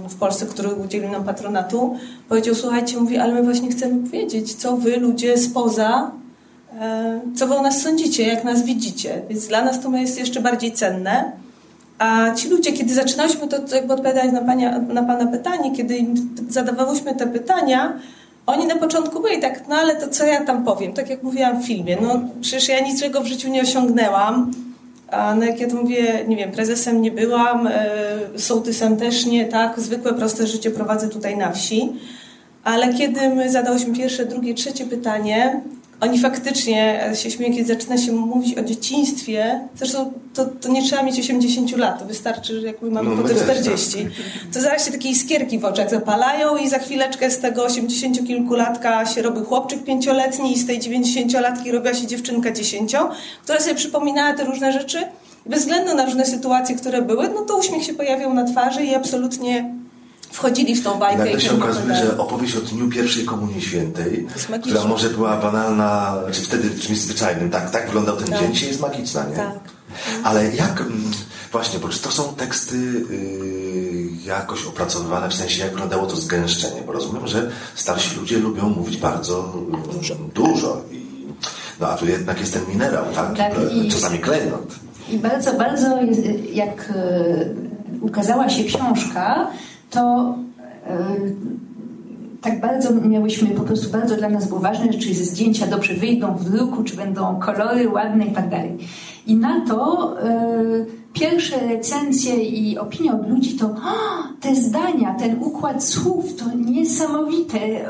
w 0.10 0.16
Polsce, 0.16 0.46
który 0.46 0.70
udzielił 0.70 1.12
nam 1.12 1.24
patronatu, 1.24 1.98
powiedział, 2.30 2.56
słuchajcie, 2.56 2.98
mówi, 2.98 3.18
ale 3.18 3.34
my 3.34 3.44
właśnie 3.44 3.70
chcemy 3.70 4.04
powiedzieć, 4.04 4.54
co 4.54 4.78
wy 4.78 4.98
ludzie 4.98 5.38
spoza, 5.38 6.12
e, 6.80 7.20
co 7.36 7.48
wy 7.48 7.56
o 7.56 7.62
nas 7.62 7.82
sądzicie, 7.82 8.28
jak 8.28 8.44
nas 8.44 8.64
widzicie. 8.64 9.22
Więc 9.30 9.48
dla 9.48 9.66
nas 9.66 9.82
to 9.82 9.90
jest 9.90 10.20
jeszcze 10.20 10.42
bardziej 10.42 10.72
cenne. 10.72 11.32
A 12.00 12.34
ci 12.36 12.50
ludzie, 12.50 12.74
kiedy 12.74 12.94
zaczynałyśmy 12.94 13.48
to 13.48 13.60
to 13.60 13.76
jakby 13.76 13.94
odpowiadać 13.94 14.32
na, 14.32 14.42
pania, 14.42 14.80
na 14.80 15.04
Pana 15.04 15.28
pytanie, 15.28 15.76
kiedy 15.76 15.98
im 15.98 16.36
zadawałyśmy 16.50 17.16
te 17.16 17.28
pytania, 17.28 17.94
oni 18.46 18.68
na 18.68 18.76
początku 18.76 19.22
byli 19.22 19.42
tak, 19.42 19.68
no 19.68 19.76
ale 19.76 19.96
to 19.96 20.08
co 20.08 20.26
ja 20.26 20.46
tam 20.46 20.64
powiem? 20.64 20.94
Tak 20.94 21.10
jak 21.10 21.24
mówiłam 21.24 21.62
w 21.62 21.66
filmie, 21.66 21.98
no 22.02 22.20
przecież 22.42 22.68
ja 22.70 22.80
niczego 22.80 23.22
w 23.22 23.26
życiu 23.26 23.50
nie 23.50 23.62
osiągnęłam. 23.62 24.52
A 25.12 25.36
no 25.36 25.46
jak 25.46 25.60
ja 25.60 25.68
to 25.68 25.76
mówię, 25.76 26.26
nie 26.28 26.36
wiem, 26.36 26.52
prezesem 26.52 27.02
nie 27.02 27.12
byłam, 27.12 27.68
e, 27.68 27.84
sołtysem 28.38 28.98
też 28.98 29.26
nie, 29.26 29.46
tak, 29.46 29.80
zwykłe, 29.80 30.14
proste 30.14 30.48
życie 30.48 30.72
prowadzę 30.72 31.10
tutaj 31.10 31.38
na 31.38 31.52
wsi. 31.52 31.90
Ale 32.64 32.94
kiedy 32.94 33.30
my 33.30 33.50
zadałyśmy 33.50 33.94
pierwsze, 33.96 34.26
drugie, 34.26 34.54
trzecie 34.54 34.86
pytanie, 34.86 35.62
oni 36.02 36.20
faktycznie 36.20 37.08
e, 37.08 37.16
się 37.16 37.32
śmieją, 37.32 37.54
kiedy 37.54 37.68
zaczyna 37.68 37.98
się 37.98 38.12
mówić 38.12 38.58
o 38.58 38.62
dzieciństwie. 38.62 39.60
Zresztą 39.76 40.14
to, 40.34 40.46
to 40.46 40.70
nie 40.70 40.84
trzeba 40.84 41.04
mieć 41.04 41.20
80 41.20 41.78
lat, 41.78 42.00
to 42.00 42.06
wystarczy, 42.06 42.62
że 42.62 42.68
jakby 42.68 42.92
mamy 42.92 43.10
No, 43.10 43.22
potem 43.22 43.38
my 43.38 43.44
też, 43.44 43.58
40. 43.60 44.08
To 44.54 44.62
zaraz 44.62 44.86
się 44.86 44.92
takie 44.92 45.10
iskierki 45.10 45.60
w 45.60 45.66
oczach 45.66 45.90
zapalają 45.90 46.58
i 46.58 46.70
za 46.70 46.80
chwileczkę 46.80 47.32
z 47.32 47.40
tego 47.40 47.64
80 47.64 48.28
kilkulatka 48.28 49.06
się 49.06 49.22
robi 49.22 49.42
chłopczyk 49.42 49.84
pięcioletni 49.84 50.54
i 50.54 50.60
z 50.60 50.68
tej 50.68 50.80
90-latki 50.80 51.72
robiła 51.72 51.94
się 51.94 52.08
dziewczynka 52.08 52.52
10, 52.52 52.96
która 53.44 53.60
sobie 53.60 53.76
przypominała 53.76 54.34
te 54.34 54.44
różne 54.44 54.72
rzeczy. 54.72 54.98
Bez 55.46 55.60
względu 55.60 55.96
na 55.96 56.06
różne 56.06 56.26
sytuacje, 56.26 56.76
które 56.76 57.02
były, 57.02 57.30
no 57.30 57.42
to 57.42 57.58
uśmiech 57.58 57.84
się 57.84 57.94
pojawiał 57.94 58.34
na 58.34 58.44
twarzy 58.44 58.84
i 58.84 58.96
absolutnie 58.96 59.81
wchodzili 60.32 60.76
w 60.76 60.84
tą 60.84 61.00
bajkę. 61.00 61.18
Nagle 61.24 61.42
się 61.42 61.52
okazuje, 61.64 61.96
że 61.96 62.18
opowieść 62.18 62.56
o 62.56 62.62
Dniu 62.62 62.90
Pierwszej 62.90 63.26
Komunii 63.26 63.62
Świętej, 63.62 64.28
która 64.62 64.84
może 64.86 65.10
była 65.10 65.38
banalna, 65.38 66.16
czy 66.32 66.42
wtedy 66.42 66.70
czymś 66.80 66.98
zwyczajnym, 67.00 67.50
tak, 67.50 67.70
tak 67.70 67.86
wyglądał 67.86 68.18
ten 68.18 68.28
dzień, 68.40 68.54
dzisiaj 68.54 68.68
jest 68.70 68.82
magiczna, 68.82 69.26
nie? 69.30 69.36
Tak. 69.36 69.60
Ale 70.24 70.56
jak, 70.56 70.82
mm, 70.82 71.12
właśnie, 71.52 71.80
bo 71.80 71.90
czy 71.90 72.00
to 72.00 72.12
są 72.12 72.24
teksty 72.24 72.76
yy, 72.78 74.26
jakoś 74.26 74.66
opracowywane, 74.66 75.30
w 75.30 75.34
sensie 75.34 75.62
jak 75.62 75.72
wyglądało 75.72 76.08
to 76.08 76.16
zgęszczenie, 76.16 76.82
bo 76.86 76.92
rozumiem, 76.94 77.28
że 77.28 77.52
starsi 77.76 78.16
ludzie 78.20 78.38
lubią 78.38 78.70
mówić 78.70 78.98
bardzo 78.98 79.54
dużo, 79.94 80.16
dużo 80.16 80.82
i, 80.92 81.06
no 81.80 81.88
a 81.88 81.98
tu 81.98 82.06
jednak 82.08 82.40
jest 82.40 82.54
ten 82.54 82.62
minerał, 82.70 83.06
tak? 83.16 83.38
Tak, 83.38 83.54
i- 83.74 83.90
Czasami 83.92 84.20
klejnot. 84.20 84.76
I 85.10 85.18
bardzo, 85.18 85.54
bardzo, 85.54 85.98
jak 86.54 86.90
e, 86.96 87.46
ukazała 88.02 88.50
się 88.50 88.64
książka, 88.64 89.48
to 89.92 90.36
e, 90.88 91.16
tak 92.42 92.62
bardzo 92.62 92.94
miałyśmy, 92.96 93.50
po 93.50 93.62
prostu 93.64 93.90
bardzo 93.92 94.16
dla 94.16 94.30
nas 94.30 94.48
było 94.48 94.60
ważne, 94.60 94.94
czy 94.94 95.14
zdjęcia 95.14 95.68
dobrze 95.68 95.94
wyjdą 95.94 96.36
w 96.36 96.50
druku, 96.50 96.84
czy 96.84 96.96
będą 96.96 97.40
kolory 97.40 97.90
ładne 97.90 98.26
i 98.26 98.32
tak 98.32 98.50
dalej. 98.50 98.78
I 99.28 99.36
na 99.36 99.66
to 99.68 100.14
e, 100.24 100.86
pierwsze 101.14 101.60
recenzje 101.68 102.44
i 102.44 102.78
opinie 102.78 103.14
od 103.14 103.30
ludzi 103.30 103.58
to 103.58 103.66
"O, 103.66 103.94
te 104.42 104.56
zdania, 104.56 105.16
ten 105.20 105.44
układ 105.44 105.84
słów, 105.84 106.36
to 106.36 106.46
niesamowite. 106.58 107.58
e, 107.60 107.88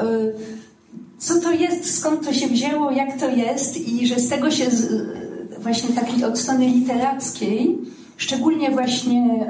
co 1.17 1.39
to 1.41 1.51
jest, 1.51 1.97
skąd 1.99 2.25
to 2.25 2.33
się 2.33 2.47
wzięło, 2.47 2.91
jak 2.91 3.19
to 3.19 3.29
jest 3.29 3.87
i 3.87 4.07
że 4.07 4.19
z 4.19 4.29
tego 4.29 4.51
się 4.51 4.71
z, 4.71 5.03
właśnie 5.59 5.95
takiej 5.95 6.23
od 6.23 6.39
strony 6.39 6.65
literackiej, 6.65 7.77
szczególnie 8.21 8.71
właśnie 8.71 9.45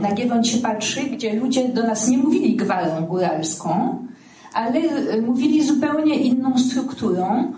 na 0.00 0.12
Giewont 0.12 0.46
się 0.46 0.58
patrzy, 0.58 1.00
gdzie 1.02 1.34
ludzie 1.34 1.68
do 1.68 1.82
nas 1.82 2.08
nie 2.08 2.18
mówili 2.18 2.56
gwarą 2.56 3.06
góralską, 3.06 3.98
ale 4.54 4.80
e, 4.80 5.20
mówili 5.20 5.66
zupełnie 5.66 6.14
inną 6.14 6.58
strukturą. 6.58 7.52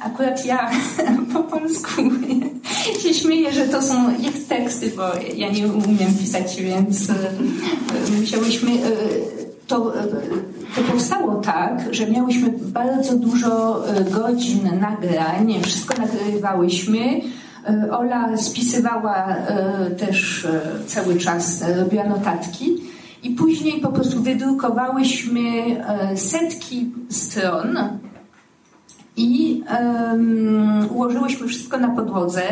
Akurat 0.00 0.46
ja 0.46 0.70
po 1.32 1.42
polsku 1.42 2.02
się 3.02 3.14
śmieję, 3.14 3.52
że 3.52 3.64
to 3.64 3.82
są 3.82 4.16
ich 4.18 4.48
teksty, 4.48 4.92
bo 4.96 5.02
ja 5.36 5.50
nie 5.50 5.66
umiem 5.66 6.14
pisać, 6.20 6.62
więc 6.62 7.10
e, 7.10 7.14
musiałyśmy 8.20 8.70
e, 8.70 8.76
to, 9.66 9.92
to 10.76 10.82
powstało 10.92 11.34
tak, 11.34 11.94
że 11.94 12.10
miałyśmy 12.10 12.50
bardzo 12.58 13.16
dużo 13.16 13.84
godzin 14.10 14.70
nagrań, 14.80 15.60
wszystko 15.62 15.94
nagrywałyśmy. 16.02 17.20
E, 17.64 17.90
Ola 17.90 18.36
spisywała 18.36 19.26
e, 19.26 19.90
też 19.90 20.44
e, 20.44 20.60
cały 20.86 21.16
czas, 21.16 21.64
robiła 21.76 22.04
notatki. 22.04 22.76
I 23.22 23.30
później 23.30 23.80
po 23.80 23.88
prostu 23.88 24.22
wydrukowałyśmy 24.22 25.40
setki 26.16 26.92
stron 27.10 27.78
i 29.18 29.62
um, 29.70 30.88
ułożyłyśmy 30.90 31.48
wszystko 31.48 31.78
na 31.78 31.88
podłodze, 31.88 32.42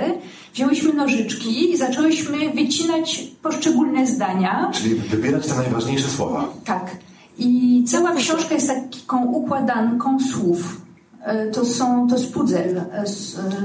wzięłyśmy 0.54 0.92
nożyczki 0.92 1.70
i 1.70 1.76
zaczęłyśmy 1.76 2.50
wycinać 2.50 3.24
poszczególne 3.42 4.06
zdania. 4.06 4.70
Czyli 4.74 4.94
wybierać 4.94 5.46
te 5.46 5.54
najważniejsze 5.54 6.08
słowa. 6.08 6.48
Tak. 6.64 6.96
I 7.38 7.84
cała 7.88 8.12
książka 8.12 8.54
jest 8.54 8.68
taką 8.68 9.24
układanką 9.26 10.20
słów. 10.20 10.85
E, 11.26 11.46
To 11.46 11.64
są, 11.64 12.08
to 12.08 12.16
jest 12.16 12.32
pudzel 12.32 12.78
e, 12.78 13.02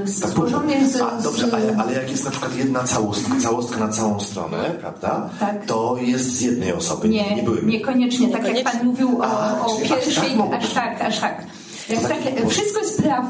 e, 0.02 0.06
stworzony 0.06 0.88
z... 0.88 1.00
A, 1.00 1.20
dobrze, 1.22 1.46
ale, 1.52 1.76
ale 1.76 1.92
jak 1.92 2.10
jest 2.10 2.24
na 2.24 2.30
przykład 2.30 2.56
jedna 2.56 2.82
całostka, 2.84 3.34
całostka 3.42 3.80
na 3.80 3.88
całą 3.88 4.20
stronę, 4.20 4.70
prawda? 4.80 5.30
Tak. 5.40 5.66
To 5.66 5.96
jest 6.00 6.24
z 6.24 6.40
jednej 6.40 6.72
osoby, 6.72 7.08
nie, 7.08 7.36
nie 7.36 7.42
były. 7.42 7.62
Niekoniecznie, 7.62 8.28
tak 8.28 8.44
jak 8.44 8.54
Niekoniecznie. 8.54 8.78
Pan 8.80 8.88
mówił 8.88 9.18
o, 9.20 9.24
A, 9.24 9.60
o 9.60 9.64
aż 9.82 9.88
pierwszej, 9.88 10.36
tak 10.50 10.52
aż 10.60 10.64
być. 10.64 10.74
tak, 10.74 11.00
aż 11.02 11.18
tak. 11.20 11.44
Jak 11.88 12.00
tak 12.00 12.18
wszystko 12.48 12.80
jest 12.80 13.02
pra, 13.02 13.26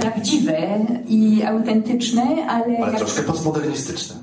prawdziwe 0.00 0.86
i 1.08 1.42
autentyczne, 1.42 2.22
ale, 2.48 2.64
Ale 2.78 2.86
jak, 2.92 2.96
troszkę 2.96 3.22
postmodernistyczne. 3.22 4.16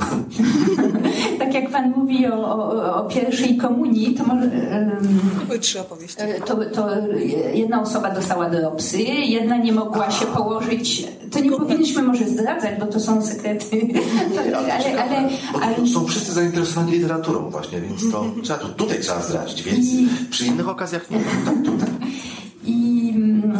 tak 1.38 1.54
jak 1.54 1.70
Pan 1.70 1.90
mówi 1.96 2.26
o, 2.26 2.34
o, 2.34 2.94
o 2.96 3.08
pierwszej 3.08 3.56
komunii, 3.56 4.14
to 4.14 4.24
może... 4.24 4.50
Były 5.46 5.58
trzy 5.58 5.80
opowieści. 5.80 6.16
E, 6.22 6.40
To, 6.40 6.56
to 6.56 6.88
jedna 7.54 7.82
osoba 7.82 8.10
dostała 8.10 8.50
dropsy, 8.50 8.98
jedna 9.02 9.56
nie 9.56 9.72
mogła 9.72 10.10
się 10.10 10.26
położyć. 10.26 11.06
To 11.30 11.40
nie 11.40 11.50
powinniśmy 11.50 12.02
może 12.02 12.28
zdradzać, 12.28 12.80
bo 12.80 12.86
to 12.86 13.00
są 13.00 13.22
sekrety. 13.22 13.76
Nie, 14.32 14.56
ale, 14.56 14.74
Ale, 14.74 15.02
ale, 15.02 15.28
ale 15.62 15.86
są 15.86 16.06
wszyscy 16.06 16.32
zainteresowani 16.32 16.92
literaturą 16.92 17.50
właśnie, 17.50 17.80
więc 17.80 18.12
to 18.12 18.24
trzeba, 18.42 18.58
tu, 18.58 18.68
tutaj 18.68 19.00
trzeba 19.00 19.22
zdradzić, 19.22 19.62
więc 19.62 19.86
przy 20.30 20.46
innych 20.46 20.68
okazjach 20.68 21.10
nie. 21.10 21.18
Tak, 21.44 21.54
tutaj. 21.64 21.88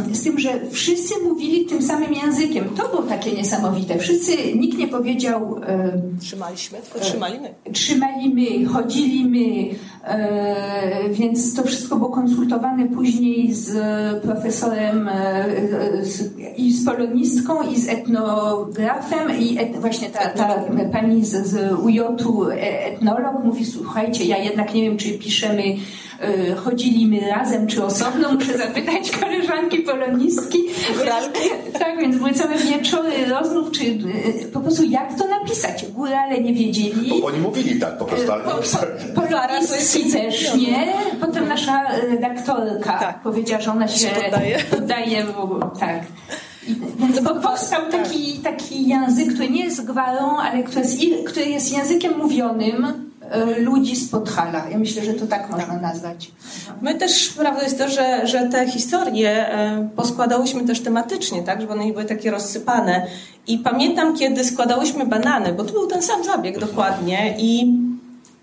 Mm, 0.00 0.14
z 0.14 0.22
tym, 0.22 0.38
że 0.38 0.50
wszyscy 0.70 1.14
mówili 1.24 1.66
tym 1.66 1.82
samym 1.82 2.12
językiem. 2.14 2.64
To 2.76 2.88
było 2.88 3.02
takie 3.02 3.32
niesamowite. 3.32 3.98
Wszyscy, 3.98 4.56
nikt 4.56 4.78
nie 4.78 4.88
powiedział 4.88 5.60
e, 5.66 6.00
Trzymaliśmy, 6.20 6.78
tylko 6.78 7.00
trzymali 7.00 7.38
my. 7.40 7.72
trzymali 7.72 8.34
my, 8.34 8.66
chodzili 8.66 9.24
my, 9.24 9.74
e, 10.04 11.10
więc 11.10 11.54
to 11.54 11.62
wszystko 11.62 11.96
było 11.96 12.10
konsultowane 12.10 12.88
później 12.88 13.54
z 13.54 13.72
profesorem 14.22 15.08
e, 15.08 15.44
z, 16.04 16.32
i 16.56 16.72
z 16.72 16.84
polonistką 16.84 17.70
i 17.70 17.80
z 17.80 17.88
etnografem 17.88 19.40
i 19.40 19.58
et, 19.58 19.76
właśnie 19.76 20.10
ta, 20.10 20.28
ta 20.28 20.64
pani 20.92 21.24
z, 21.24 21.46
z 21.46 21.72
UJ-u 21.80 22.50
e, 22.50 22.84
etnolog 22.86 23.44
mówi, 23.44 23.66
słuchajcie, 23.66 24.24
ja 24.24 24.38
jednak 24.38 24.74
nie 24.74 24.82
wiem, 24.82 24.96
czy 24.96 25.18
piszemy 25.18 25.62
e, 25.62 25.76
chodzili 26.64 27.06
my 27.06 27.20
razem, 27.30 27.66
czy 27.66 27.84
osobno, 27.84 28.32
muszę 28.32 28.58
zapytać 28.58 29.10
koleżanki 29.10 29.78
polonistki. 29.78 30.58
Tak, 31.78 32.00
więc 32.00 32.16
były 32.16 32.32
całe 32.32 32.54
wieczory 32.58 33.10
rozmów, 33.28 33.70
czy 33.70 33.82
e, 33.84 34.46
po 34.52 34.60
prostu 34.60 34.84
jak 34.84 35.18
to 35.18 35.28
napisać. 35.28 35.86
Górale 35.86 36.40
nie 36.40 36.54
wiedzieli. 36.54 37.20
Bo 37.20 37.26
oni 37.26 37.38
mówili 37.38 37.80
tak 37.80 37.98
po 37.98 38.04
prostu, 38.04 38.32
ale 38.32 38.42
Po, 38.44 38.50
nie 38.50 38.56
po, 38.56 38.62
pisali. 38.62 38.90
polonistki 39.14 40.10
też 40.12 40.54
nie. 40.54 40.92
Potem 41.20 41.48
nasza 41.48 41.82
redaktorka 42.10 42.98
Tak. 42.98 43.22
powiedziała, 43.22 43.60
że 43.62 43.70
ona 43.70 43.88
się 43.88 43.98
Się 43.98 44.14
poddaje. 44.22 44.58
poddaje, 44.70 45.24
bo, 45.24 45.70
tak. 45.80 46.00
Więc 46.98 47.20
po- 47.20 47.34
powstał 47.34 47.80
taki, 47.90 48.32
taki 48.32 48.88
język, 48.88 49.34
który 49.34 49.50
nie 49.50 49.64
jest 49.64 49.84
gwarą, 49.86 50.36
ale 50.36 50.62
który 50.62 50.80
jest, 50.80 50.98
który 51.26 51.46
jest 51.46 51.72
językiem 51.72 52.18
mówionym 52.18 53.09
ludzi 53.58 53.96
z 53.96 54.08
Podhala. 54.08 54.68
Ja 54.70 54.78
myślę, 54.78 55.04
że 55.04 55.14
to 55.14 55.26
tak 55.26 55.50
można 55.50 55.76
nazwać. 55.76 56.32
My 56.82 56.94
też, 56.94 57.28
prawda 57.28 57.62
jest 57.62 57.78
to, 57.78 57.88
że, 57.88 58.26
że 58.26 58.48
te 58.48 58.68
historie 58.68 59.30
e, 59.30 59.88
poskładałyśmy 59.96 60.66
też 60.66 60.80
tematycznie, 60.80 61.42
tak, 61.42 61.60
żeby 61.60 61.72
one 61.72 61.84
nie 61.84 61.92
były 61.92 62.04
takie 62.04 62.30
rozsypane. 62.30 63.06
I 63.46 63.58
pamiętam, 63.58 64.16
kiedy 64.16 64.44
składałyśmy 64.44 65.06
banany, 65.06 65.52
bo 65.52 65.64
to 65.64 65.72
był 65.72 65.86
ten 65.86 66.02
sam 66.02 66.24
zabieg 66.24 66.58
dokładnie 66.58 67.34
i 67.38 67.78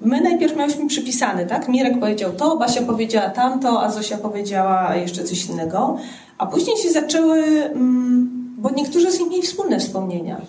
my 0.02 0.22
najpierw 0.22 0.56
miałyśmy 0.56 0.88
przypisane, 0.88 1.46
tak? 1.46 1.68
Mirek 1.68 2.00
powiedział 2.00 2.32
to, 2.32 2.58
Basia 2.58 2.82
powiedziała 2.82 3.30
tamto, 3.30 3.84
a 3.84 3.92
Zosia 3.92 4.18
powiedziała 4.18 4.96
jeszcze 4.96 5.24
coś 5.24 5.46
innego. 5.46 5.98
A 6.38 6.46
później 6.46 6.78
się 6.78 6.92
zaczęły, 6.92 7.44
mm, 7.44 8.56
bo 8.58 8.70
niektórzy 8.70 9.12
z 9.12 9.20
nich 9.20 9.30
mieli 9.30 9.44
wspólne 9.44 9.80
wspomnienia. 9.80 10.42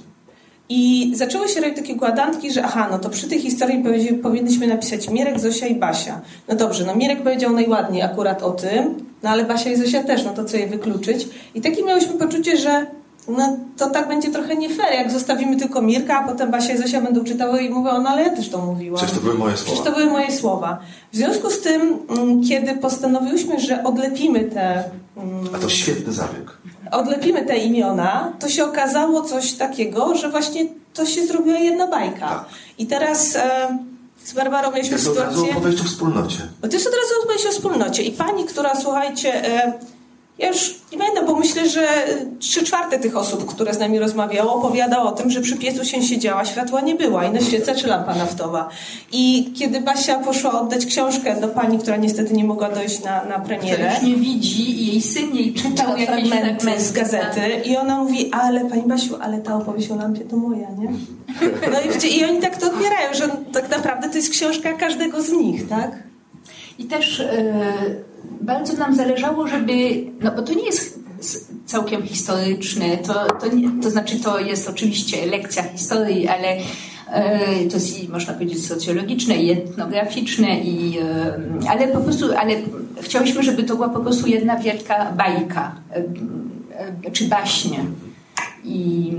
I 0.68 1.12
zaczęły 1.14 1.48
się 1.48 1.60
robić 1.60 1.76
takie 1.76 1.94
układanki, 1.94 2.52
że 2.52 2.62
aha, 2.64 2.88
no 2.90 2.98
to 2.98 3.10
przy 3.10 3.28
tej 3.28 3.40
historii 3.40 3.84
powinniśmy 4.22 4.66
napisać 4.66 5.10
Mirek, 5.10 5.40
Zosia 5.40 5.66
i 5.66 5.74
Basia. 5.74 6.20
No 6.48 6.56
dobrze, 6.56 6.84
no 6.84 6.96
Mirek 6.96 7.22
powiedział 7.22 7.52
najładniej 7.52 8.02
akurat 8.02 8.42
o 8.42 8.50
tym, 8.50 8.94
no 9.22 9.30
ale 9.30 9.44
Basia 9.44 9.70
i 9.70 9.76
Zosia 9.76 10.02
też, 10.02 10.24
no 10.24 10.30
to 10.30 10.44
co 10.44 10.56
je 10.56 10.66
wykluczyć? 10.66 11.28
I 11.54 11.60
takie 11.60 11.84
miałyśmy 11.84 12.12
poczucie, 12.12 12.56
że 12.56 12.86
no 13.28 13.56
to 13.76 13.90
tak 13.90 14.08
będzie 14.08 14.30
trochę 14.30 14.56
nie 14.56 14.68
fair, 14.68 14.92
jak 14.94 15.10
zostawimy 15.10 15.56
tylko 15.56 15.82
Mirka, 15.82 16.18
a 16.18 16.28
potem 16.28 16.50
Basia 16.50 16.72
i 16.72 16.78
Zosia 16.78 17.00
będą 17.00 17.24
czytały 17.24 17.62
i 17.62 17.70
mówią, 17.70 18.02
no 18.02 18.08
ale 18.08 18.22
ja 18.22 18.30
też 18.30 18.48
to 18.48 18.58
mówiłam. 18.58 18.96
Przecież 18.96 19.14
to 19.16 19.20
były 19.22 19.38
moje 19.38 19.54
Przecież 19.54 19.74
słowa. 19.74 19.90
to 19.90 19.96
były 19.96 20.10
moje 20.10 20.32
słowa. 20.32 20.78
W 21.12 21.16
związku 21.16 21.50
z 21.50 21.60
tym, 21.60 21.98
mm, 22.18 22.42
kiedy 22.42 22.74
postanowiłyśmy, 22.74 23.60
że 23.60 23.84
odlepimy 23.84 24.40
te 24.44 24.84
mm, 25.16 25.48
A 25.54 25.58
to 25.58 25.68
świetny 25.68 26.12
zabieg. 26.12 26.58
Odlepimy 26.90 27.44
te 27.44 27.56
imiona, 27.56 28.32
to 28.40 28.48
się 28.48 28.64
okazało 28.64 29.22
coś 29.22 29.52
takiego, 29.52 30.14
że 30.14 30.30
właśnie 30.30 30.66
to 30.94 31.06
się 31.06 31.26
zrobiła 31.26 31.58
jedna 31.58 31.86
bajka. 31.86 32.28
Tak. 32.28 32.44
I 32.78 32.86
teraz 32.86 33.36
e, 33.36 33.78
z 34.24 34.32
Barbarą 34.32 34.68
To 34.68 34.74
mieliśmy 34.74 34.96
jest 34.96 35.08
od 35.08 35.18
razu 35.18 35.34
sytuację... 35.34 35.56
opowieść 35.56 35.80
o 35.80 35.84
wspólnocie. 35.84 36.38
To 36.60 36.66
jest 36.72 36.86
od 36.86 36.94
razu 36.94 37.14
opowieść 37.22 37.46
o 37.46 37.50
wspólnocie. 37.50 38.02
I 38.02 38.12
pani, 38.12 38.44
która, 38.44 38.76
słuchajcie, 38.80 39.44
e, 39.44 39.72
Ja 40.38 40.48
już 40.48 40.74
nie 40.92 40.98
będę, 40.98 41.22
bo 41.22 41.34
myślę, 41.36 41.68
że 41.68 41.88
trzy 42.38 42.64
czwarte 42.64 42.98
tych 42.98 43.16
osób, 43.16 43.46
które 43.46 43.74
z 43.74 43.78
nami 43.78 43.98
rozmawiało, 43.98 44.54
opowiadało 44.54 45.08
o 45.08 45.12
tym, 45.12 45.30
że 45.30 45.40
przy 45.40 45.56
piecu 45.56 45.84
się 45.84 46.02
siedziała, 46.02 46.44
światła 46.44 46.80
nie 46.80 46.94
była 46.94 47.24
i 47.24 47.30
na 47.30 47.40
świece 47.40 47.74
czy 47.74 47.86
lampa 47.86 48.14
naftowa. 48.14 48.68
I 49.12 49.52
kiedy 49.58 49.80
Basia 49.80 50.18
poszła 50.18 50.60
oddać 50.60 50.86
książkę 50.86 51.40
do 51.40 51.48
pani, 51.48 51.78
która 51.78 51.96
niestety 51.96 52.34
nie 52.34 52.44
mogła 52.44 52.68
dojść 52.68 53.04
na, 53.04 53.24
na 53.24 53.38
premierę, 53.38 53.74
Która 53.76 53.92
już 53.92 54.02
nie 54.02 54.14
widzi 54.14 54.82
i 54.82 54.86
jej 54.86 55.02
syn 55.02 55.36
jej 55.36 55.54
czytał 55.54 55.96
jakieś 55.96 56.28
fragmenty 56.28 56.84
z 56.84 56.92
gazety 56.92 57.40
i 57.64 57.76
ona 57.76 57.98
mówi, 57.98 58.30
ale 58.32 58.64
pani 58.64 58.82
Basiu, 58.82 59.16
ale 59.20 59.38
ta 59.38 59.56
opowieść 59.56 59.90
o 59.90 59.96
lampie 59.96 60.24
to 60.24 60.36
moja, 60.36 60.68
nie? 60.78 60.92
No 61.72 61.80
i, 61.80 62.18
i 62.18 62.24
oni 62.24 62.40
tak 62.40 62.56
to 62.56 62.66
odbierają, 62.66 63.14
że 63.14 63.28
tak 63.52 63.70
naprawdę 63.70 64.08
to 64.08 64.16
jest 64.16 64.30
książka 64.30 64.72
każdego 64.72 65.22
z 65.22 65.32
nich, 65.32 65.68
tak? 65.68 66.07
I 66.78 66.84
też 66.84 67.20
e, 67.20 67.54
bardzo 68.40 68.76
nam 68.76 68.96
zależało, 68.96 69.48
żeby, 69.48 69.72
no 70.20 70.32
bo 70.32 70.42
to 70.42 70.54
nie 70.54 70.66
jest 70.66 71.00
całkiem 71.66 72.02
historyczne, 72.02 72.96
to, 72.96 73.26
to, 73.26 73.56
nie, 73.56 73.82
to 73.82 73.90
znaczy 73.90 74.20
to 74.20 74.40
jest 74.40 74.68
oczywiście 74.68 75.26
lekcja 75.26 75.62
historii, 75.62 76.28
ale 76.28 76.48
e, 77.12 77.66
to 77.68 77.76
jest 77.76 78.02
i 78.02 78.08
można 78.08 78.34
powiedzieć 78.34 78.66
socjologiczne 78.66 79.36
i 79.36 79.50
etnograficzne, 79.50 80.60
i, 80.60 80.98
e, 80.98 81.68
ale 81.70 81.88
po 81.88 82.00
prostu, 82.00 82.26
ale 82.36 82.54
chciałyśmy, 83.00 83.42
żeby 83.42 83.62
to 83.62 83.74
była 83.74 83.88
po 83.88 84.00
prostu 84.00 84.26
jedna 84.26 84.56
wielka 84.56 85.12
bajka, 85.12 85.74
czy 87.12 87.24
baśnie. 87.24 87.84
I, 88.64 89.12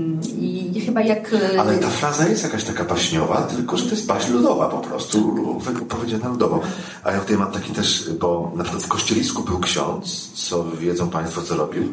i 0.74 0.80
chyba 0.80 1.00
jak... 1.00 1.34
Ale 1.58 1.78
ta 1.78 1.88
fraza 1.88 2.28
jest 2.28 2.42
jakaś 2.42 2.64
taka 2.64 2.84
baśniowa, 2.84 3.42
tylko 3.42 3.76
że 3.76 3.84
to 3.84 3.90
jest 3.90 4.06
baśń 4.06 4.32
ludowa 4.32 4.68
po 4.68 4.78
prostu, 4.78 5.46
powiedziana 5.88 6.28
ludowo. 6.28 6.60
A 7.04 7.12
ja 7.12 7.20
tutaj 7.20 7.36
mam 7.36 7.52
taki 7.52 7.72
też, 7.72 8.10
bo 8.20 8.52
na 8.56 8.64
przykład 8.64 8.84
w 8.84 8.88
Kościelisku 8.88 9.42
był 9.42 9.58
ksiądz, 9.58 10.30
co 10.34 10.64
wiedzą 10.64 11.10
Państwo, 11.10 11.42
co 11.42 11.56
robił. 11.56 11.92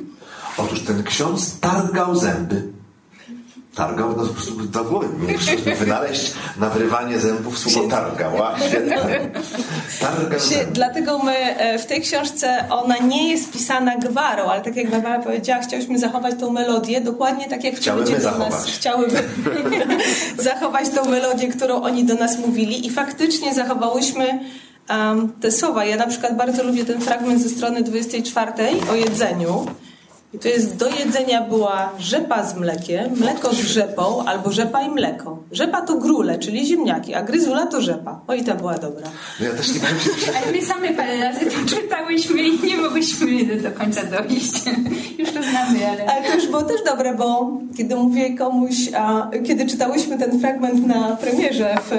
Otóż 0.58 0.82
ten 0.82 1.04
ksiądz 1.04 1.60
targał 1.60 2.16
zęby. 2.16 2.77
Targał, 3.78 4.10
no 4.18 4.26
po 4.26 4.34
prostu 4.34 4.52
do 4.56 4.84
głowy. 4.84 5.08
Mieliśmy 5.20 5.76
wynaleźć 5.76 6.34
na 6.58 6.70
wyrywanie 6.70 7.20
zębów 7.20 7.60
słowo 7.60 7.88
targał. 7.88 8.44
A, 8.44 8.60
świetnie. 8.60 8.98
Targał 10.00 10.40
dlatego 10.72 11.20
my 11.20 11.36
e, 11.36 11.80
w 11.80 11.86
tej 11.86 12.02
książce 12.02 12.66
ona 12.70 12.98
nie 12.98 13.32
jest 13.32 13.52
pisana 13.52 13.98
gwarą, 13.98 14.44
ale 14.44 14.62
tak 14.62 14.76
jak 14.76 14.90
Barbara 14.90 15.20
powiedziała, 15.20 15.62
chciałyśmy 15.62 16.00
zachować 16.00 16.36
tą 16.40 16.52
melodię 16.52 17.02
dokładnie 17.02 17.50
tak 17.50 17.64
jak 17.64 17.76
ci 17.76 17.82
Chciałyby 17.82 18.12
ludzie 18.12 18.24
do 18.24 18.32
nas 18.32 18.38
zachować. 18.38 18.72
chciałyby 18.72 19.24
zachować 20.50 20.90
tą 20.90 21.10
melodię, 21.10 21.48
którą 21.48 21.82
oni 21.82 22.04
do 22.04 22.16
nas 22.16 22.40
mówili 22.40 22.88
i 22.88 22.90
faktycznie 22.90 23.54
zachowałyśmy 23.54 24.40
um, 24.90 25.34
te 25.42 25.52
słowa. 25.52 25.86
Ja 25.86 25.98
na 25.98 26.08
przykład 26.08 26.38
bardzo 26.38 26.64
lubię 26.64 26.86
ten 26.86 27.02
fragment 27.02 27.42
ze 27.42 27.50
strony 27.50 27.84
24 27.84 28.52
o 28.92 28.96
jedzeniu. 28.96 29.68
I 30.34 30.40
to 30.40 30.48
jest 30.48 30.76
do 30.76 30.90
jedzenia 30.90 31.42
była 31.42 31.92
rzepa 32.00 32.44
z 32.44 32.56
mlekiem, 32.56 33.12
mleko 33.20 33.54
z 33.54 33.58
rzepą 33.58 34.26
albo 34.26 34.52
rzepa 34.52 34.82
i 34.82 34.90
mleko. 34.90 35.44
Rzepa 35.52 35.82
to 35.82 35.96
grule, 35.98 36.40
czyli 36.40 36.66
ziemniaki, 36.66 37.14
a 37.14 37.24
gryzula 37.24 37.66
to 37.66 37.82
rzepa. 37.82 38.22
O 38.28 38.34
i 38.34 38.44
ta 38.44 38.56
była 38.56 38.78
dobra. 38.78 39.08
No 39.40 39.46
ja 39.46 39.54
też 39.54 39.74
nie 39.74 39.80
wiem, 39.80 40.00
czy 40.04 40.38
Ale 40.38 40.52
my 40.52 40.62
same 40.62 40.94
parę 40.94 41.18
razy 41.18 41.46
to 41.46 41.66
czytałyśmy 41.76 42.42
i 42.44 42.60
nie 42.68 42.78
mogłyśmy 42.78 43.46
do 43.46 43.72
końca 43.72 44.04
dojść. 44.04 44.54
Już 45.20 45.32
to 45.32 45.44
znamy, 45.44 45.88
ale... 45.88 46.06
Ale 46.06 46.32
to 46.32 46.37
było 46.58 46.70
też 46.70 46.84
dobre, 46.84 47.14
bo 47.14 47.52
kiedy 47.78 47.96
mówię 47.96 48.38
komuś, 48.38 48.76
a, 48.96 49.30
kiedy 49.48 49.66
czytałyśmy 49.66 50.18
ten 50.18 50.40
fragment 50.40 50.88
na 50.88 51.16
premierze 51.16 51.76
w, 51.90 51.92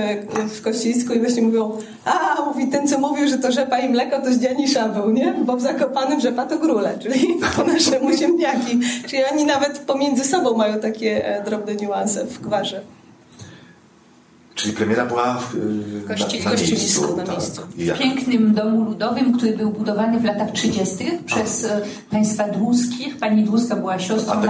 w 0.55 0.63
Kościelisku 0.63 1.13
i 1.13 1.19
właśnie 1.21 1.43
mówią, 1.43 1.73
a 2.05 2.43
mówi 2.45 2.69
ten, 2.69 2.89
co 2.89 2.99
mówił, 2.99 3.29
że 3.29 3.39
to 3.39 3.53
rzepa 3.53 3.79
i 3.79 3.89
mleko, 3.89 4.23
to 4.23 4.33
z 4.33 4.39
Dzianisza 4.39 4.89
był, 4.89 5.11
nie? 5.11 5.35
Bo 5.45 5.57
w 5.57 5.61
Zakopanym 5.61 6.21
rzepa 6.21 6.47
to 6.47 6.59
grule, 6.59 6.99
czyli 6.99 7.27
po 7.57 7.65
naszemu 7.65 8.17
ziemniaki. 8.17 8.81
Czyli 9.07 9.23
oni 9.33 9.45
nawet 9.45 9.79
pomiędzy 9.79 10.25
sobą 10.25 10.57
mają 10.57 10.81
takie 10.81 11.37
e, 11.37 11.45
drobne 11.45 11.75
niuanse 11.75 12.25
w 12.25 12.41
gwarze. 12.41 12.81
Czyli 14.59 14.75
premiera 14.75 15.07
była 15.07 15.39
w, 15.39 15.55
y, 15.55 15.59
Kości- 16.09 16.45
na, 16.45 16.51
na 16.51 16.51
miejscu. 16.51 16.51
Kościelisku, 16.51 17.17
na 17.17 17.25
tak. 17.25 17.39
miejscu. 17.39 17.63
W 17.77 17.85
jak? 17.85 17.99
pięknym 17.99 18.55
domu 18.55 18.85
ludowym, 18.85 19.39
który 19.39 19.57
był 19.57 19.71
budowany 19.71 20.21
w 20.21 20.25
latach 20.25 20.51
30. 20.53 20.97
przez 21.27 21.65
e, 21.65 21.81
państwa 22.11 22.49
Dłuskich. 22.49 23.17
Pani 23.17 23.45
Dłuska 23.45 23.77
była 23.77 23.99
siostrą 23.99 24.41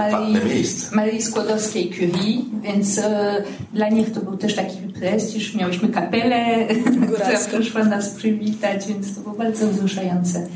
miejsce. 0.45 0.95
Marii 0.95 1.21
Skłodowskiej-Curie, 1.21 2.41
więc 2.61 2.97
e, 2.97 3.43
dla 3.73 3.89
nich 3.89 4.11
to 4.11 4.19
był 4.19 4.37
też 4.37 4.55
taki 4.55 4.77
prestiż. 4.77 5.55
Miałyśmy 5.55 5.89
kapelę, 5.89 6.67
która 7.03 7.29
przyszła 7.47 7.83
nas 7.83 8.09
przywitać, 8.09 8.87
więc 8.87 9.15
to 9.15 9.21
było 9.21 9.35
bardzo 9.35 9.67
wzruszające. 9.67 10.47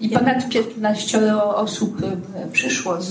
I 0.00 0.08
ponad 0.08 0.48
15 0.48 1.36
osób 1.36 2.02
e, 2.34 2.48
przyszło 2.52 3.02
z, 3.02 3.08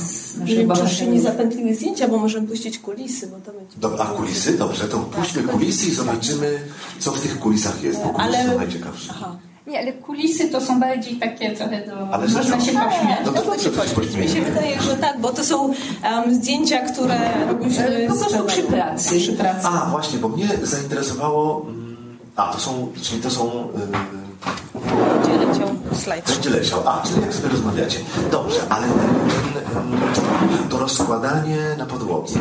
z 0.00 0.38
wiem, 0.38 0.70
czy 0.88 0.94
się 0.94 1.06
nie 1.06 1.20
zapętliły 1.20 1.74
zdjęcia, 1.74 2.08
bo 2.08 2.18
możemy 2.18 2.46
puścić 2.46 2.78
kulisy, 2.78 3.26
bo 3.26 3.36
to 3.36 3.52
będzie... 3.58 3.76
Dobra, 3.76 4.04
a 4.04 4.06
kulisy? 4.06 4.58
Dobrze, 4.58 4.88
to 4.88 4.98
puśćmy 4.98 5.42
kulisy 5.42 5.86
i 5.86 5.90
zobaczymy, 5.90 6.60
co 6.98 7.10
w 7.10 7.20
tych 7.20 7.38
kulisach 7.38 7.82
jest, 7.82 8.02
bo 8.02 8.08
kulisy 8.08 8.38
Ale- 8.38 8.50
są 8.50 8.56
najciekawsze. 8.58 9.12
Aha. 9.16 9.36
Nie, 9.66 9.78
ale 9.78 9.92
kulisy 9.92 10.48
to 10.48 10.60
są 10.60 10.80
bardziej 10.80 11.16
takie 11.16 11.56
trochę 11.56 11.86
do... 11.86 12.08
Ale 12.14 12.28
można 12.28 12.58
co? 12.58 12.64
się 12.64 12.72
pośmiać. 12.72 13.18
No 13.26 13.32
to 13.32 13.44
dobrze, 13.44 13.70
to 13.70 13.86
się 13.86 14.18
Mi 14.18 14.28
się 14.28 14.42
wydaje, 14.42 14.82
że 14.82 14.96
tak, 14.96 15.20
bo 15.20 15.32
to 15.32 15.44
są 15.44 15.66
um, 15.66 16.34
zdjęcia, 16.34 16.78
które 16.78 17.46
robiliśmy 17.48 18.06
Po 18.08 18.14
prostu 18.14 18.44
przy 18.44 18.62
pracy. 18.62 19.18
Przy 19.18 19.32
pracy. 19.32 19.66
A, 19.66 19.90
właśnie, 19.90 20.18
bo 20.18 20.28
mnie 20.28 20.48
zainteresowało... 20.62 21.66
mm, 21.68 21.96
A, 22.36 22.52
to 22.52 22.60
są, 22.60 22.92
czyli 23.02 23.22
to 23.22 23.30
są... 23.30 23.68
Yy, 23.74 25.69
slajd? 25.94 26.30
Będzie 26.30 26.50
leciał. 26.50 26.88
A, 26.88 27.02
czyli 27.06 27.20
jak 27.20 27.34
sobie 27.34 27.48
rozmawiacie. 27.48 27.98
Dobrze, 28.30 28.60
ale 28.68 28.86
ten, 28.86 29.76
mm, 29.82 30.68
to 30.68 30.78
rozkładanie 30.78 31.58
na 31.78 31.86
podłodze, 31.86 32.40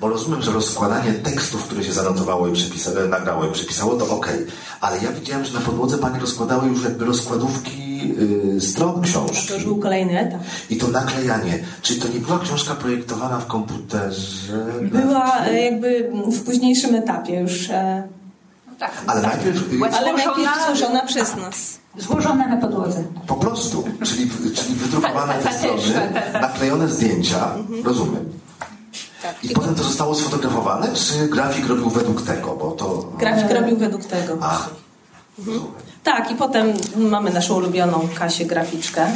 bo 0.00 0.08
rozumiem, 0.08 0.42
że 0.42 0.52
rozkładanie 0.52 1.12
tekstów, 1.12 1.64
które 1.64 1.84
się 1.84 1.92
zanotowało 1.92 2.48
i 2.48 2.52
przepisa, 2.52 2.90
e, 2.90 3.08
nagrało 3.08 3.44
i 3.44 3.52
przepisało, 3.52 3.94
to 3.94 4.08
okej. 4.16 4.46
Ale 4.80 4.98
ja 4.98 5.12
widziałem, 5.12 5.44
że 5.44 5.54
na 5.54 5.60
podłodze 5.60 5.98
Pani 5.98 6.20
rozkładały 6.20 6.68
już 6.68 6.84
jakby 6.84 7.04
rozkładówki 7.04 8.14
y, 8.56 8.60
stron 8.60 9.02
książki. 9.02 9.48
To 9.48 9.54
już 9.54 9.64
był 9.64 9.76
kolejny 9.78 10.18
etap. 10.20 10.40
I 10.70 10.76
to 10.76 10.88
naklejanie. 10.88 11.58
Czyli 11.82 12.00
to 12.00 12.08
nie 12.08 12.20
była 12.20 12.38
książka 12.38 12.74
projektowana 12.74 13.38
w 13.38 13.46
komputerze? 13.46 14.66
Była 14.82 15.44
e, 15.46 15.62
jakby 15.64 16.10
w 16.32 16.44
późniejszym 16.44 16.94
etapie 16.94 17.40
już, 17.40 17.70
e, 17.70 18.02
Tak. 18.78 18.92
Ale 19.06 19.22
najpierw... 19.22 19.72
y, 19.72 19.96
ale 19.96 20.12
najpierw 20.12 20.66
złożona 20.66 21.02
przez 21.06 21.36
nas. 21.36 21.79
Złożona 21.98 22.46
na 22.46 22.56
podłodze. 22.56 23.04
Po 23.26 23.34
prostu, 23.34 23.84
czyli, 24.04 24.30
czyli 24.54 24.74
wydrukowane 24.74 25.34
te 25.34 25.42
Ta- 25.44 25.50
ta- 25.50 25.54
ta 25.56 25.62
też, 25.68 25.82
strony, 25.82 26.10
ta- 26.14 26.20
ta- 26.20 26.32
ta. 26.32 26.40
naklejone 26.40 26.88
zdjęcia, 26.88 27.54
rozumiem. 27.84 28.24
Tak. 29.22 29.44
I 29.44 29.48
potem 29.48 29.74
to 29.74 29.82
zostało 29.82 30.14
sfotografowane, 30.14 30.88
czy 30.94 31.28
grafik 31.28 31.66
robił 31.66 31.90
według 31.90 32.22
tego, 32.22 32.56
bo 32.56 32.70
to... 32.70 33.12
Grafik 33.18 33.50
robił 33.50 33.76
według 33.76 34.04
tego. 34.04 34.38
A, 34.40 34.66
rozumiem. 35.38 35.62
Tak, 36.04 36.30
i 36.30 36.34
potem 36.34 36.72
mamy 36.96 37.30
naszą 37.32 37.54
ulubioną 37.56 38.08
Kasię 38.14 38.46
graficzkę, 38.46 39.06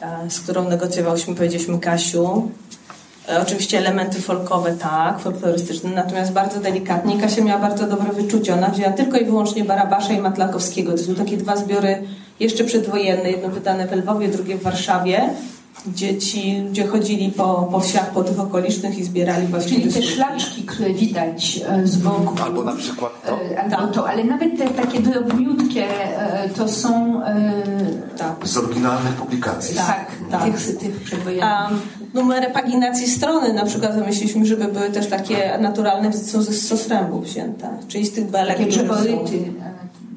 e, 0.00 0.30
z 0.30 0.40
którą 0.40 0.68
negocjowałyśmy, 0.68 1.34
powiedzieliśmy 1.34 1.78
Kasiu. 1.78 2.50
E, 3.28 3.40
Oczywiście 3.42 3.78
elementy 3.78 4.20
folkowe, 4.20 4.72
tak, 4.72 5.20
folklorystyczne, 5.20 5.90
natomiast 5.90 6.32
bardzo 6.32 6.60
delikatnie. 6.60 7.20
Kasia 7.20 7.44
miała 7.44 7.60
bardzo 7.60 7.86
dobre 7.86 8.12
wyczucie. 8.12 8.54
Ona 8.54 8.68
wzięła 8.68 8.90
tylko 8.92 9.18
i 9.18 9.24
wyłącznie 9.24 9.64
Barabasza 9.64 10.12
i 10.12 10.20
Matlakowskiego. 10.20 10.92
To 10.92 10.98
są 10.98 11.14
takie 11.14 11.36
dwa 11.36 11.56
zbiory 11.56 12.02
jeszcze 12.40 12.64
przedwojenne, 12.64 13.30
jedno 13.30 13.48
wydane 13.48 13.86
w 13.86 13.92
Lwowie, 13.92 14.28
drugie 14.28 14.56
w 14.56 14.62
Warszawie, 14.62 15.30
gdzie 15.86 16.18
ci 16.18 16.60
ludzie 16.60 16.86
chodzili 16.86 17.32
po, 17.32 17.68
po 17.72 17.80
wsiach, 17.80 18.10
po 18.10 18.24
tych 18.24 18.40
okolicznych 18.40 18.98
i 18.98 19.04
zbierali 19.04 19.46
właśnie 19.46 19.80
Czyli 19.80 19.92
te 19.92 20.02
szlaczki, 20.02 20.62
które 20.62 20.90
widać 20.94 21.60
e, 21.68 21.86
z 21.86 21.96
boku. 21.96 22.34
Albo 22.44 22.64
na 22.64 22.72
przykład 22.76 23.12
to. 23.26 23.38
E, 23.40 23.60
Albo 23.76 23.92
to, 23.92 24.08
ale 24.08 24.24
nawet 24.24 24.58
te 24.58 24.68
takie 24.68 25.00
drobniutkie 25.00 25.86
e, 26.18 26.48
to 26.48 26.68
są 26.68 27.20
Tak. 28.18 28.48
Z 28.48 28.56
oryginalnych 28.56 29.12
publikacji. 29.12 29.76
tak, 29.76 30.06
tak. 30.30 30.44
tych, 30.44 30.78
tych 30.78 31.00
przedwojennych. 31.00 31.44
A 31.44 31.70
numery 32.14 32.50
paginacji 32.50 33.08
strony 33.08 33.52
na 33.52 33.64
przykład 33.66 33.94
wymyśliliśmy, 33.94 34.46
żeby 34.46 34.64
były 34.64 34.90
też 34.90 35.06
takie 35.06 35.58
naturalne, 35.60 36.12
są 36.12 36.42
ze 36.42 36.52
sosrębu 36.52 37.20
wzięte. 37.20 37.68
Czyli 37.88 38.06
z 38.06 38.12
tych 38.12 38.30
belek, 38.30 38.58
Takie 38.58 38.72
są. 38.72 38.78
przeporyty. 38.78 39.36
e, 39.36 39.72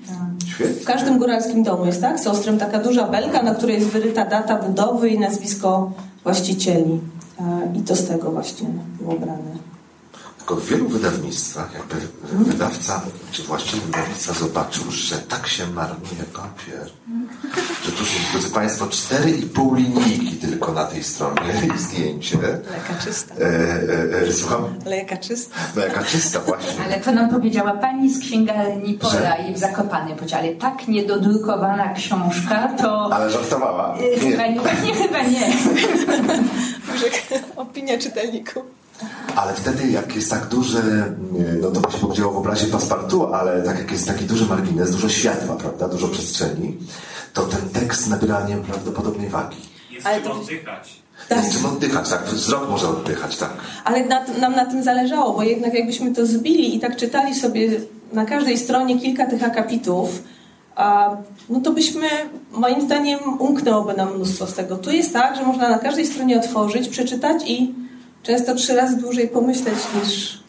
tak. 0.08 0.49
W 0.60 0.86
każdym 0.86 1.20
góralskim 1.20 1.64
domu 1.64 1.86
jest 1.86 2.02
tak, 2.02 2.20
sostrem 2.20 2.58
taka 2.58 2.80
duża 2.80 3.08
belka, 3.08 3.44
na 3.44 3.56
której 3.56 3.76
jest 3.76 3.88
wyryta 3.88 4.26
data 4.26 4.56
budowy 4.56 5.10
i 5.10 5.20
nazwisko 5.20 5.92
właścicieli. 6.24 7.00
E, 7.40 7.72
I 7.76 7.82
to 7.82 7.96
z 7.96 8.08
tego 8.08 8.32
właśnie 8.32 8.68
było 9.00 9.14
brane. 9.14 9.69
Tylko 10.50 10.64
w 10.64 10.70
wielu 10.70 10.88
wydawnictwach, 10.88 11.74
jakby 11.74 11.96
wydawca, 12.52 13.02
czy 13.32 13.44
właściciel 13.44 13.80
wydawnictwa 13.80 14.34
zobaczył, 14.34 14.92
że 14.92 15.18
tak 15.18 15.48
się 15.48 15.68
marnuje 15.68 16.24
papier, 16.34 16.90
że 17.86 17.92
tu 17.92 18.06
się 18.06 18.20
drodzy 18.32 18.50
Państwo, 18.50 18.86
4,5 18.86 19.78
linijki 19.78 20.36
tylko 20.36 20.74
na 20.74 20.84
tej 20.84 21.04
stronie 21.04 21.42
i 21.76 21.80
zdjęcie. 21.80 22.38
Leka 22.38 23.04
czysta. 23.04 23.36
E, 23.36 23.46
e, 23.46 24.28
e, 24.28 24.34
słucham? 24.34 24.64
Leka 24.86 25.18
czysta. 25.18 25.56
No 25.76 26.04
czysta 26.12 26.40
właśnie. 26.40 26.84
Ale 26.86 27.00
to 27.00 27.12
nam 27.12 27.30
powiedziała 27.30 27.72
pani 27.72 28.14
z 28.14 28.20
księgarni 28.20 28.94
Pola 28.94 29.36
i 29.36 29.54
w 29.54 29.58
Zakopanem. 29.58 30.18
Powiedziała, 30.18 30.44
ale 30.44 30.56
tak 30.56 30.88
niedodrukowana 30.88 31.94
książka, 31.94 32.68
to... 32.68 33.14
Ale 33.14 33.32
żartowała. 33.32 33.98
Y, 34.00 34.20
Chyba 34.20 34.48
nie, 34.48 34.56
nie, 34.84 34.94
chyba 34.94 35.24
nie. 35.24 35.54
Może 36.92 37.06
opinia 37.56 37.98
czytelników. 37.98 38.79
Ale 39.36 39.54
wtedy, 39.54 39.88
jak 39.92 40.16
jest 40.16 40.30
tak 40.30 40.46
duże, 40.48 40.82
no 41.62 41.72
to 41.72 41.80
by 41.80 41.92
się 41.92 41.98
powiedziało 41.98 42.32
w 42.34 42.38
obrazie 42.38 42.68
paspartu, 42.68 43.34
ale 43.34 43.64
tak 43.64 43.78
jak 43.80 43.92
jest 43.92 44.08
taki 44.08 44.26
duży 44.26 44.46
margines, 44.46 44.92
dużo 44.92 45.10
światła, 45.10 45.56
prawda, 45.56 45.88
dużo 45.88 46.08
przestrzeni, 46.08 46.78
to 47.34 47.42
ten 47.44 47.70
tekst 47.70 48.10
nabiera 48.10 48.48
nieprawdopodobnej 48.48 49.30
wagi. 49.30 49.58
Jest 49.92 50.08
Ale 50.08 50.22
to- 50.22 50.32
oddychać. 50.34 51.00
Tak. 51.30 51.38
Jest 51.44 51.54
czym 51.58 51.66
oddychać, 51.66 52.10
tak, 52.10 52.24
wzrok 52.26 52.70
może 52.70 52.88
oddychać, 52.90 53.38
tak. 53.38 53.50
Ale 53.84 54.06
na, 54.06 54.26
nam 54.40 54.56
na 54.56 54.66
tym 54.66 54.84
zależało, 54.84 55.34
bo 55.34 55.44
jednak 55.44 55.74
jakbyśmy 55.74 56.16
to 56.16 56.26
zbili 56.26 56.76
i 56.76 56.80
tak 56.80 56.96
czytali 56.96 57.36
sobie 57.36 57.70
na 58.14 58.26
każdej 58.26 58.58
stronie 58.58 59.00
kilka 59.00 59.26
tych 59.26 59.44
akapitów, 59.44 60.24
a, 60.76 61.10
no 61.50 61.60
to 61.62 61.72
byśmy, 61.72 62.08
moim 62.52 62.82
zdaniem, 62.82 63.20
umknęłoby 63.40 63.94
nam 63.94 64.16
mnóstwo 64.16 64.48
z 64.48 64.54
tego. 64.54 64.78
Tu 64.78 64.92
jest 64.92 65.14
tak, 65.14 65.36
że 65.36 65.44
można 65.44 65.70
na 65.70 65.80
każdej 65.80 66.08
stronie 66.08 66.38
otworzyć, 66.40 66.90
przeczytać 66.90 67.44
i 67.48 67.74
często 68.24 68.56
trzy 68.56 68.76
razy 68.76 68.98
dłużej 68.98 69.28
pomyśleć 69.28 69.76
niż, 70.04 70.40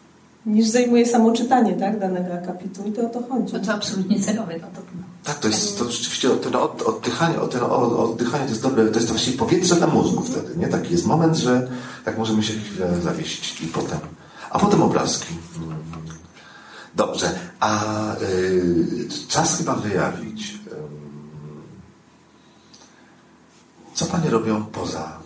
niż 0.46 0.68
zajmuje 0.68 1.06
samo 1.06 1.32
czytanie 1.32 1.72
tak, 1.74 1.98
danego 2.00 2.34
akapitu 2.34 2.82
i 2.86 2.92
to 2.92 3.02
o 3.06 3.08
to 3.08 3.22
chodzi. 3.30 3.52
No 3.52 3.60
to 3.60 3.72
absolutnie 3.72 4.20
celowe. 4.20 4.54
No 4.60 4.66
to... 4.74 4.80
Tak, 5.24 5.38
to 5.38 5.48
jest 5.48 5.78
to 5.78 5.90
rzeczywiście 5.90 6.30
ten 6.30 6.56
od, 6.56 6.82
oddychanie, 6.82 7.40
o 7.40 7.46
ten 7.48 7.62
o- 7.62 7.98
oddychanie 8.10 8.44
to 8.44 8.50
jest 8.50 8.62
dobre, 8.62 8.86
to 8.88 8.98
jest 8.98 9.08
właściwie 9.08 9.38
powietrze 9.38 9.74
dla 9.76 9.86
mózgu 9.86 10.22
wtedy, 10.22 10.56
nie? 10.56 10.68
Taki 10.68 10.92
jest 10.92 11.06
moment, 11.06 11.36
że 11.36 11.68
tak 12.04 12.18
możemy 12.18 12.42
się 12.42 12.52
chwilę 12.52 13.00
zawiesić 13.04 13.60
i 13.62 13.66
potem, 13.66 13.98
a 14.50 14.58
potem 14.58 14.82
obrazki. 14.82 15.34
Dobrze, 16.96 17.30
a 17.60 17.82
y, 18.22 19.08
czas 19.28 19.58
chyba 19.58 19.74
wyjawić, 19.74 20.54
ym, 20.72 21.00
co 23.94 24.06
Panie 24.06 24.30
robią 24.30 24.64
poza 24.64 25.19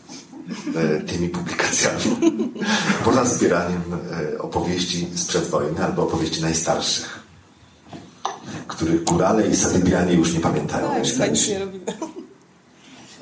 tymi 1.07 1.29
publikacjami, 1.29 2.17
poza 3.05 3.25
zbieraniem 3.25 3.83
e, 4.35 4.39
opowieści 4.39 5.07
sprzed 5.15 5.45
wojny 5.45 5.85
albo 5.85 6.03
opowieści 6.03 6.43
najstarszych 6.43 7.25
których 8.67 9.05
górale 9.05 9.49
i 9.49 9.57
sadybianie 9.57 10.15
już 10.15 10.35
nie 10.35 10.41
pamiętają. 10.41 10.89
Tak, 11.19 11.31
nic 11.31 11.49
nie 11.49 11.59
robimy. 11.59 11.85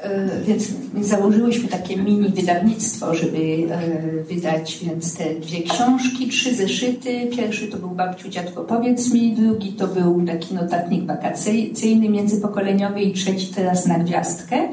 E, 0.01 0.41
Więc 0.45 0.69
założyłyśmy 1.01 1.69
takie 1.69 1.97
mini 1.97 2.29
wydawnictwo, 2.29 3.15
żeby 3.15 3.39
e, 3.71 4.23
wydać 4.23 4.79
więc 4.85 5.15
te 5.15 5.35
dwie 5.35 5.63
książki, 5.63 6.29
trzy 6.29 6.55
zeszyty. 6.55 7.27
Pierwszy 7.37 7.69
to 7.69 7.77
był 7.77 7.91
Babciu, 7.91 8.29
dziadko, 8.29 8.65
powiedz 8.65 9.13
mi. 9.13 9.37
Drugi 9.37 9.73
to 9.73 9.89
był 9.89 10.27
taki 10.27 10.55
notatnik 10.55 11.07
wakacyjny, 11.07 12.09
międzypokoleniowy 12.09 13.01
i 13.01 13.13
trzeci 13.13 13.47
teraz 13.47 13.87
na 13.87 13.99
gwiazdkę. 13.99 14.69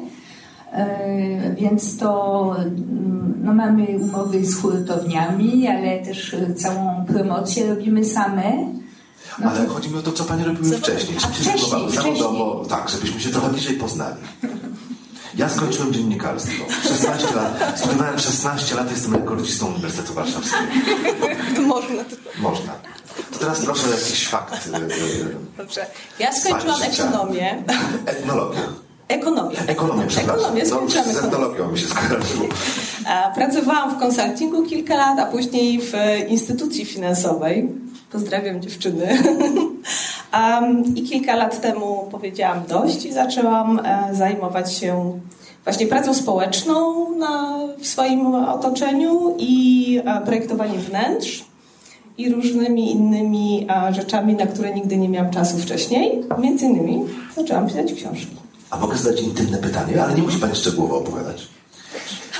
E, 0.71 1.55
Więc 1.55 1.97
to 1.97 2.55
mm, 2.59 3.33
no, 3.43 3.53
mamy 3.53 3.85
umowy 3.99 4.45
z 4.45 4.61
hurtowniami, 4.61 5.67
ale 5.67 5.99
też 6.05 6.33
e, 6.33 6.53
całą 6.53 7.05
promocję 7.07 7.69
robimy 7.69 8.05
same. 8.05 8.43
No 9.39 9.49
Ale 9.49 9.67
chodzi 9.67 9.89
mi 9.89 9.97
o 9.97 10.01
to, 10.01 10.11
co 10.11 10.23
Panie 10.23 10.45
robiły 10.45 10.77
wcześniej. 10.77 11.17
Czym 11.17 11.29
A 11.29 11.33
się 11.33 11.41
wcześniej, 11.41 11.59
zajmowały? 11.59 11.91
wcześniej. 11.91 12.17
Zawodowo, 12.17 12.65
tak, 12.69 12.89
żebyśmy 12.89 13.19
się 13.21 13.29
trochę 13.29 13.49
bliżej 13.49 13.75
poznali. 13.77 14.15
Ja 15.35 15.49
skończyłem 15.49 15.93
dziennikarstwo. 15.93 16.63
16 16.83 17.35
lat. 17.35 17.79
Studiowałem 17.79 18.19
16 18.19 18.75
lat, 18.75 18.91
jestem 18.91 19.13
rekordzistą 19.15 19.67
Uniwersytetu 19.67 20.13
Warszawskiego. 20.13 20.63
To 21.55 21.61
można. 21.61 22.03
To... 22.03 22.15
Można. 22.41 22.73
To 23.31 23.39
teraz 23.39 23.59
proszę 23.65 23.87
o 23.87 23.91
jakiś 23.91 24.27
fakt. 24.27 24.67
y, 24.67 24.77
y, 24.77 25.35
Dobrze. 25.57 25.85
Ja 26.19 26.31
skończyłam 26.33 26.79
Pani 26.79 26.93
ekonomię. 26.93 27.63
Etnologię. 28.05 28.59
Ekonomię, 29.09 29.55
przepraszam. 30.07 30.35
Ekonomię, 30.35 30.61
No, 30.63 30.69
skończyłam 30.69 31.05
z 31.05 31.17
ekonomię. 31.17 31.71
mi 31.71 31.79
się 31.79 31.87
skojarzyło. 31.87 32.45
Pracowałam 33.35 33.95
w 33.95 33.99
konsultingu 33.99 34.63
kilka 34.63 34.95
lat, 34.95 35.19
a 35.19 35.25
później 35.25 35.81
w 35.81 35.95
e, 35.95 36.19
instytucji 36.19 36.85
finansowej. 36.85 37.69
Pozdrawiam 38.11 38.61
dziewczyny. 38.61 39.07
I 40.95 41.03
kilka 41.03 41.35
lat 41.35 41.61
temu 41.61 42.07
powiedziałam 42.11 42.63
dość 42.67 43.05
i 43.05 43.13
zaczęłam 43.13 43.79
e, 43.79 44.15
zajmować 44.15 44.73
się 44.73 45.19
właśnie 45.63 45.87
pracą 45.87 46.13
społeczną 46.13 47.05
na, 47.15 47.59
w 47.79 47.87
swoim 47.87 48.25
otoczeniu 48.35 49.35
i 49.37 50.01
e, 50.05 50.21
projektowaniem 50.25 50.81
wnętrz 50.81 51.43
i 52.17 52.29
różnymi 52.29 52.91
innymi 52.91 53.67
rzeczami, 53.91 54.33
na 54.33 54.47
które 54.47 54.73
nigdy 54.73 54.97
nie 54.97 55.09
miałam 55.09 55.31
czasu 55.31 55.57
wcześniej. 55.57 56.21
Między 56.39 56.65
innymi 56.65 57.03
zaczęłam 57.35 57.67
pisać 57.67 57.93
książki. 57.93 58.38
A 58.69 58.77
mogę 58.77 58.97
zadać 58.97 59.21
intymne 59.21 59.57
pytanie, 59.57 60.03
ale 60.03 60.15
nie 60.15 60.21
musi 60.21 60.39
Pani 60.39 60.55
szczegółowo 60.55 60.97
opowiadać. 60.97 61.47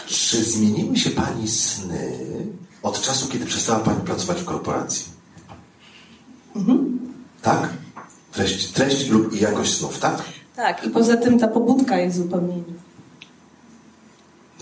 Czy 0.08 0.44
zmieniły 0.44 0.98
się 0.98 1.10
Pani 1.10 1.48
sny 1.48 2.18
od 2.84 3.02
czasu, 3.02 3.28
kiedy 3.28 3.46
przestała 3.46 3.80
Pani 3.80 4.02
pracować 4.02 4.42
w 4.42 4.46
korporacji? 4.46 5.06
Tak? 7.42 7.70
Treść, 8.32 8.68
treść 8.68 9.10
lub 9.10 9.34
i 9.34 9.40
jakość 9.40 9.78
snów, 9.78 10.00
tak? 10.00 10.24
Tak, 10.56 10.86
i 10.86 10.90
poza 10.90 11.18
tym 11.18 11.40
ta 11.40 11.48
pobudka 11.48 11.98
jest 11.98 12.18
zupełnie 12.18 12.54
inna. 12.54 12.80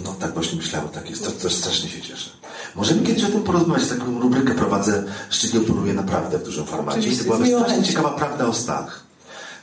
No 0.04 0.14
tak 0.20 0.34
właśnie 0.34 0.58
myślałem, 0.58 0.90
tak 0.90 1.10
jest. 1.10 1.26
To, 1.26 1.32
to 1.32 1.50
strasznie 1.50 1.90
się 1.90 2.02
cieszę. 2.02 2.30
Możemy 2.76 3.04
kiedyś 3.04 3.24
o 3.24 3.28
tym 3.28 3.44
porozmawiać. 3.44 3.88
Taką 3.88 4.20
rubrykę 4.20 4.56
prowadzę 4.56 5.04
Szczygieł 5.30 5.64
poluje 5.64 5.94
naprawdę 5.94 6.38
w 6.38 6.44
dużym 6.44 6.66
formacie. 6.66 6.98
I 6.98 7.02
Oczywiście, 7.02 7.24
to 7.26 7.38
była 7.38 7.60
strasznie 7.60 7.84
ciekawa 7.84 8.10
prawda 8.10 8.48
o 8.48 8.54
snach. 8.54 9.07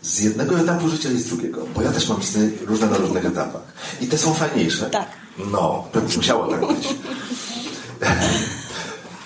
Z 0.05 0.21
jednego 0.21 0.59
etapu 0.59 0.89
życia 0.89 1.09
i 1.11 1.19
z 1.19 1.27
drugiego. 1.27 1.67
Bo 1.75 1.83
ja 1.83 1.93
też 1.93 2.09
mam 2.09 2.23
sny 2.23 2.51
różne 2.67 2.87
na 2.87 2.97
różnych 2.97 3.27
etapach. 3.27 3.63
I 4.01 4.07
te 4.07 4.19
są 4.19 4.35
fajniejsze. 4.35 4.91
Tak. 4.91 5.07
No, 5.53 5.85
pewnie 5.93 6.17
musiało 6.17 6.47
tak 6.47 6.61
być. 6.61 6.89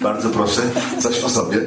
Bardzo 0.01 0.31
proszę, 0.31 0.61
coś 0.99 1.25
o 1.25 1.29
sobie. 1.29 1.59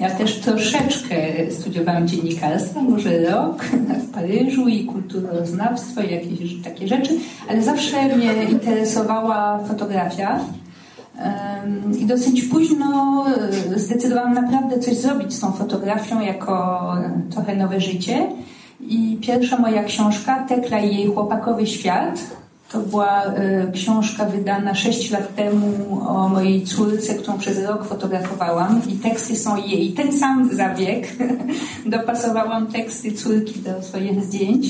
Ja 0.00 0.10
też 0.10 0.40
troszeczkę 0.40 1.16
studiowałam 1.60 2.08
dziennikarstwo, 2.08 2.82
może 2.82 3.30
rok 3.30 3.64
w 4.08 4.12
Paryżu 4.14 4.68
i 4.68 4.84
kulturoznawstwo 4.84 6.00
i 6.02 6.10
jakieś 6.10 6.62
takie 6.64 6.88
rzeczy, 6.88 7.18
ale 7.48 7.62
zawsze 7.62 8.16
mnie 8.16 8.44
interesowała 8.44 9.64
fotografia. 9.68 10.40
I 11.98 12.06
dosyć 12.06 12.42
późno 12.42 13.24
e, 13.74 13.78
zdecydowałam 13.78 14.34
naprawdę 14.34 14.78
coś 14.78 14.96
zrobić 14.96 15.34
z 15.34 15.40
tą 15.40 15.52
fotografią 15.52 16.20
jako 16.20 16.84
e, 16.98 17.20
trochę 17.30 17.56
nowe 17.56 17.80
życie. 17.80 18.26
I 18.80 19.18
pierwsza 19.22 19.58
moja 19.58 19.84
książka, 19.84 20.44
Tekla 20.48 20.80
i 20.80 20.96
jej 20.96 21.06
chłopakowy 21.06 21.66
świat, 21.66 22.20
to 22.72 22.78
była 22.78 23.24
e, 23.24 23.72
książka 23.72 24.24
wydana 24.24 24.74
6 24.74 25.10
lat 25.10 25.34
temu 25.34 26.00
o 26.08 26.28
mojej 26.28 26.62
córce, 26.62 27.14
którą 27.14 27.38
przez 27.38 27.64
rok 27.64 27.84
fotografowałam 27.84 28.80
i 28.88 28.92
teksty 28.92 29.36
są 29.36 29.56
jej. 29.56 29.92
Ten 29.92 30.18
sam 30.18 30.50
zabieg. 30.52 31.16
Dopasowałam 31.86 32.66
teksty 32.66 33.12
córki 33.12 33.60
do 33.60 33.82
swoich 33.82 34.24
zdjęć. 34.24 34.66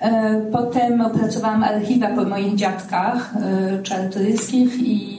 E, 0.00 0.40
Potem 0.52 1.00
opracowałam 1.00 1.62
archiwa 1.62 2.08
po 2.08 2.24
moich 2.24 2.54
dziadkach 2.54 3.34
e, 3.36 3.82
czartoryskich 3.82 4.78
i 4.80 5.16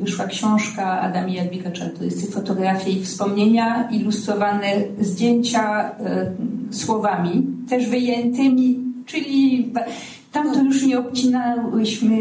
wyszła 0.00 0.26
książka 0.26 1.00
Adam 1.00 1.28
i 1.28 1.34
Jadwiga 1.34 1.70
Czartoryscy, 1.70 2.26
fotografie 2.32 2.90
i 2.90 3.04
wspomnienia, 3.04 3.88
ilustrowane 3.90 4.66
zdjęcia 5.00 5.90
e, 5.90 6.32
słowami, 6.70 7.46
też 7.68 7.88
wyjętymi, 7.88 8.78
czyli 9.06 9.72
tam 10.32 10.54
to 10.54 10.62
już 10.62 10.82
nie 10.86 10.98
obcinałyśmy 10.98 12.16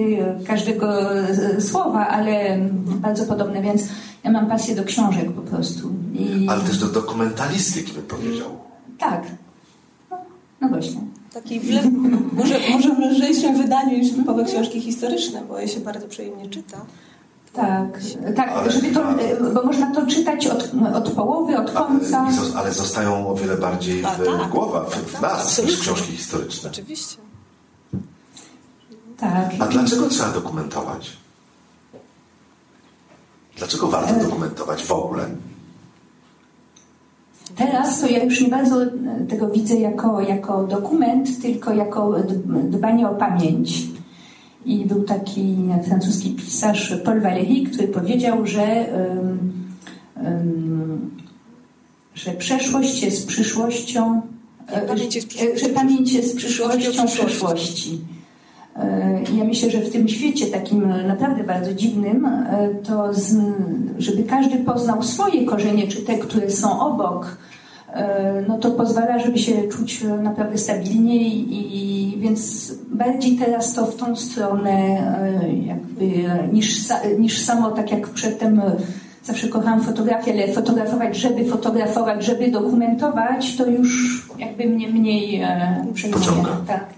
każdego 0.48 0.88
słowa, 1.60 2.08
ale 2.08 2.60
bardzo 2.86 3.26
podobne, 3.26 3.62
więc 3.62 3.90
ja 4.24 4.32
mam 4.32 4.48
pasję 4.48 4.76
do 4.76 4.84
książek 4.84 5.32
po 5.32 5.42
prostu. 5.42 5.90
I 6.14 6.48
Ale 6.50 6.62
też 6.62 6.78
do 6.78 6.88
dokumentalistyki 6.88 7.94
bym 7.94 8.04
powiedział. 8.04 8.48
tak, 9.00 9.24
no, 10.12 10.18
no 10.62 10.70
właśnie. 10.70 11.02
Takiej 11.36 11.62
może, 12.34 12.60
może 12.72 12.96
w 12.96 13.00
lżejszym 13.00 13.58
wydaniu 13.58 13.98
niż 13.98 14.16
typowe 14.16 14.46
książki 14.46 14.82
historyczne, 14.82 15.42
bo 15.42 15.60
je 15.60 15.68
się 15.68 15.80
bardzo 15.80 16.08
przyjemnie 16.08 16.50
czyta. 16.50 16.78
Tak, 17.54 18.00
tak, 18.36 18.50
Ale- 18.50 18.72
żeby 18.72 18.92
to, 18.92 19.04
bo 19.54 19.64
można 19.64 19.92
to 19.96 20.08
czytać 20.08 20.48
od, 20.48 20.72
od 20.96 21.12
połowy, 21.12 21.58
od 21.58 21.72
końca. 21.72 22.20
Ale, 22.20 22.60
ale 22.60 22.74
zostają 22.74 23.28
o 23.28 23.36
wiele 23.36 23.58
bardziej 23.58 24.02
w, 24.02 24.06
A, 24.06 24.10
tak. 24.10 24.48
w 24.48 24.50
głowach, 24.50 24.90
w, 24.90 24.96
w 24.96 25.12
Tak, 25.12 25.22
nas, 25.22 25.64
niż 25.64 25.80
książki 25.80 26.12
historyczne. 26.12 26.70
Oczywiście. 26.70 27.18
Tak. 29.18 29.50
A 29.60 29.66
dlaczego 29.66 30.10
trzeba 30.10 30.30
dokumentować? 30.30 31.18
Dlaczego 33.58 33.88
warto 33.88 34.14
dokumentować 34.24 34.84
w 34.84 34.92
ogóle? 34.92 35.30
Teraz 37.56 38.02
to 38.02 38.08
ja 38.08 38.24
już 38.24 38.42
nie 38.42 38.50
bardzo 38.50 38.76
tego 39.30 39.50
widzę 39.50 39.76
jako, 39.76 40.22
jako 40.22 40.68
dokument, 40.68 41.42
tylko 41.42 41.74
jako 41.74 42.16
dbanie 42.64 43.10
o 43.10 43.16
pamięć. 43.16 43.88
I 44.66 44.86
był 44.86 45.04
taki 45.04 45.56
francuski 45.88 46.30
pisarz 46.30 46.94
Paul 47.04 47.22
Valéry, 47.22 47.70
który 47.72 47.88
powiedział, 47.88 48.46
że, 48.46 48.86
um, 49.18 49.54
um, 50.24 51.12
że 52.16 52.32
przeszłość 52.32 53.04
jest 53.04 53.28
przyszłością, 53.28 54.22
pamięć 54.88 55.16
jest 55.16 55.60
że 55.60 55.70
pamięć 55.70 56.14
jest 56.14 56.36
przyszłością 56.36 57.06
przeszłości. 57.06 58.00
E, 58.76 59.20
ja 59.38 59.44
myślę, 59.44 59.72
że 59.72 59.80
w 59.80 59.92
tym 59.92 60.08
świecie 60.08 60.46
takim 60.46 60.94
naprawdę 61.08 61.44
bardzo 61.44 61.74
dziwnym, 61.74 62.26
e, 62.26 62.70
to 62.88 63.14
z, 63.14 63.38
żeby 63.98 64.24
każdy 64.24 64.58
poznał 64.58 65.04
swoje 65.04 65.46
korzenie, 65.46 65.88
czy 65.88 66.02
te, 66.02 66.18
które 66.18 66.50
są 66.50 66.80
obok, 66.80 67.38
e, 67.94 68.44
no 68.48 68.58
to 68.58 68.72
pozwala, 68.72 69.20
żeby 69.20 69.38
się 69.38 69.68
czuć 69.68 70.04
naprawdę 70.24 70.58
stabilniej 70.58 71.46
i 71.50 72.18
więc 72.20 72.72
bardziej 72.88 73.38
teraz 73.38 73.74
to 73.74 73.86
w 73.86 73.96
tą 73.96 74.16
stronę 74.16 74.98
jakby 75.66 76.06
niż, 76.54 76.80
niż 77.20 77.46
samo 77.46 77.72
tak 77.72 77.92
jak 77.92 78.10
przedtem 78.10 78.62
zawsze 79.24 79.48
kochałam 79.48 79.84
fotografię, 79.84 80.34
ale 80.34 80.54
fotografować, 80.54 81.18
żeby 81.18 81.46
fotografować, 81.46 82.26
żeby 82.26 82.52
dokumentować, 82.52 83.56
to 83.56 83.66
już 83.66 84.22
jakby 84.40 84.68
mnie 84.68 84.88
mniej 84.88 85.46
przejmuje. 85.94 86.26
Tak. 86.68 86.95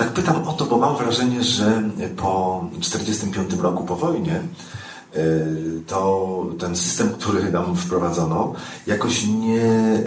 Tak 0.00 0.08
pytam 0.08 0.48
o 0.48 0.52
to, 0.52 0.64
bo 0.66 0.78
mam 0.78 0.96
wrażenie, 0.96 1.42
że 1.42 1.82
po 2.16 2.64
1945 2.80 3.62
roku, 3.62 3.84
po 3.84 3.96
wojnie, 3.96 4.40
y, 5.16 5.82
to 5.86 6.46
ten 6.58 6.76
system, 6.76 7.10
który 7.10 7.52
nam 7.52 7.76
wprowadzono, 7.76 8.52
jakoś 8.86 9.24
nie 9.26 10.02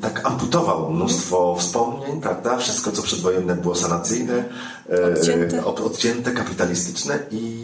tak 0.00 0.26
amputował 0.26 0.90
mnóstwo 0.90 1.56
wspomnień, 1.58 2.20
prawda? 2.20 2.56
Wszystko, 2.56 2.92
co 2.92 3.02
przedwojenne 3.02 3.54
było 3.54 3.74
sanacyjne, 3.74 4.44
y, 4.90 5.14
odcięte, 5.14 5.64
odcięte 5.64 6.30
kapitalistyczne 6.30 7.18
i 7.30 7.61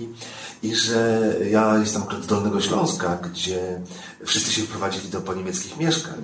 i 0.63 0.75
że 0.75 1.35
ja 1.51 1.79
jestem 1.79 2.03
z 2.23 2.27
Dolnego 2.27 2.61
Śląska, 2.61 3.19
gdzie 3.33 3.81
wszyscy 4.25 4.53
się 4.53 4.63
wprowadzili 4.63 5.09
do 5.09 5.21
poniemieckich 5.21 5.77
mieszkań 5.77 6.23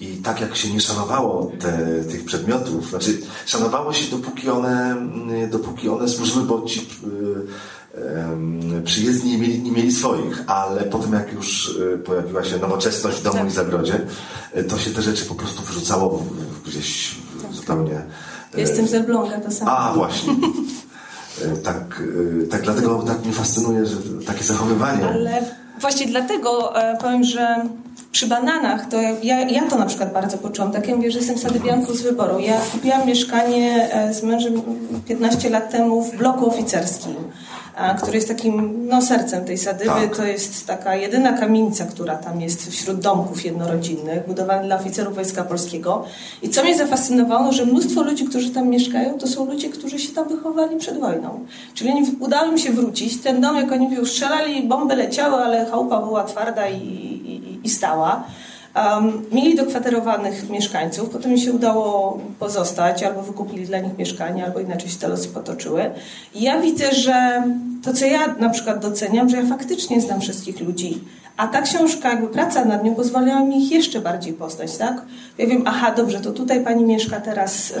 i 0.00 0.06
tak 0.06 0.40
jak 0.40 0.56
się 0.56 0.72
nie 0.72 0.80
szanowało 0.80 1.52
te, 1.60 2.04
tych 2.04 2.24
przedmiotów, 2.24 2.90
znaczy 2.90 3.18
szanowało 3.46 3.92
się 3.92 4.16
dopóki 4.16 4.50
one, 4.50 4.96
dopóki 5.50 5.88
one 5.88 6.08
służyły, 6.08 6.44
bo 6.44 6.62
ci 6.62 6.80
yy, 6.80 7.46
przyjezdni 8.84 9.30
nie 9.30 9.38
mieli, 9.38 9.62
nie 9.62 9.72
mieli 9.72 9.92
swoich, 9.92 10.44
ale 10.46 10.82
potem 10.82 11.12
jak 11.12 11.32
już 11.32 11.68
y, 11.68 11.98
pojawiła 11.98 12.44
się 12.44 12.58
nowoczesność 12.58 13.18
w 13.18 13.22
domu 13.22 13.38
tak. 13.38 13.48
i 13.48 13.50
zagrodzie, 13.50 14.00
y, 14.56 14.64
to 14.64 14.78
się 14.78 14.90
te 14.90 15.02
rzeczy 15.02 15.24
po 15.24 15.34
prostu 15.34 15.62
wyrzucało 15.62 16.26
gdzieś 16.66 17.16
tak. 17.42 17.52
zupełnie... 17.52 18.02
Jestem 18.56 18.88
z 18.88 18.94
Elbląga, 18.94 19.40
to 19.40 19.50
samo. 19.50 19.70
A, 19.70 19.92
właśnie. 19.92 20.36
E, 21.42 21.56
tak, 21.56 22.02
e, 22.42 22.46
tak 22.46 22.62
dlatego 22.62 23.02
tak 23.02 23.24
mnie 23.24 23.32
fascynuje, 23.32 23.86
że 23.86 23.96
takie 24.26 24.44
zachowywanie. 24.44 25.08
Ale 25.08 25.42
właśnie 25.80 26.06
dlatego 26.06 26.82
e, 26.82 26.96
powiem, 26.96 27.24
że 27.24 27.68
przy 28.14 28.26
bananach 28.26 28.88
to 28.88 28.96
ja, 29.22 29.40
ja 29.40 29.62
to 29.70 29.78
na 29.78 29.86
przykład 29.86 30.12
bardzo 30.12 30.38
poczułam. 30.38 30.72
Tak 30.72 30.88
ja 30.88 30.96
mówię, 30.96 31.10
że 31.10 31.18
jestem 31.18 31.38
sadybianką 31.38 31.94
z 31.94 32.02
wyboru. 32.02 32.38
Ja 32.38 32.60
kupiłam 32.72 33.06
mieszkanie 33.06 33.88
z 34.12 34.22
mężem 34.22 34.62
15 35.08 35.50
lat 35.50 35.70
temu 35.70 36.02
w 36.02 36.16
bloku 36.16 36.48
oficerskim 36.48 37.14
który 38.02 38.16
jest 38.16 38.28
takim 38.28 38.86
no, 38.88 39.02
sercem 39.02 39.44
tej 39.44 39.58
sadyby. 39.58 39.90
Tak. 39.90 40.16
To 40.16 40.24
jest 40.24 40.66
taka 40.66 40.96
jedyna 40.96 41.32
kamienica, 41.32 41.86
która 41.86 42.16
tam 42.16 42.40
jest 42.40 42.70
wśród 42.70 43.00
domków 43.00 43.44
jednorodzinnych, 43.44 44.26
budowana 44.26 44.62
dla 44.62 44.76
oficerów 44.76 45.14
Wojska 45.14 45.44
Polskiego. 45.44 46.04
I 46.42 46.48
co 46.48 46.62
mnie 46.62 46.78
zafascynowało, 46.78 47.52
że 47.52 47.66
mnóstwo 47.66 48.02
ludzi, 48.02 48.24
którzy 48.24 48.50
tam 48.50 48.68
mieszkają, 48.68 49.18
to 49.18 49.26
są 49.26 49.46
ludzie, 49.46 49.68
którzy 49.68 49.98
się 49.98 50.12
tam 50.12 50.28
wychowali 50.28 50.76
przed 50.76 51.00
wojną. 51.00 51.46
Czyli 51.74 51.90
oni 51.90 52.16
udało 52.20 52.52
im 52.52 52.58
się 52.58 52.72
wrócić. 52.72 53.22
Ten 53.22 53.40
dom, 53.40 53.56
jak 53.56 53.72
oni 53.72 53.88
mówią, 53.88 54.04
strzelali, 54.04 54.62
bomby 54.62 54.96
leciały, 54.96 55.36
ale 55.36 55.66
chałupa 55.66 56.02
była 56.02 56.24
twarda 56.24 56.68
i, 56.68 56.76
i, 56.76 57.53
i 57.64 57.70
stała. 57.70 58.24
Um, 58.76 59.22
mieli 59.32 59.54
dokwaterowanych 59.54 60.50
mieszkańców, 60.50 61.10
potem 61.10 61.30
mi 61.30 61.40
się 61.40 61.52
udało 61.52 62.18
pozostać, 62.38 63.02
albo 63.02 63.22
wykupili 63.22 63.66
dla 63.66 63.78
nich 63.78 63.98
mieszkanie, 63.98 64.44
albo 64.44 64.60
inaczej 64.60 64.90
się 64.90 64.98
te 64.98 65.08
losy 65.08 65.28
potoczyły. 65.28 65.90
I 66.34 66.42
ja 66.42 66.60
widzę, 66.60 66.92
że 66.92 67.42
to, 67.84 67.92
co 67.92 68.06
ja 68.06 68.34
na 68.38 68.50
przykład 68.50 68.78
doceniam, 68.78 69.28
że 69.28 69.36
ja 69.36 69.46
faktycznie 69.46 70.00
znam 70.00 70.20
wszystkich 70.20 70.60
ludzi. 70.60 71.00
A 71.36 71.48
ta 71.48 71.62
książka, 71.62 72.08
jakby 72.08 72.28
praca 72.28 72.64
nad 72.64 72.84
nią 72.84 72.94
pozwalała 72.94 73.40
mi 73.40 73.64
ich 73.64 73.72
jeszcze 73.72 74.00
bardziej 74.00 74.32
poznać, 74.32 74.76
tak? 74.76 75.02
Ja 75.38 75.46
wiem, 75.46 75.62
aha, 75.66 75.92
dobrze, 75.96 76.20
to 76.20 76.32
tutaj 76.32 76.64
pani 76.64 76.84
mieszka 76.84 77.20
teraz 77.20 77.70
y, 77.70 77.74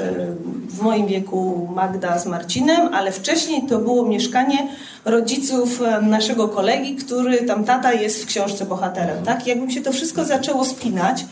w 0.68 0.82
moim 0.82 1.06
wieku 1.06 1.68
Magda 1.74 2.18
z 2.18 2.26
Marcinem, 2.26 2.94
ale 2.94 3.12
wcześniej 3.12 3.62
to 3.62 3.78
było 3.78 4.06
mieszkanie 4.06 4.68
rodziców 5.04 5.80
y, 5.80 6.02
naszego 6.02 6.48
kolegi, 6.48 6.96
który 6.96 7.38
tam 7.38 7.64
tata 7.64 7.92
jest 7.92 8.22
w 8.22 8.26
książce 8.26 8.66
bohaterem, 8.66 9.24
tak? 9.24 9.46
Jakbym 9.46 9.70
się 9.70 9.80
to 9.80 9.92
wszystko 9.92 10.24
zaczęło 10.24 10.64
spinać 10.64 11.24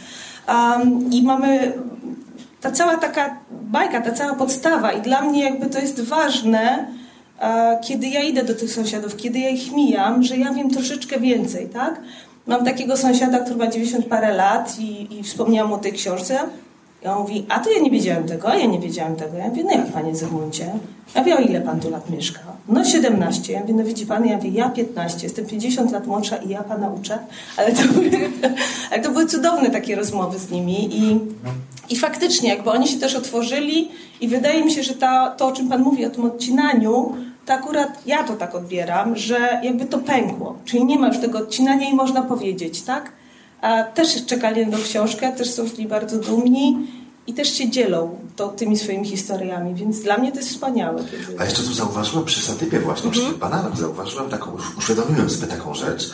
um, 0.49 1.13
i 1.13 1.23
mamy 1.23 1.73
ta 2.61 2.71
cała 2.71 2.97
taka 2.97 3.37
bajka, 3.51 4.01
ta 4.01 4.13
cała 4.13 4.35
podstawa 4.35 4.93
i 4.93 5.03
dla 5.03 5.23
mnie 5.23 5.45
jakby 5.45 5.67
to 5.67 5.79
jest 5.79 6.01
ważne, 6.01 6.87
kiedy 7.83 8.09
ja 8.09 8.23
idę 8.23 8.45
do 8.45 8.55
tych 8.55 8.73
sąsiadów, 8.73 9.17
kiedy 9.17 9.39
ja 9.39 9.49
ich 9.49 9.73
mijam, 9.73 10.23
że 10.23 10.37
ja 10.37 10.53
wiem 10.53 10.71
troszeczkę 10.71 11.21
więcej, 11.21 11.69
tak? 11.69 12.01
Mam 12.47 12.65
takiego 12.65 12.97
sąsiada, 12.97 13.39
który 13.39 13.57
ma 13.57 13.67
90 13.67 14.07
parę 14.07 14.35
lat 14.35 14.77
i, 14.79 15.19
i 15.19 15.23
wspomniałam 15.23 15.73
o 15.73 15.79
tej 15.79 15.93
książce. 15.93 16.39
I 17.05 17.07
on 17.07 17.19
mówi, 17.19 17.47
a 17.49 17.59
to 17.59 17.71
ja 17.71 17.79
nie 17.79 17.91
wiedziałem 17.91 18.25
tego, 18.25 18.49
a 18.49 18.57
ja 18.57 18.67
nie 18.67 18.79
wiedziałem 18.79 19.17
tego. 19.17 19.37
Ja 19.37 19.49
mówię, 19.49 19.65
no 19.65 19.71
jak 19.71 19.87
panie 19.87 20.17
Zygmuncie? 20.17 20.73
Ja 21.15 21.21
mówię, 21.21 21.37
o 21.37 21.41
ile 21.41 21.61
pan 21.61 21.81
tu 21.81 21.91
lat 21.91 22.11
mieszka? 22.11 22.41
No 22.69 22.85
17. 22.85 23.53
Ja 23.53 23.61
mówię, 23.61 23.75
no 23.75 23.85
widzi 23.85 24.07
pan? 24.07 24.27
Ja 24.27 24.37
mówię, 24.37 24.51
ja 24.51 24.69
15. 24.69 25.19
Jestem 25.23 25.47
50 25.47 25.93
lat 25.93 26.07
młodsza 26.07 26.37
i 26.37 26.49
ja 26.49 26.63
pana 26.63 26.89
uczę. 26.89 27.19
Ale 27.57 27.73
to 27.73 27.89
były, 27.93 28.11
ale 28.91 29.03
to 29.03 29.11
były 29.11 29.27
cudowne 29.27 29.71
takie 29.71 29.97
rozmowy 29.97 30.39
z 30.39 30.51
nimi 30.51 30.99
i, 30.99 31.21
i 31.91 31.97
faktycznie 31.97 32.49
jakby 32.49 32.71
oni 32.71 32.89
się 32.89 32.99
też 32.99 33.15
otworzyli 33.15 33.89
i 34.21 34.29
wydaje 34.29 34.65
mi 34.65 34.71
się, 34.71 34.83
że 34.83 34.95
ta, 34.95 35.31
to, 35.31 35.47
o 35.47 35.53
czym 35.53 35.69
pan 35.69 35.83
mówi, 35.83 36.07
o 36.07 36.11
tym 36.11 36.25
odcinaniu, 36.25 37.15
to 37.47 37.53
akurat 37.53 38.07
ja 38.07 38.25
to 38.25 38.37
tak 38.37 38.55
odbieram, 38.55 39.17
że 39.17 39.61
jakby 39.63 39.85
to 39.85 39.99
pękło. 39.99 40.59
Czyli 40.65 40.85
nie 40.85 40.99
ma 40.99 41.09
już 41.09 41.19
tego 41.19 41.39
odcinania 41.39 41.91
i 41.91 41.95
można 41.95 42.23
powiedzieć, 42.23 42.83
tak? 42.83 43.13
A 43.61 43.83
też 43.83 44.27
czekali 44.27 44.67
na 44.67 44.79
książkę, 44.79 45.33
też 45.33 45.51
są 45.51 45.65
niej 45.79 45.89
bardzo 45.89 46.19
dumni 46.19 46.87
i 47.27 47.35
też 47.35 47.55
się 47.55 47.71
dzielą 47.71 48.19
to, 48.37 48.49
tymi 48.49 48.79
swoimi 48.79 49.09
historiami, 49.09 49.75
więc 49.75 50.01
dla 50.01 50.19
mnie 50.19 50.33
to 50.33 50.39
jest 50.39 50.51
wspaniałe. 50.51 51.05
Kiedy... 51.05 51.41
A 51.41 51.45
jeszcze 51.45 51.63
tu 51.63 51.73
zauważyłem 51.73 52.25
przy 52.25 52.43
satypie 52.43 52.81
właśnie, 52.81 53.11
mhm. 53.11 53.27
przy 53.27 53.39
bananach 53.39 53.77
zauważyłem 53.77 54.31
taką, 54.31 54.57
uświadomiłem 54.79 55.31
sobie 55.31 55.47
taką 55.47 55.75
rzecz, 55.75 56.11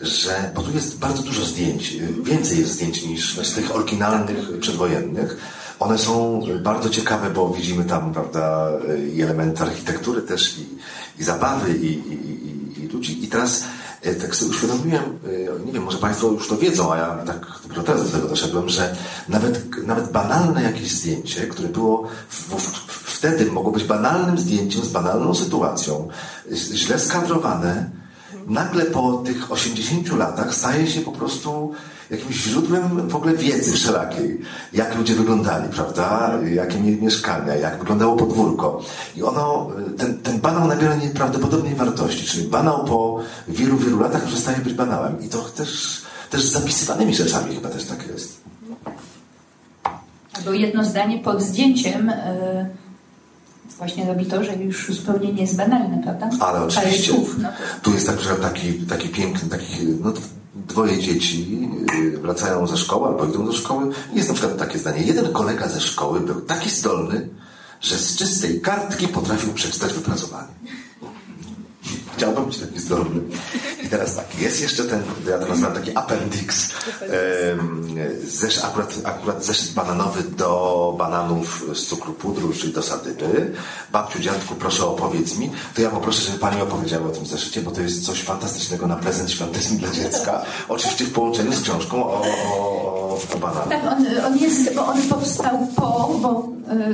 że, 0.00 0.50
bo 0.54 0.62
tu 0.62 0.72
jest 0.72 0.98
bardzo 0.98 1.22
dużo 1.22 1.44
zdjęć, 1.44 1.96
więcej 2.22 2.58
jest 2.58 2.72
zdjęć 2.72 3.06
niż 3.06 3.38
z 3.38 3.54
tych 3.54 3.76
oryginalnych 3.76 4.58
przedwojennych, 4.60 5.36
one 5.78 5.98
są 5.98 6.42
bardzo 6.62 6.90
ciekawe, 6.90 7.30
bo 7.30 7.48
widzimy 7.48 7.84
tam, 7.84 8.12
prawda, 8.12 8.68
i 9.14 9.22
elementy 9.22 9.62
architektury 9.62 10.22
też, 10.22 10.58
i, 10.58 10.66
i 11.20 11.24
zabawy, 11.24 11.78
i, 11.78 11.86
i, 11.86 12.84
i, 12.84 12.88
ludzi. 12.88 13.24
I 13.24 13.28
teraz 13.28 13.64
e, 14.02 14.14
tak 14.14 14.36
sobie 14.36 14.50
uświadomiłem, 14.50 15.18
nie 15.66 15.72
wiem, 15.72 15.82
może 15.82 15.98
Państwo 15.98 16.28
już 16.28 16.48
to 16.48 16.56
wiedzą, 16.56 16.92
a 16.92 16.96
ja 16.96 17.06
tak 17.26 17.46
dopiero 17.62 17.82
teraz 17.82 18.10
do 18.10 18.16
tego 18.16 18.28
doszedłem, 18.28 18.68
że 18.68 18.96
nawet, 19.28 19.76
nawet 19.86 20.12
banalne 20.12 20.62
jakieś 20.62 20.90
zdjęcie, 20.90 21.46
które 21.46 21.68
było 21.68 22.08
w, 22.28 22.54
w, 22.54 22.92
wtedy 23.22 23.46
mogło 23.46 23.72
być 23.72 23.84
banalnym 23.84 24.38
zdjęciem 24.38 24.84
z 24.84 24.88
banalną 24.88 25.34
sytuacją, 25.34 26.08
źle 26.52 26.98
skadrowane, 26.98 27.90
nagle 28.46 28.84
po 28.84 29.12
tych 29.12 29.52
80 29.52 30.12
latach 30.18 30.54
staje 30.54 30.86
się 30.86 31.00
po 31.00 31.12
prostu 31.12 31.72
jakimś 32.12 32.36
źródłem 32.36 33.08
w 33.08 33.16
ogóle 33.16 33.34
wiedzy 33.34 33.72
wszelakiej. 33.72 34.40
Jak 34.72 34.96
ludzie 34.98 35.14
wyglądali, 35.14 35.68
prawda? 35.68 36.38
Jakie 36.54 36.80
mieli 36.80 37.02
mieszkania, 37.02 37.54
jak 37.54 37.78
wyglądało 37.78 38.16
podwórko. 38.16 38.82
I 39.16 39.22
ono, 39.22 39.70
ten, 39.98 40.18
ten 40.18 40.40
banał 40.40 40.68
nabiera 40.68 40.96
nieprawdopodobnej 40.96 41.74
wartości, 41.74 42.26
czyli 42.26 42.48
banał 42.48 42.84
po 42.84 43.20
wielu, 43.48 43.76
wielu 43.76 44.00
latach 44.00 44.24
przestaje 44.24 44.58
być 44.58 44.74
banałem. 44.74 45.20
I 45.20 45.28
to 45.28 45.38
też, 45.38 46.02
też 46.30 46.42
z 46.44 46.52
zapisywanymi 46.52 47.14
rzeczami 47.14 47.54
chyba 47.54 47.68
też 47.68 47.84
tak 47.84 48.06
jest. 48.08 48.40
Albo 50.32 50.52
jedno 50.52 50.84
zdanie 50.84 51.18
pod 51.18 51.42
zdjęciem 51.42 52.06
yy, 52.06 52.66
właśnie 53.78 54.06
robi 54.06 54.26
to, 54.26 54.44
że 54.44 54.56
już 54.56 54.94
zupełnie 54.94 55.32
nie 55.32 55.42
jest 55.42 55.56
banalne, 55.56 56.00
prawda? 56.02 56.30
Ale 56.40 56.62
oczywiście. 56.62 57.12
Słów, 57.12 57.36
no. 57.38 57.48
Tu 57.82 57.94
jest 57.94 58.06
tak, 58.06 58.20
że 58.20 58.34
taki, 58.34 58.72
taki 58.72 59.08
piękny, 59.08 59.48
taki, 59.48 59.86
no 60.00 60.12
dwoje 60.54 60.98
dzieci 60.98 61.68
y, 61.94 62.18
wracają 62.18 62.66
ze 62.66 62.76
szkoły 62.76 63.08
albo 63.08 63.24
idą 63.24 63.46
do 63.46 63.52
szkoły. 63.52 63.92
Jest 64.12 64.28
na 64.28 64.34
przykład 64.34 64.58
takie 64.58 64.78
zdanie. 64.78 65.02
Jeden 65.02 65.32
kolega 65.32 65.68
ze 65.68 65.80
szkoły 65.80 66.20
był 66.20 66.40
taki 66.40 66.70
zdolny, 66.70 67.28
że 67.80 67.98
z 67.98 68.16
czystej 68.16 68.60
kartki 68.60 69.08
potrafił 69.08 69.52
przeczytać 69.52 69.92
wypracowanie. 69.92 70.52
Chciałbym 72.16 72.44
być 72.44 72.58
taki 72.58 72.80
zdolny. 72.80 73.20
Teraz 73.92 74.16
tak, 74.16 74.40
jest 74.40 74.60
jeszcze 74.60 74.84
ten, 74.84 75.02
ja 75.28 75.38
to 75.38 75.46
nazywam 75.46 75.72
taki 75.72 75.96
appendix, 75.96 76.72
zesz, 78.28 78.64
akurat, 78.64 78.94
akurat 79.04 79.44
zeszyt 79.44 79.74
bananowy 79.74 80.22
do 80.22 80.94
bananów 80.98 81.64
z 81.74 81.86
cukru 81.86 82.12
pudru, 82.12 82.52
czyli 82.52 82.72
do 82.72 82.82
sadyby. 82.82 83.52
Babciu, 83.92 84.18
dziadku, 84.18 84.54
proszę 84.54 84.86
opowiedz 84.86 85.38
mi. 85.38 85.50
To 85.74 85.82
ja 85.82 85.90
poproszę, 85.90 86.22
żeby 86.22 86.38
Pani 86.38 86.62
opowiedziała 86.62 87.06
o 87.06 87.10
tym 87.10 87.26
zeszycie, 87.26 87.62
bo 87.62 87.70
to 87.70 87.80
jest 87.80 88.06
coś 88.06 88.22
fantastycznego 88.22 88.86
na 88.86 88.96
prezent 88.96 89.30
świąteczny 89.30 89.78
dla 89.78 89.90
dziecka. 89.90 90.42
Oczywiście 90.68 91.04
w 91.04 91.12
połączeniu 91.12 91.52
z 91.52 91.62
książką 91.62 91.96
o, 92.04 92.22
o, 92.22 93.18
o 93.34 93.38
bananach. 93.38 93.68
Tak, 93.68 93.82
on, 93.92 94.06
on 94.26 94.38
jest, 94.38 94.74
bo 94.74 94.86
on 94.86 95.02
powstał 95.02 95.56
po, 95.76 96.10
bo 96.22 96.30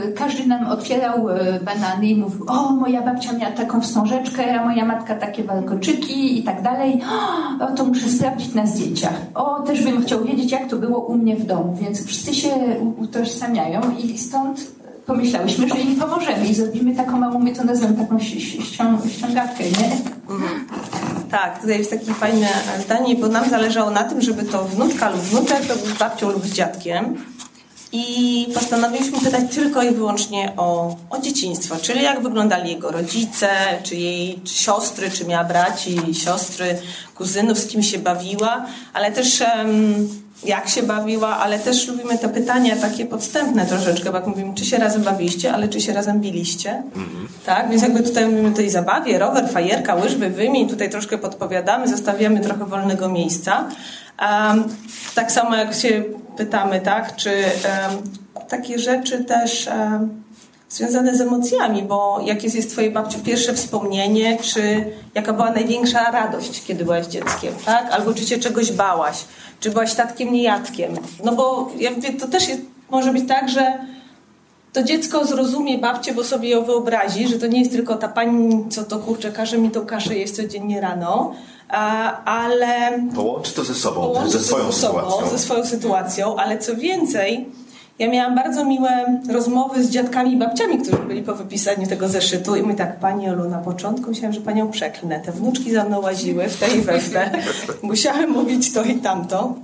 y, 0.08 0.12
każdy 0.12 0.46
nam 0.46 0.66
otwierał 0.66 1.28
y, 1.28 1.60
banany 1.64 2.06
i 2.06 2.16
mówił, 2.16 2.44
o, 2.48 2.72
moja 2.72 3.02
babcia 3.02 3.32
miała 3.32 3.52
taką 3.52 3.80
wstążeczkę, 3.80 4.60
a 4.60 4.64
moja 4.64 4.84
matka 4.84 5.14
takie 5.14 5.44
walkoczyki 5.44 6.38
i 6.40 6.42
tak 6.42 6.62
dalej. 6.62 6.87
O, 7.60 7.76
to 7.76 7.84
muszę 7.84 8.08
sprawdzić 8.08 8.54
na 8.54 8.66
zdjęciach. 8.66 9.20
O, 9.34 9.60
też 9.60 9.84
bym 9.84 10.02
chciał 10.02 10.24
wiedzieć, 10.24 10.52
jak 10.52 10.70
to 10.70 10.76
było 10.76 10.98
u 10.98 11.14
mnie 11.14 11.36
w 11.36 11.46
domu, 11.46 11.76
więc 11.80 12.04
wszyscy 12.04 12.34
się 12.34 12.50
utożsamiają 12.98 13.80
i 13.98 14.18
stąd 14.18 14.78
pomyślałyśmy, 15.06 15.68
że 15.68 15.76
im 15.76 15.96
pomożemy 15.96 16.46
i 16.46 16.54
zrobimy 16.54 16.96
taką 16.96 17.18
małą, 17.18 17.38
my 17.38 17.52
to 17.52 17.64
nazywam 17.64 17.96
taką 17.96 18.18
ściągatkę, 19.08 19.64
nie? 19.64 19.92
Mhm. 20.34 20.66
Tak, 21.30 21.60
tutaj 21.60 21.78
jest 21.78 21.90
takie 21.90 22.14
fajne 22.14 22.48
zdanie, 22.84 23.14
bo 23.14 23.28
nam 23.28 23.50
zależało 23.50 23.90
na 23.90 24.04
tym, 24.04 24.20
żeby 24.20 24.42
to 24.42 24.64
wnuczka 24.64 25.10
lub 25.10 25.20
wnuczek 25.20 25.66
to 25.66 25.76
był 25.76 25.86
z 25.86 25.98
babcią 25.98 26.30
lub 26.30 26.46
z 26.46 26.52
dziadkiem. 26.52 27.16
I 27.92 28.46
postanowiliśmy 28.54 29.20
pytać 29.20 29.42
tylko 29.54 29.82
i 29.82 29.94
wyłącznie 29.94 30.52
o, 30.56 30.96
o 31.10 31.18
dzieciństwo, 31.18 31.76
czyli 31.82 32.02
jak 32.02 32.22
wyglądali 32.22 32.70
jego 32.70 32.90
rodzice, 32.90 33.48
czy 33.82 33.96
jej 33.96 34.40
czy 34.44 34.54
siostry, 34.54 35.10
czy 35.10 35.24
miała 35.24 35.44
braci, 35.44 36.00
siostry, 36.12 36.78
kuzynów, 37.14 37.58
z 37.58 37.66
kim 37.66 37.82
się 37.82 37.98
bawiła, 37.98 38.66
ale 38.92 39.12
też 39.12 39.40
um, 39.40 40.08
jak 40.44 40.68
się 40.68 40.82
bawiła, 40.82 41.36
ale 41.38 41.58
też 41.58 41.88
lubimy 41.88 42.18
te 42.18 42.28
pytania 42.28 42.76
takie 42.76 43.06
podstępne 43.06 43.66
troszeczkę, 43.66 44.10
bo 44.10 44.16
jak 44.16 44.26
mówimy, 44.26 44.54
czy 44.54 44.64
się 44.64 44.76
razem 44.76 45.02
bawiliście, 45.02 45.52
ale 45.52 45.68
czy 45.68 45.80
się 45.80 45.92
razem 45.92 46.20
biliście, 46.20 46.70
mhm. 46.70 47.28
tak? 47.46 47.70
Więc 47.70 47.82
jakby 47.82 48.02
tutaj 48.02 48.26
mówimy 48.26 48.52
tej 48.52 48.70
zabawie, 48.70 49.18
rower, 49.18 49.48
fajerka, 49.48 49.94
łyżwy, 49.94 50.30
wymień, 50.30 50.68
tutaj 50.68 50.90
troszkę 50.90 51.18
podpowiadamy, 51.18 51.88
zostawiamy 51.88 52.40
trochę 52.40 52.66
wolnego 52.66 53.08
miejsca. 53.08 53.68
Um, 54.20 54.64
tak 55.14 55.32
samo 55.32 55.56
jak 55.56 55.74
się 55.74 56.04
pytamy, 56.38 56.80
tak, 56.80 57.16
czy 57.16 57.30
um, 57.30 58.02
takie 58.48 58.78
rzeczy 58.78 59.24
też 59.24 59.66
um, 59.66 60.22
związane 60.68 61.16
z 61.16 61.20
emocjami, 61.20 61.82
bo 61.82 62.20
jakie 62.24 62.48
jest 62.48 62.70
Twoje 62.70 62.90
babciu 62.90 63.18
pierwsze 63.18 63.54
wspomnienie, 63.54 64.38
czy 64.42 64.84
jaka 65.14 65.32
była 65.32 65.50
największa 65.50 66.10
radość, 66.10 66.64
kiedy 66.64 66.84
byłaś 66.84 67.06
dzieckiem, 67.06 67.54
tak? 67.64 67.90
Albo 67.90 68.14
czy 68.14 68.26
się 68.26 68.38
czegoś 68.38 68.72
bałaś, 68.72 69.24
czy 69.60 69.70
byłaś 69.70 69.94
tatkiem, 69.94 70.32
niejadkiem. 70.32 70.94
No 71.24 71.32
bo 71.32 71.70
ja 71.78 71.90
mówię, 71.90 72.12
to 72.12 72.28
też 72.28 72.48
jest, 72.48 72.60
może 72.90 73.12
być 73.12 73.28
tak, 73.28 73.48
że 73.48 73.78
to 74.72 74.82
dziecko 74.82 75.24
zrozumie 75.24 75.78
babcię, 75.78 76.14
bo 76.14 76.24
sobie 76.24 76.48
ją 76.48 76.64
wyobrazi, 76.64 77.28
że 77.28 77.38
to 77.38 77.46
nie 77.46 77.58
jest 77.58 77.72
tylko 77.72 77.96
ta 77.96 78.08
pani, 78.08 78.64
co 78.70 78.84
to 78.84 78.98
kurczę, 78.98 79.32
każe 79.32 79.58
mi 79.58 79.70
tą 79.70 79.86
kaszę 79.86 80.14
jeść 80.14 80.32
codziennie 80.32 80.80
rano, 80.80 81.34
ale... 82.24 83.02
Połączy 83.14 83.52
to 83.52 83.64
ze 83.64 83.74
sobą, 83.74 84.14
ze 84.28 84.40
swoją 84.40 84.72
ze 84.72 84.72
sobą, 84.72 85.00
sytuacją. 85.00 85.30
Ze 85.30 85.38
swoją 85.38 85.64
sytuacją, 85.64 86.36
ale 86.36 86.58
co 86.58 86.76
więcej, 86.76 87.48
ja 87.98 88.10
miałam 88.10 88.34
bardzo 88.34 88.64
miłe 88.64 89.20
rozmowy 89.30 89.84
z 89.84 89.90
dziadkami 89.90 90.32
i 90.32 90.36
babciami, 90.36 90.78
którzy 90.78 91.02
byli 91.02 91.22
po 91.22 91.34
wypisaniu 91.34 91.86
tego 91.86 92.08
zeszytu 92.08 92.56
i 92.56 92.62
my 92.62 92.74
tak, 92.74 92.98
Pani 92.98 93.30
Olu, 93.30 93.48
na 93.48 93.58
początku 93.58 94.10
myślałam, 94.10 94.32
że 94.32 94.40
Panią 94.40 94.70
przeklnę. 94.70 95.20
Te 95.20 95.32
wnuczki 95.32 95.72
za 95.72 95.84
mną 95.84 96.00
łaziły 96.00 96.48
w 96.48 96.56
tej 96.56 96.78
i 96.78 96.80
we 96.80 97.00
w 97.00 97.12
te. 97.12 97.30
Musiałem 97.82 98.30
mówić 98.30 98.72
to 98.72 98.82
i 98.82 98.94
tamto. 98.94 99.54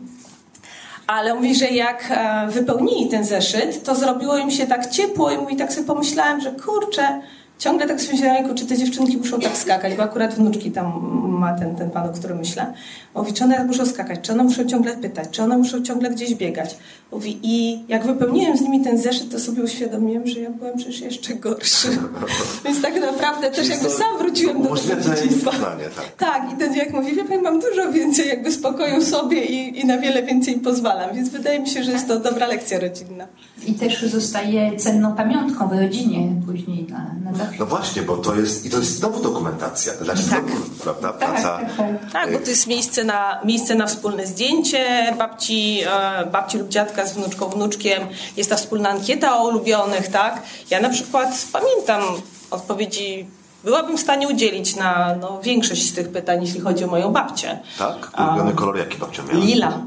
Ale 1.07 1.35
mówi, 1.35 1.55
że 1.55 1.67
jak 1.67 2.05
e, 2.11 2.47
wypełnili 2.51 3.09
ten 3.09 3.25
zeszyt, 3.25 3.85
to 3.85 3.95
zrobiło 3.95 4.37
im 4.37 4.51
się 4.51 4.67
tak 4.67 4.91
ciepło 4.91 5.31
i 5.31 5.39
mówi, 5.39 5.57
tak 5.57 5.73
sobie 5.73 5.87
pomyślałem, 5.87 6.41
że 6.41 6.53
kurczę, 6.53 7.21
ciągle 7.65 7.87
tak 7.87 8.01
sobie 8.01 8.13
myślałam, 8.13 8.55
czy 8.55 8.67
te 8.67 8.77
dziewczynki 8.77 9.17
muszą 9.17 9.41
tak 9.41 9.57
skakać, 9.57 9.95
bo 9.95 10.03
akurat 10.03 10.35
wnuczki 10.35 10.71
tam 10.71 10.93
ma 11.29 11.59
ten, 11.59 11.77
ten 11.77 11.91
pan, 11.91 12.11
o 12.11 12.13
którym 12.13 12.39
myślę. 12.39 12.73
Mówi, 13.15 13.33
czy 13.33 13.45
one 13.45 13.65
muszą 13.65 13.87
skakać, 13.87 14.21
czy 14.23 14.33
one 14.33 14.45
muszą 14.45 14.65
ciągle 14.65 14.97
pytać, 14.97 15.29
czy 15.31 15.43
one 15.43 15.59
muszą 15.59 15.83
ciągle 15.83 16.11
gdzieś 16.11 16.35
biegać. 16.35 16.77
Mówi, 17.13 17.39
i 17.43 17.85
jak 17.89 18.07
wypełniłem 18.07 18.57
z 18.57 18.61
nimi 18.61 18.85
ten 18.85 18.99
zeszyt, 18.99 19.31
to 19.31 19.41
sobie 19.41 19.63
uświadomiłem, 19.63 20.27
że 20.27 20.41
ja 20.41 20.51
byłem 20.51 20.77
przecież 20.77 21.01
jeszcze 21.01 21.35
gorszy. 21.35 21.89
Więc 22.65 22.83
tak 22.83 23.01
naprawdę 23.01 23.51
też 23.51 23.69
jakby 23.69 23.91
sam 23.91 24.19
wróciłem 24.19 24.63
do 24.63 24.69
tego 24.69 25.01
dzieciństwa. 25.01 25.51
Tak. 25.51 26.13
tak, 26.19 26.53
i 26.53 26.57
ten 26.57 26.75
jak 26.75 26.93
mówi, 26.93 27.17
wie 27.17 27.25
pani, 27.25 27.43
mam 27.43 27.61
dużo 27.61 27.93
więcej 27.93 28.29
jakby 28.29 28.53
spokoju 28.53 29.03
sobie 29.03 29.45
i, 29.45 29.81
i 29.81 29.85
na 29.85 29.99
wiele 29.99 30.23
więcej 30.23 30.55
pozwalam. 30.55 31.15
Więc 31.15 31.29
wydaje 31.29 31.61
mi 31.61 31.69
się, 31.69 31.85
że 31.85 31.93
jest 31.93 32.09
to 32.09 32.21
dobra 32.21 32.47
lekcja 32.47 32.81
rodzinna. 32.81 33.27
I 33.67 33.75
też 33.75 34.03
zostaje 34.03 34.77
cenną 34.77 35.15
pamiątką 35.15 35.69
w 35.69 35.73
rodzinie 35.73 36.29
później 36.47 36.87
na, 36.91 37.15
na 37.25 37.39
zawsze. 37.39 37.54
No 37.59 37.67
właśnie, 37.67 38.03
bo 38.03 38.17
to 38.17 38.35
jest, 38.35 38.67
i 38.67 38.71
to 38.71 38.79
jest 38.79 38.97
znowu 38.97 39.23
dokumentacja. 39.23 39.95
Znaczy, 39.95 40.31
tak. 40.31 40.45
Znowu, 40.45 40.63
prawda? 40.83 41.13
Tak, 41.13 41.19
Praca. 41.19 41.59
Tak, 41.59 41.77
tak, 41.77 42.13
tak, 42.13 42.33
bo 42.33 42.39
to 42.39 42.51
jest 42.51 42.67
miejsce 42.67 43.05
na, 43.05 43.41
miejsce 43.45 43.75
na 43.75 43.87
wspólne 43.87 44.27
zdjęcie 44.27 45.15
babci, 45.19 45.81
e, 45.87 46.27
babci 46.27 46.59
lub 46.59 46.69
dziadka 46.69 47.07
z 47.07 47.13
wnuczką, 47.13 47.49
wnuczkiem. 47.49 48.03
Jest 48.37 48.51
ta 48.51 48.57
wspólna 48.57 48.91
ankieta 48.91 49.39
o 49.39 49.49
ulubionych, 49.49 50.09
tak? 50.09 50.43
Ja 50.71 50.81
na 50.81 50.89
przykład 50.89 51.47
pamiętam 51.53 52.03
odpowiedzi 52.51 53.27
byłabym 53.65 53.97
w 53.97 54.01
stanie 54.01 54.29
udzielić 54.29 54.77
na 54.77 55.17
no, 55.21 55.41
większość 55.43 55.91
z 55.91 55.95
tych 55.95 56.09
pytań, 56.09 56.43
jeśli 56.43 56.61
chodzi 56.61 56.85
o 56.85 56.87
moją 56.87 57.13
babcię. 57.13 57.59
Tak? 57.79 58.11
Ulubiony 58.19 58.51
A, 58.51 58.55
kolor 58.55 58.79
jaki 58.79 58.99
babcia 58.99 59.23
miała? 59.23 59.45
Lila. 59.45 59.79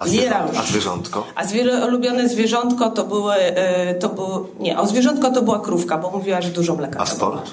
A, 0.00 0.06
zwierząt, 0.06 0.56
a 0.58 0.62
zwierzątko? 0.62 1.26
A 1.34 1.44
zwier 1.44 1.84
ulubione 1.88 2.28
zwierzątko 2.28 2.90
to 2.90 3.04
były, 3.04 3.34
e, 3.34 3.94
to 3.94 4.08
był, 4.08 4.46
nie, 4.60 4.78
o 4.78 4.86
zwierzątko 4.86 5.30
to 5.30 5.42
była 5.42 5.58
krówka, 5.58 5.98
bo 5.98 6.10
mówiła, 6.10 6.42
że 6.42 6.48
dużo 6.48 6.74
mleka. 6.74 7.00
A 7.00 7.06
sport? 7.06 7.50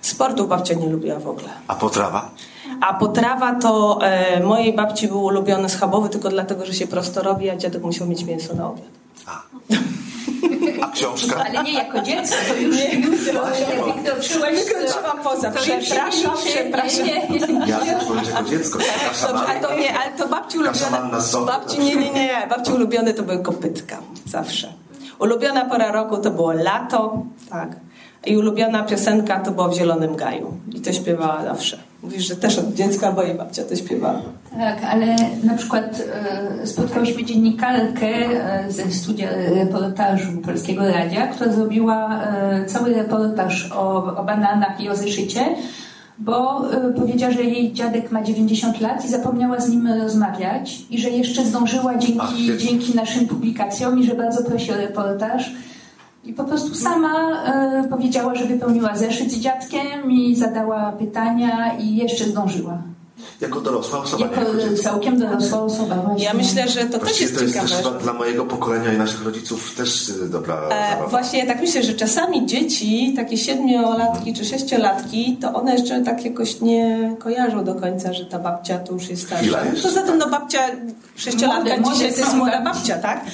Sportu 0.00 0.48
babcia 0.48 0.74
nie 0.74 0.86
lubiła 0.86 1.18
w 1.18 1.28
ogóle. 1.28 1.48
A 1.68 1.74
potrawa? 1.74 2.30
A 2.80 2.94
potrawa 2.94 3.54
to 3.54 3.98
e, 4.02 4.42
mojej 4.42 4.72
babci 4.72 5.08
był 5.08 5.24
ulubiony 5.24 5.68
schabowy 5.68 6.08
tylko 6.08 6.28
dlatego, 6.28 6.66
że 6.66 6.74
się 6.74 6.86
prosto 6.86 7.22
robi, 7.22 7.50
a 7.50 7.56
dziadek 7.56 7.82
musiał 7.82 8.06
mieć 8.06 8.24
mięso 8.24 8.54
na 8.54 8.68
obiad. 8.68 8.88
A. 9.26 9.42
Książka? 10.98 11.44
Ale 11.46 11.62
nie 11.62 11.72
jako 11.72 12.00
dziecko, 12.00 12.36
to 12.48 12.54
już, 12.54 12.76
nie. 12.76 12.88
Wykroczyłam 14.50 15.18
poza. 15.24 15.50
To 15.50 15.58
przepraszam, 15.60 16.32
przepraszam. 16.44 17.06
Nie, 17.06 17.28
nie, 17.28 17.46
nie. 17.46 17.70
Ja 17.70 17.78
też 17.78 18.04
powiedzieć 18.04 18.30
jako 18.30 18.48
dziecko. 18.50 18.78
Dobrze, 19.28 19.46
a 19.48 19.60
to 19.60 19.78
nie, 19.78 19.98
ale 19.98 20.12
to 20.18 20.28
babci 20.28 20.58
ulubione. 20.58 21.10
Babci, 21.46 21.78
nie, 21.78 21.96
nie, 21.96 22.10
nie. 22.10 22.46
Babci 22.50 22.72
ulubione 22.72 23.14
to 23.14 23.22
były 23.22 23.42
kopytka. 23.42 23.96
Zawsze. 24.26 24.72
Ulubiona 25.18 25.64
pora 25.64 25.92
roku 25.92 26.16
to 26.16 26.30
było 26.30 26.52
lato, 26.52 27.22
tak. 27.50 27.68
I 28.26 28.36
ulubiona 28.36 28.82
piosenka 28.82 29.40
to 29.40 29.50
była 29.50 29.68
w 29.68 29.74
Zielonym 29.74 30.16
Gaju. 30.16 30.56
I 30.74 30.80
to 30.80 30.92
śpiewała 30.92 31.44
zawsze. 31.44 31.78
Mówisz, 32.02 32.28
że 32.28 32.36
też 32.36 32.58
od 32.58 32.74
dziecka, 32.74 33.12
bo 33.12 33.22
jej 33.22 33.34
babcia 33.34 33.64
to 33.64 33.76
śpiewała. 33.76 34.22
Tak, 34.58 34.84
ale 34.90 35.16
na 35.44 35.54
przykład 35.56 36.02
e, 36.62 36.66
spotkałyśmy 36.66 37.24
dziennikarkę 37.24 38.06
e, 38.06 38.72
ze 38.72 38.90
studia 38.90 39.28
reportażu 39.54 40.32
Polskiego 40.44 40.88
Radia, 40.88 41.26
która 41.26 41.52
zrobiła 41.52 42.22
e, 42.22 42.64
cały 42.64 42.94
reportaż 42.94 43.72
o, 43.72 44.16
o 44.16 44.24
bananach 44.24 44.80
i 44.80 44.88
o 44.88 44.96
zeszycie, 44.96 45.40
bo 46.18 46.62
powiedziała, 46.96 47.32
że 47.32 47.42
jej 47.42 47.72
dziadek 47.72 48.10
ma 48.10 48.22
90 48.22 48.80
lat 48.80 49.04
i 49.04 49.08
zapomniała 49.08 49.60
z 49.60 49.68
nim 49.68 49.88
rozmawiać 50.02 50.82
i 50.90 51.00
że 51.00 51.10
jeszcze 51.10 51.44
zdążyła 51.44 51.98
dzięki, 51.98 52.58
dzięki 52.58 52.96
naszym 52.96 53.28
publikacjom 53.28 53.98
i 53.98 54.04
że 54.04 54.14
bardzo 54.14 54.44
prosi 54.44 54.72
o 54.72 54.76
reportaż 54.76 55.52
i 56.28 56.32
po 56.32 56.44
prostu 56.44 56.74
sama 56.74 57.42
e, 57.44 57.88
powiedziała, 57.90 58.34
że 58.34 58.44
wypełniła 58.44 58.96
zeszyt 58.96 59.32
z 59.32 59.40
dziadkiem 59.40 60.10
i 60.10 60.36
zadała 60.36 60.92
pytania 60.92 61.78
i 61.78 61.96
jeszcze 61.96 62.24
zdążyła. 62.24 62.82
Jako 63.40 63.60
dorosła 63.60 63.98
osoba. 63.98 64.24
Jako, 64.24 64.40
jako 64.40 64.82
całkiem 64.82 65.18
dorosła 65.18 65.60
osoba. 65.60 65.94
Właśnie. 65.94 66.24
Ja 66.24 66.34
myślę, 66.34 66.68
że 66.68 66.84
to 66.84 66.98
też 66.98 67.20
jest 67.20 67.34
to 67.34 67.42
jest 67.42 67.54
ciekawe. 67.54 67.68
Też 67.68 67.78
chyba 67.78 67.98
dla 67.98 68.12
mojego 68.12 68.44
pokolenia 68.44 68.92
i 68.92 68.98
naszych 68.98 69.24
rodziców 69.24 69.74
też 69.74 70.08
y, 70.08 70.28
dobra 70.28 70.68
e, 70.70 71.08
Właśnie 71.08 71.38
ja 71.38 71.46
tak 71.46 71.60
myślę, 71.60 71.82
że 71.82 71.94
czasami 71.94 72.46
dzieci, 72.46 73.12
takie 73.16 73.36
siedmiolatki 73.36 74.34
czy 74.34 74.44
sześciolatki, 74.44 75.36
to 75.40 75.52
one 75.52 75.72
jeszcze 75.72 76.00
tak 76.00 76.24
jakoś 76.24 76.60
nie 76.60 77.14
kojarzą 77.18 77.64
do 77.64 77.74
końca, 77.74 78.12
że 78.12 78.24
ta 78.24 78.38
babcia 78.38 78.78
to 78.78 78.92
już 78.92 79.08
jest 79.08 79.26
starsza. 79.26 79.58
Poza 79.82 80.02
tym 80.02 80.18
no 80.18 80.28
babcia 80.28 80.60
sześciolatka 81.16 81.76
młode, 81.76 81.94
dzisiaj 81.94 82.12
to 82.12 82.20
jest 82.20 82.34
młoda 82.34 82.60
babcia, 82.60 82.98
tak? 82.98 83.24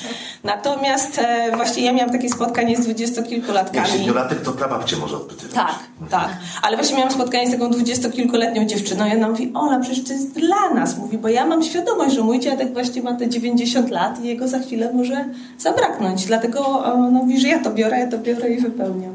Natomiast 0.45 1.19
e, 1.19 1.57
właśnie 1.57 1.85
ja 1.85 1.93
miałam 1.93 2.13
takie 2.13 2.29
spotkanie 2.29 2.77
z 2.77 2.81
dwudziestokilkulatkami. 2.81 3.89
Siedmiolatek 3.89 4.43
to 4.43 4.53
prababcie 4.53 4.97
może 4.97 5.17
odpytywać. 5.17 5.55
Tak, 5.55 5.75
mhm. 6.01 6.11
tak. 6.11 6.37
Ale 6.63 6.77
właśnie 6.77 6.97
miałam 6.97 7.13
spotkanie 7.13 7.49
z 7.49 7.53
taką 7.53 7.71
dwudziestokilkuletnią 7.71 8.65
dziewczyną 8.65 9.07
i 9.07 9.13
ona 9.13 9.29
mówi, 9.29 9.53
Przecież 9.81 10.05
to 10.05 10.13
jest 10.13 10.33
dla 10.33 10.75
nas, 10.75 10.99
mówi, 10.99 11.19
bo 11.19 11.29
ja 11.29 11.47
mam 11.47 11.63
świadomość, 11.63 12.15
że 12.15 12.23
mój 12.23 12.41
dziadek 12.41 12.73
właśnie 12.73 13.03
ma 13.03 13.15
te 13.15 13.29
90 13.29 13.91
lat 13.91 14.21
i 14.21 14.27
jego 14.27 14.49
za 14.49 14.59
chwilę 14.59 14.93
może 14.93 15.25
zabraknąć. 15.59 16.27
Dlatego 16.27 16.85
ona 16.85 17.11
mówi, 17.11 17.41
że 17.41 17.49
ja 17.49 17.59
to 17.59 17.71
biorę, 17.71 17.99
ja 17.99 18.11
to 18.11 18.19
biorę 18.19 18.51
i 18.51 18.61
wypełniam. 18.61 19.15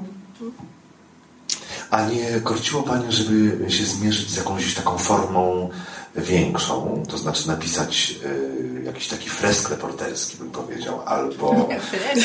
A 1.89 2.05
nie 2.05 2.39
korciło 2.43 2.83
Panie, 2.83 3.11
żeby 3.11 3.71
się 3.71 3.85
zmierzyć 3.85 4.29
z 4.29 4.37
jakąś 4.37 4.73
taką 4.73 4.97
formą 4.97 5.69
większą, 6.15 7.03
to 7.07 7.17
znaczy 7.17 7.47
napisać 7.47 8.15
y, 8.25 8.83
jakiś 8.83 9.07
taki 9.07 9.29
fresk 9.29 9.69
reporterski, 9.69 10.37
bym 10.37 10.51
powiedział, 10.51 11.01
albo, 11.05 11.55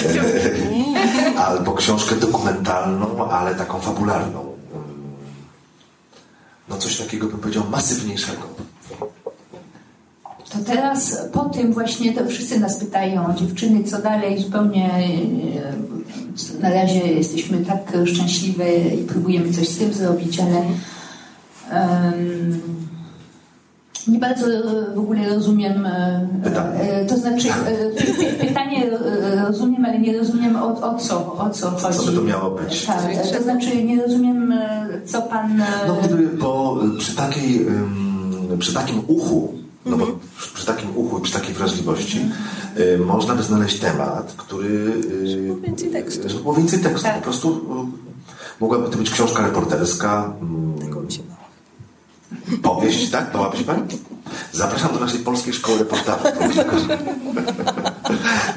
y, 0.02 1.38
albo 1.46 1.72
książkę 1.72 2.14
dokumentalną, 2.14 3.30
ale 3.30 3.54
taką 3.54 3.80
fabularną. 3.80 4.53
No 6.68 6.76
coś 6.76 6.98
takiego 6.98 7.26
bym 7.26 7.38
powiedział 7.38 7.64
masywniejszego. 7.70 8.42
To 10.50 10.58
teraz 10.66 11.18
po 11.32 11.44
tym 11.44 11.72
właśnie 11.72 12.12
to 12.12 12.26
wszyscy 12.28 12.60
nas 12.60 12.78
pytają, 12.78 13.34
dziewczyny, 13.34 13.84
co 13.84 14.02
dalej, 14.02 14.42
zupełnie 14.42 14.90
e, 14.92 16.60
na 16.60 16.70
razie 16.70 16.98
jesteśmy 16.98 17.64
tak 17.64 17.92
szczęśliwe 18.06 18.78
i 18.78 19.04
próbujemy 19.04 19.52
coś 19.52 19.68
z 19.68 19.78
tym 19.78 19.92
zrobić, 19.92 20.40
ale 20.40 20.56
um, 21.72 22.83
nie 24.08 24.18
bardzo 24.18 24.46
w 24.94 24.98
ogóle 24.98 25.28
rozumiem, 25.28 25.86
e, 25.86 27.06
to 27.08 27.16
znaczy 27.16 27.48
pytanie 28.40 28.90
rozumiem, 29.46 29.84
ale 29.84 29.98
nie 29.98 30.18
rozumiem 30.18 30.56
o, 30.56 30.80
o 30.80 30.98
co, 30.98 31.36
o 31.36 31.50
co 31.50 31.70
chodzi. 31.70 31.98
Co 31.98 32.04
by 32.04 32.12
to 32.12 32.22
miało 32.22 32.50
być? 32.50 32.86
Tak, 32.86 33.02
to 33.36 33.42
znaczy 33.42 33.84
nie 33.84 34.02
rozumiem, 34.02 34.54
co 35.06 35.22
pan... 35.22 35.62
No 35.86 35.96
gdyby, 36.02 36.26
bo 36.26 36.80
przy 36.98 37.16
takiej, 37.16 37.66
przy 38.58 38.74
takim 38.74 39.02
uchu 39.06 39.64
no 39.86 39.96
bo 39.96 40.06
przy 40.54 40.66
takim 40.66 40.96
uchu, 40.96 41.20
przy 41.20 41.32
takiej 41.32 41.54
wrażliwości 41.54 42.20
można 43.06 43.34
by 43.34 43.42
znaleźć 43.42 43.80
temat, 43.80 44.34
który... 44.36 44.92
Żeby 45.24 45.42
było 45.42 45.56
więcej 45.56 45.90
tekstu. 45.90 46.28
Żeby 46.28 46.42
było 46.42 46.54
więcej 46.54 46.78
tekstu. 46.80 47.02
Tak. 47.02 47.16
Po 47.16 47.22
prostu 47.22 47.60
mogłaby 48.60 48.90
to 48.90 48.98
być 48.98 49.10
książka 49.10 49.46
reporterska. 49.46 50.32
Mm, 50.42 50.78
Tego 50.78 51.00
mi 51.00 51.12
się 51.12 51.22
Powieść, 52.62 53.10
tak? 53.10 53.32
Bałabyś 53.32 53.62
Pani? 53.62 53.82
Zapraszam 54.52 54.92
do 54.94 55.00
naszej 55.00 55.20
polskiej 55.20 55.54
szkoły 55.54 55.78
reportażu. 55.78 56.24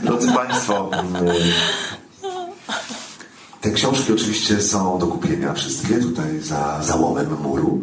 Drodzy 0.03 0.32
Państwo, 0.32 0.89
mm, 0.93 1.25
te 3.61 3.71
książki 3.71 4.13
oczywiście 4.13 4.61
są 4.61 4.99
do 4.99 5.07
kupienia 5.07 5.53
wszystkie 5.53 5.99
tutaj 5.99 6.39
za 6.39 6.84
załomem 6.84 7.41
muru. 7.41 7.82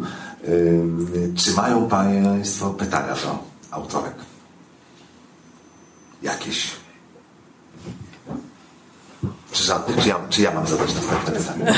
Czy 1.35 1.51
mają 1.51 1.87
Państwo 1.87 2.69
pytania 2.69 3.13
do 3.15 3.39
autorek? 3.71 4.15
Jakieś? 6.21 6.71
Czy 9.51 9.63
żadnych? 9.63 10.03
Czy 10.03 10.09
ja, 10.09 10.15
czy 10.29 10.41
ja 10.41 10.51
mam 10.51 10.67
zadać 10.67 10.95
następne 10.95 11.31
pytanie? 11.31 11.73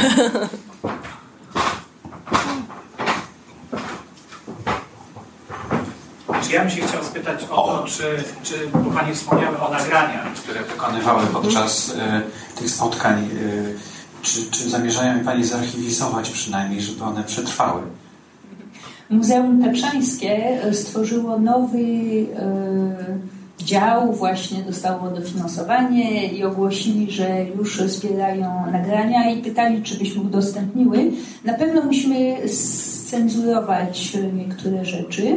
Czy 6.44 6.54
ja 6.54 6.62
bym 6.62 6.70
się 6.70 6.82
chciał 6.82 7.04
spytać 7.04 7.46
o, 7.52 7.66
o. 7.66 7.78
to, 7.78 7.88
czy, 7.88 8.04
czy, 8.44 8.54
bo 8.74 8.92
Pani 8.92 9.16
wspomniały 9.16 9.60
o 9.60 9.72
nagraniach, 9.72 10.34
które 10.34 10.64
wykonywały 10.64 11.26
podczas 11.26 11.90
y, 11.90 11.94
tych 12.60 12.70
spotkań. 12.70 13.30
Y, 13.34 13.76
czy, 14.22 14.52
czy 14.52 14.70
zamierzają 14.70 15.26
Pani 15.26 15.44
zarchiwizować 15.44 16.30
przynajmniej, 16.30 16.82
żeby 16.82 17.04
one 17.04 17.24
przetrwały? 17.24 17.82
Muzeum 19.10 19.64
Tatrzańskie 19.64 20.62
e, 20.64 20.74
stworzyło 20.74 21.40
nowy 21.40 21.80
e, 21.80 23.66
dział, 23.66 24.14
właśnie 24.14 24.64
dostało 24.64 25.10
dofinansowanie 25.10 26.28
i 26.28 26.44
ogłosili, 26.44 27.12
że 27.12 27.46
już 27.58 27.82
zbierają 27.82 28.72
nagrania 28.72 29.32
i 29.32 29.42
pytali, 29.42 29.84
czy 29.84 29.98
byśmy 29.98 30.22
udostępniły. 30.22 31.12
Na 31.44 31.54
pewno 31.54 31.82
musimy 31.82 32.50
scenzurować 32.50 34.18
niektóre 34.34 34.86
rzeczy 34.86 35.36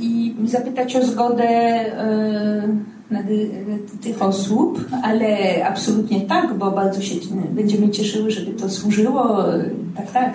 i 0.00 0.34
zapytać 0.44 0.96
o 0.96 1.06
zgodę 1.06 1.84
tych 4.02 4.22
osób, 4.22 4.84
ale 5.02 5.36
absolutnie 5.66 6.20
tak, 6.20 6.54
bo 6.54 6.70
bardzo 6.70 7.02
się 7.02 7.14
będziemy 7.50 7.90
cieszyły, 7.90 8.30
żeby 8.30 8.60
to 8.60 8.70
służyło. 8.70 9.44
Tak, 9.96 10.10
tak. 10.12 10.34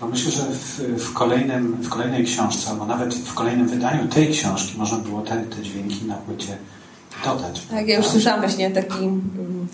Bo 0.00 0.06
myślę, 0.08 0.32
że 0.32 0.42
w, 0.42 0.80
w, 1.04 1.12
kolejnym, 1.12 1.72
w 1.72 1.88
kolejnej 1.88 2.24
książce, 2.24 2.70
albo 2.70 2.86
nawet 2.86 3.14
w 3.14 3.34
kolejnym 3.34 3.68
wydaniu 3.68 4.08
tej 4.08 4.28
książki 4.28 4.78
można 4.78 4.98
było 4.98 5.20
te, 5.20 5.36
te 5.36 5.62
dźwięki 5.62 6.04
na 6.04 6.14
płycie 6.14 6.56
dodać. 7.24 7.66
Tak, 7.70 7.88
ja 7.88 7.96
już 7.96 8.04
tak? 8.04 8.12
słyszałam 8.12 8.40
właśnie 8.40 8.70
taki, 8.70 9.10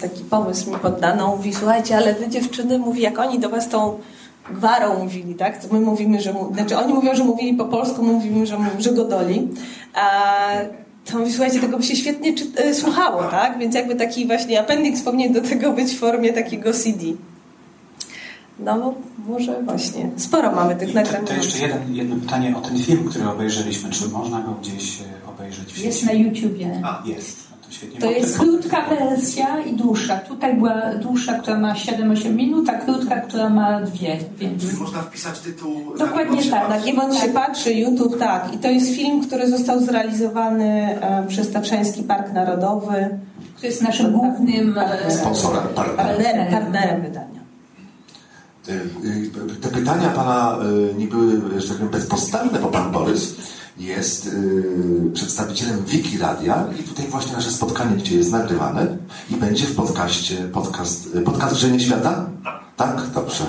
taki 0.00 0.24
pomysł 0.24 0.70
mi 0.70 0.76
poddano. 0.76 1.36
Mówi, 1.36 1.54
słuchajcie, 1.54 1.96
ale 1.96 2.14
wy 2.14 2.28
dziewczyny, 2.28 2.78
mówi, 2.78 3.02
jak 3.02 3.18
oni 3.18 3.38
do 3.38 3.48
was 3.48 3.68
tą 3.68 3.98
gwarą 4.50 4.98
mówili, 4.98 5.34
tak? 5.34 5.72
My 5.72 5.80
mówimy, 5.80 6.20
że... 6.20 6.34
Znaczy 6.52 6.78
oni 6.78 6.94
mówią, 6.94 7.14
że 7.14 7.24
mówili 7.24 7.54
po 7.54 7.64
polsku, 7.64 8.02
my 8.02 8.12
mówimy, 8.12 8.46
że, 8.46 8.58
że 8.78 8.92
godoli. 8.92 9.48
A 9.94 10.40
to 11.04 11.18
mówi, 11.18 11.32
słuchajcie, 11.32 11.60
tego 11.60 11.76
by 11.76 11.82
się 11.82 11.96
świetnie 11.96 12.34
czy, 12.34 12.44
y, 12.64 12.74
słuchało, 12.74 13.22
tak? 13.22 13.58
Więc 13.58 13.74
jakby 13.74 13.94
taki 13.94 14.26
właśnie 14.26 14.60
appendix 14.60 15.02
powinien 15.02 15.32
do 15.32 15.40
tego 15.40 15.72
być 15.72 15.92
w 15.92 15.98
formie 15.98 16.32
takiego 16.32 16.72
CD. 16.72 17.06
No, 18.58 18.94
może 19.28 19.62
właśnie. 19.62 20.10
Sporo 20.16 20.52
mamy 20.52 20.76
tych 20.76 20.94
nagrań. 20.94 21.20
To, 21.20 21.28
to 21.28 21.34
jeszcze 21.34 21.58
jeden, 21.58 21.94
jedno 21.94 22.16
pytanie 22.16 22.56
o 22.56 22.60
ten 22.60 22.78
film, 22.78 23.08
który 23.08 23.28
obejrzeliśmy. 23.28 23.90
Czy 23.90 24.08
można 24.08 24.40
go 24.40 24.52
gdzieś 24.52 25.00
e, 25.00 25.04
obejrzeć 25.28 25.72
w 25.72 25.76
sieci? 25.76 25.86
Jest 25.86 26.04
na 26.04 26.12
YouTubie. 26.12 26.80
A, 26.84 27.02
jest. 27.06 27.45
To 28.00 28.10
jest 28.10 28.38
krótka 28.38 28.84
wersja 28.88 29.60
i 29.60 29.76
dłuższa. 29.76 30.16
Tutaj 30.16 30.56
była 30.56 30.94
dłuższa, 30.94 31.38
która 31.38 31.58
ma 31.58 31.74
7-8 31.74 32.34
minut, 32.34 32.68
a 32.68 32.72
krótka, 32.72 33.20
która 33.20 33.50
ma 33.50 33.80
dwie. 33.80 34.18
Więc... 34.38 34.78
Można 34.78 35.02
wpisać 35.02 35.38
tytuł. 35.38 35.96
Dokładnie 35.98 36.44
tak. 36.50 36.68
Na 36.68 36.80
Giewon 36.80 37.14
się 37.14 37.28
patrzy, 37.28 37.72
YouTube, 37.74 38.18
tak. 38.18 38.54
I 38.54 38.58
to 38.58 38.68
jest 38.68 38.94
film, 38.94 39.26
który 39.26 39.50
został 39.50 39.80
zrealizowany 39.80 40.98
e, 41.00 41.26
przez 41.28 41.52
Tatrzański 41.52 42.02
Park 42.02 42.32
Narodowy. 42.32 43.18
Który 43.54 43.68
jest 43.68 43.82
naszym 43.82 44.12
głównym 44.12 44.78
e, 44.78 45.10
sponsorem, 45.10 45.62
partnerem, 45.74 46.50
partnerem 46.50 47.02
wydania. 47.02 47.40
Y, 48.68 49.60
te 49.60 49.68
pytania 49.68 50.08
pana 50.08 50.58
nie 50.98 51.06
były, 51.06 51.60
że 51.60 51.68
tak 51.68 51.76
powiem, 51.76 51.92
bezpodstawne, 51.92 52.58
bo 52.58 52.68
pan 52.68 52.92
Borys 52.92 53.34
jest 53.78 54.30
przedstawicielem 55.14 55.84
Wiki 55.84 56.18
Radia 56.18 56.64
i 56.80 56.82
tutaj 56.82 57.06
właśnie 57.08 57.32
nasze 57.32 57.50
spotkanie, 57.50 57.96
gdzie 57.96 58.16
jest 58.16 58.32
nagrywane 58.32 58.96
i 59.30 59.34
będzie 59.34 59.66
w 59.66 59.74
podcaście, 59.74 60.36
podcast, 60.36 61.08
podcast 61.24 61.56
Żenie 61.56 61.80
Świata? 61.80 62.30
Tak? 62.76 63.10
Dobrze. 63.14 63.44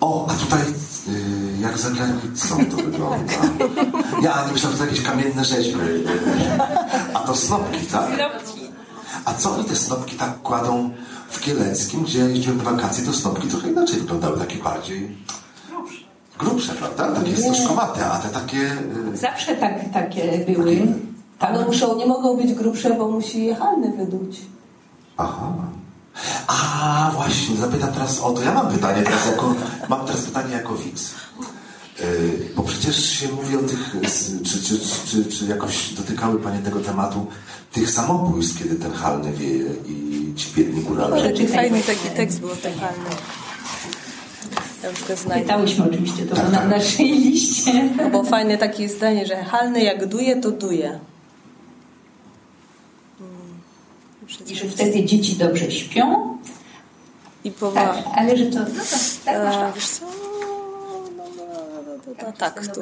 O, 0.00 0.26
a 0.30 0.34
tutaj 0.34 0.60
jak 1.60 1.78
za 1.78 1.90
granicą 1.90 2.64
to 2.70 2.76
wygląda. 2.76 3.32
Ja 4.22 4.46
nie 4.46 4.52
myślałem, 4.52 4.78
że 4.78 4.84
to 4.84 4.90
jakieś 4.90 5.02
kamienne 5.02 5.44
rzeźby. 5.44 5.78
A 7.14 7.18
to 7.18 7.36
snopki, 7.36 7.86
tak? 7.86 8.10
A 9.24 9.34
co 9.34 9.54
oni 9.54 9.64
te 9.64 9.76
snopki 9.76 10.16
tak 10.16 10.42
kładą 10.42 10.90
w 11.30 11.40
Kieleckim, 11.40 12.04
gdzie 12.04 12.18
jeździłem 12.18 12.58
na 12.58 12.64
wakacje, 12.64 13.04
to 13.04 13.12
snopki 13.12 13.48
trochę 13.48 13.68
inaczej 13.68 14.00
wyglądały, 14.00 14.38
takie 14.38 14.56
bardziej 14.56 15.16
grubsze, 16.44 16.72
prawda? 16.72 17.12
Takie 17.12 17.36
stożkowate, 17.36 18.06
a 18.06 18.18
te 18.18 18.28
takie... 18.28 18.58
Y, 19.14 19.16
Zawsze 19.16 19.56
tak, 19.56 19.74
takie 19.92 20.44
były. 20.46 20.76
Takie... 20.76 20.92
Ale 21.38 21.64
muszą, 21.64 21.96
nie 21.96 22.06
mogą 22.06 22.36
być 22.36 22.54
grubsze, 22.54 22.94
bo 22.94 23.08
musi 23.08 23.44
je 23.44 23.54
halny 23.54 23.92
wyduć. 23.96 24.40
Aha. 25.16 25.52
A 26.46 27.10
właśnie, 27.14 27.56
zapytam 27.56 27.92
teraz 27.92 28.20
o 28.20 28.30
to. 28.30 28.42
Ja 28.42 28.54
mam 28.54 28.72
pytanie 28.72 29.02
teraz 29.02 29.26
jako, 29.26 29.54
mam 29.88 30.06
teraz 30.06 30.20
pytanie 30.20 30.52
jako 30.54 30.74
widz. 30.74 31.14
Yy, 32.00 32.06
bo 32.56 32.62
przecież 32.62 33.06
się 33.10 33.28
mówi 33.28 33.56
o 33.56 33.60
tych, 33.62 33.96
czy, 34.44 34.62
czy, 34.62 34.78
czy, 35.06 35.24
czy 35.24 35.46
jakoś 35.46 35.94
dotykały 35.94 36.38
Panie 36.38 36.58
tego 36.58 36.80
tematu, 36.80 37.26
tych 37.72 37.90
samobójstw, 37.90 38.58
kiedy 38.58 38.74
ten 38.74 38.92
halny 38.92 39.32
wieje 39.32 39.64
i 39.88 40.32
ci 40.36 40.46
biedni 40.56 40.82
górale. 40.82 41.20
Rzeczy 41.20 41.48
fajny 41.48 41.80
taki 41.80 42.10
tekst 42.16 42.40
był 42.40 42.48
ten 42.48 42.74
halny. 42.74 43.10
Ja 44.82 44.90
już 44.90 45.04
go 45.08 45.16
znajdę. 45.16 45.44
Pytałyśmy 45.44 45.84
oczywiście 45.84 46.26
to 46.26 46.36
tak, 46.36 46.52
na 46.52 46.58
tak. 46.58 46.68
naszej 46.70 47.12
liście. 47.30 47.88
No 47.96 48.10
bo 48.10 48.24
fajne 48.24 48.58
takie 48.58 48.88
zdanie, 48.88 49.26
że 49.26 49.44
halny 49.44 49.82
jak 49.82 50.06
duje, 50.06 50.36
to 50.36 50.50
duje. 50.50 50.98
Hmm. 53.18 53.60
I 54.46 54.56
że 54.56 54.68
wtedy 54.68 55.04
dzieci 55.04 55.36
dobrze 55.36 55.70
śpią. 55.70 56.38
I 57.44 57.50
powoli. 57.50 57.86
Tak, 57.86 57.96
ale 58.16 58.36
że 58.36 58.46
to... 58.46 58.58
No 58.58 58.64
to 58.64 59.24
tak, 59.24 59.36
A, 59.36 59.72
wiesz 59.72 59.88
co? 59.88 60.06
No, 60.06 60.10
no, 61.16 61.24
no, 61.36 62.22
no, 62.26 62.32
tak, 62.32 62.66
tu. 62.74 62.80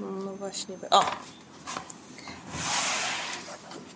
No 0.00 0.36
właśnie. 0.38 0.74
O! 0.90 1.04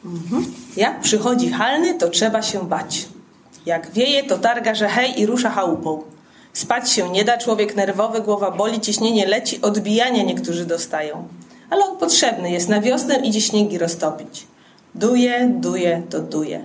Mhm. 0.05 0.55
Jak 0.77 1.01
przychodzi 1.01 1.51
halny, 1.51 1.95
to 1.95 2.09
trzeba 2.09 2.43
się 2.43 2.69
bać. 2.69 3.09
Jak 3.67 3.91
wieje, 3.91 4.25
to 4.25 4.39
targa, 4.39 4.75
że 4.75 4.89
hej 4.89 5.21
i 5.21 5.27
rusza 5.27 5.51
chałupą. 5.51 6.03
Spać 6.53 6.91
się 6.91 7.11
nie 7.11 7.25
da, 7.25 7.39
człowiek 7.39 7.77
nerwowy, 7.77 8.21
głowa 8.21 8.51
boli, 8.51 8.81
ciśnienie 8.81 9.27
leci, 9.27 9.63
odbijania 9.63 10.23
niektórzy 10.23 10.67
dostają. 10.67 11.29
Ale 11.71 11.85
on 11.85 11.99
potrzebny 11.99 12.51
jest, 12.51 12.69
na 12.69 12.81
wiosnę 12.81 13.17
idzie 13.17 13.41
śniegi 13.41 13.79
roztopić. 13.79 14.47
Duje, 14.95 15.49
duje, 15.61 16.03
to 16.11 16.21
duje. 16.21 16.61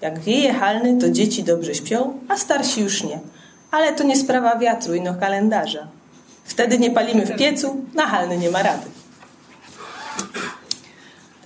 Jak 0.00 0.18
wieje 0.18 0.52
halny, 0.52 1.00
to 1.00 1.10
dzieci 1.10 1.44
dobrze 1.44 1.74
śpią, 1.74 2.18
a 2.28 2.36
starsi 2.36 2.80
już 2.80 3.04
nie. 3.04 3.20
Ale 3.70 3.92
to 3.92 4.04
nie 4.04 4.16
sprawa 4.16 4.56
wiatru 4.56 4.94
i 4.94 5.00
no 5.00 5.14
kalendarza. 5.14 5.86
Wtedy 6.44 6.78
nie 6.78 6.90
palimy 6.90 7.26
w 7.26 7.36
piecu, 7.36 7.84
nachalny 7.94 8.38
nie 8.38 8.50
ma 8.50 8.62
rady. 8.62 8.86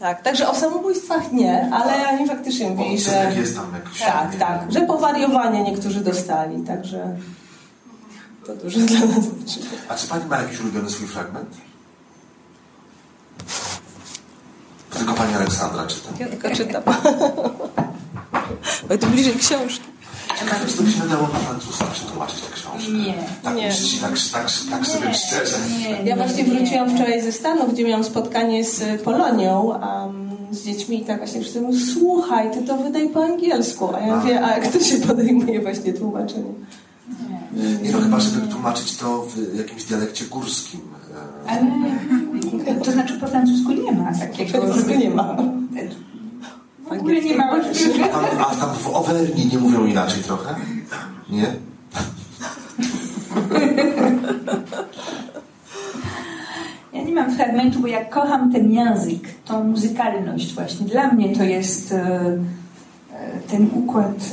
Tak, 0.01 0.23
także 0.23 0.49
o 0.49 0.55
samobójstwach 0.55 1.33
nie, 1.33 1.71
ale 1.73 2.09
oni 2.09 2.29
faktycznie 2.29 2.71
mówili, 2.71 3.01
że... 3.01 3.11
Odsetek 3.11 3.37
jest 3.37 3.57
tam 3.57 3.73
jakiś. 3.75 4.01
Tak, 4.01 4.35
tak, 4.37 4.73
że 4.73 4.81
powariowanie 4.81 5.63
niektórzy 5.63 6.01
dostali, 6.01 6.63
także 6.63 7.17
to 8.47 8.57
dużo 8.57 8.79
dla 8.81 9.01
nas 9.01 9.25
znaczy. 9.25 9.61
A 9.89 9.95
czy 9.95 10.07
pani 10.07 10.25
ma 10.27 10.39
jakiś 10.43 10.61
ulubiony 10.61 10.91
swój 10.91 11.07
fragment? 11.09 11.49
Tylko 14.91 15.15
pani 15.15 15.35
Aleksandra 15.35 15.87
czyta. 15.87 16.09
Ja 16.21 16.27
tylko 16.29 16.51
czytam. 16.51 16.83
Bo 18.89 18.99
to 18.99 19.07
bliżej 19.07 19.35
książki. 19.35 19.85
Ciekawe, 20.41 20.67
czy 20.67 20.77
to 20.77 20.83
by 20.83 20.91
się 20.93 20.99
dało 21.09 21.23
na 21.23 21.39
francuska 21.39 21.85
przetłumaczyć 21.85 22.41
tę 22.41 22.53
książkę. 22.55 22.93
Nie. 22.93 23.15
Tak, 23.43 23.57
Nie. 23.57 23.71
tak, 24.03 24.13
tak, 24.33 24.47
tak 24.71 24.87
sobie 24.87 25.09
Nie, 25.09 25.15
szczerze. 25.15 25.57
nie, 25.79 26.03
Ja 26.05 26.17
właśnie 26.17 26.43
nie. 26.45 26.55
wróciłam 26.55 26.91
wczoraj 26.97 27.23
ze 27.23 27.33
Stanów, 27.33 27.73
gdzie 27.75 27.85
miałam 27.85 28.05
spotkanie 28.05 28.65
z 28.65 29.03
Polonią 29.03 29.61
um, 29.63 30.31
z 30.51 30.65
dziećmi 30.65 31.03
i 31.03 31.05
tak 31.05 31.19
właśnie 31.19 31.41
wszyscy 31.41 31.61
mówią, 31.61 31.79
słuchaj, 31.95 32.51
ty 32.53 32.63
to 32.63 32.77
wydaj 32.77 33.09
po 33.09 33.25
angielsku. 33.25 33.91
A 33.97 34.01
ja 34.01 34.17
mówię, 34.17 34.45
a 34.45 34.59
jak 34.59 34.69
to 34.73 34.81
się 34.81 34.97
podejmuje 34.97 35.61
właśnie 35.61 35.93
tłumaczenie? 35.93 36.53
Nie 37.83 37.93
no, 37.93 37.99
chyba, 38.01 38.21
żeby 38.21 38.47
tłumaczyć 38.47 38.97
to 38.97 39.23
w 39.27 39.55
jakimś 39.59 39.85
dialekcie 39.85 40.25
górskim. 40.25 40.81
e, 41.47 41.51
Ale 42.71 42.81
to 42.81 42.93
znaczy 42.93 43.21
po 43.21 43.27
francusku 43.27 43.73
nie 43.73 43.93
ma 43.93 44.13
Po 44.13 44.19
takiego. 44.19 44.51
francusku 44.51 44.91
nie 44.99 45.11
ma. 45.11 45.37
W 46.89 46.93
ogóle 46.93 47.21
nie 47.23 47.37
ma 47.37 47.45
A 48.05 48.09
tam, 48.09 48.25
a 48.41 48.55
tam 48.55 48.75
w 48.75 48.89
Owerni 48.89 49.47
nie 49.53 49.59
mówią 49.59 49.87
inaczej 49.87 50.23
trochę? 50.23 50.55
Nie? 51.31 51.47
Ja 56.93 57.03
nie 57.03 57.13
mam 57.13 57.35
fragmentu, 57.37 57.81
bo 57.81 57.87
ja 57.87 58.05
kocham 58.05 58.53
ten 58.53 58.73
język, 58.73 59.21
tą 59.45 59.65
muzykalność 59.65 60.55
właśnie. 60.55 60.87
Dla 60.87 61.13
mnie 61.13 61.37
to 61.37 61.43
jest 61.45 61.93
e, 61.93 61.99
e, 61.99 62.39
ten 63.51 63.69
układ. 63.75 64.31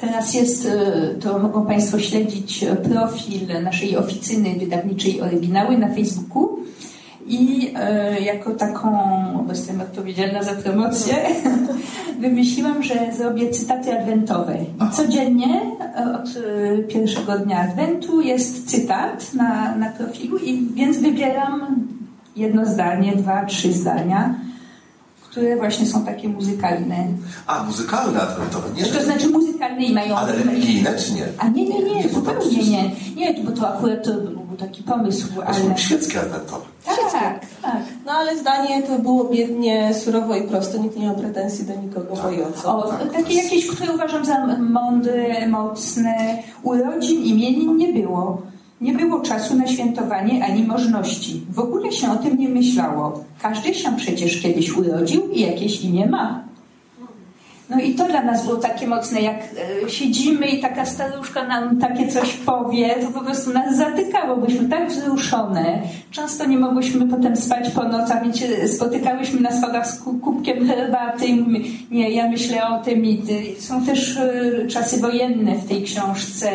Teraz 0.00 0.34
jest, 0.34 0.66
e, 0.66 1.14
to 1.20 1.38
mogą 1.38 1.66
Państwo 1.66 1.98
śledzić 1.98 2.64
e, 2.64 2.76
profil 2.76 3.62
naszej 3.62 3.96
oficyny 3.96 4.54
wydawniczej 4.58 5.20
Oryginały 5.20 5.78
na 5.78 5.88
Facebooku. 5.88 6.60
I 7.26 7.72
e, 7.76 8.20
jako 8.20 8.50
taką, 8.50 8.90
bo 9.46 9.52
jestem 9.52 9.80
odpowiedzialna 9.80 10.42
za 10.42 10.52
promocję, 10.54 11.14
wymyśliłam, 12.20 12.82
że 12.82 12.94
zrobię 13.16 13.50
cytaty 13.50 13.98
adwentowe. 13.98 14.56
I 14.58 14.92
codziennie 14.92 15.60
od 16.14 16.28
pierwszego 16.88 17.38
dnia 17.38 17.60
adwentu 17.60 18.20
jest 18.20 18.70
cytat 18.70 19.34
na, 19.34 19.76
na 19.76 19.90
profilu, 19.90 20.38
i 20.38 20.68
więc 20.74 20.98
wybieram 20.98 21.86
jedno 22.36 22.66
zdanie, 22.66 23.16
dwa, 23.16 23.44
trzy 23.44 23.72
zdania, 23.72 24.34
które 25.22 25.56
właśnie 25.56 25.86
są 25.86 26.04
takie 26.04 26.28
muzykalne. 26.28 27.06
A, 27.46 27.64
muzykalne 27.64 28.20
adwentowe, 28.20 28.68
nie? 28.76 28.84
To 28.84 29.04
znaczy 29.04 29.28
muzykalne 29.28 29.49
i 29.78 29.92
mają... 29.92 30.16
Ale 30.16 30.32
religijne, 30.32 30.96
czy 30.98 31.14
nie? 31.14 31.24
A 31.38 31.48
nie, 31.48 31.64
nie, 31.64 31.82
nie, 31.82 32.04
to 32.04 32.14
zupełnie 32.14 32.62
nie. 32.70 32.90
Nie, 33.16 33.34
bo 33.44 33.52
to 33.52 33.74
akurat 33.74 34.04
to 34.04 34.12
był 34.12 34.56
taki 34.58 34.82
pomysł, 34.82 35.26
ale... 35.46 35.54
są 35.54 35.76
świeckie 35.76 36.20
adwentowe. 36.20 36.64
Tak, 36.84 37.46
tak. 37.62 37.86
No 38.06 38.12
ale 38.12 38.38
zdanie 38.38 38.82
to 38.82 38.98
było 38.98 39.24
biednie, 39.24 39.94
surowo 39.94 40.36
i 40.36 40.42
prosto, 40.42 40.78
nikt 40.78 40.96
nie 40.96 41.06
miał 41.06 41.14
pretensji 41.14 41.66
do 41.66 41.74
nikogo, 41.74 42.16
bo 42.22 42.30
i 42.30 42.42
o 42.42 42.52
co. 42.52 42.78
O, 42.78 42.92
takie 42.92 43.34
jakieś, 43.34 43.66
które 43.66 43.92
uważam 43.92 44.24
za 44.24 44.46
mądre, 44.56 45.48
mocne. 45.48 46.42
Urodzin, 46.62 47.22
imienin 47.22 47.76
nie 47.76 47.92
było. 47.92 48.42
Nie 48.80 48.92
było 48.92 49.20
czasu 49.20 49.56
na 49.56 49.66
świętowanie 49.66 50.44
ani 50.44 50.62
możności. 50.62 51.42
W 51.50 51.58
ogóle 51.58 51.92
się 51.92 52.12
o 52.12 52.16
tym 52.16 52.38
nie 52.38 52.48
myślało. 52.48 53.24
Każdy 53.42 53.74
się 53.74 53.96
przecież 53.96 54.42
kiedyś 54.42 54.76
urodził 54.76 55.30
i 55.30 55.40
jakieś 55.40 55.80
imię 55.80 56.06
ma. 56.06 56.49
No 57.70 57.80
i 57.80 57.94
to 57.94 58.04
dla 58.04 58.22
nas 58.22 58.44
było 58.46 58.56
takie 58.56 58.86
mocne, 58.86 59.20
jak 59.20 59.36
e, 59.86 59.90
siedzimy 59.90 60.46
i 60.46 60.60
taka 60.62 60.84
staruszka 60.86 61.46
nam 61.46 61.76
takie 61.78 62.08
coś 62.08 62.32
powie, 62.32 62.94
to 62.94 63.06
po 63.18 63.20
prostu 63.24 63.52
nas 63.52 63.76
zatykało, 63.76 64.36
byliśmy 64.36 64.68
tak 64.68 64.88
wzruszone. 64.88 65.82
Często 66.10 66.46
nie 66.46 66.58
mogłyśmy 66.58 67.06
potem 67.06 67.36
spać 67.36 67.70
po 67.70 67.84
nocach, 67.84 68.26
wiecie, 68.26 68.68
spotykałyśmy 68.68 69.40
na 69.40 69.50
schodach 69.52 69.86
z 69.86 69.98
ku- 70.02 70.18
kubkiem 70.18 70.66
herbaty 70.68 71.26
i 71.26 71.34
mówimy, 71.40 71.64
nie, 71.90 72.10
ja 72.10 72.28
myślę 72.30 72.68
o 72.68 72.78
tym 72.84 73.04
i. 73.04 73.22
Są 73.58 73.86
też 73.86 74.16
e, 74.16 74.66
czasy 74.66 75.00
wojenne 75.00 75.54
w 75.54 75.68
tej 75.68 75.82
książce. 75.82 76.50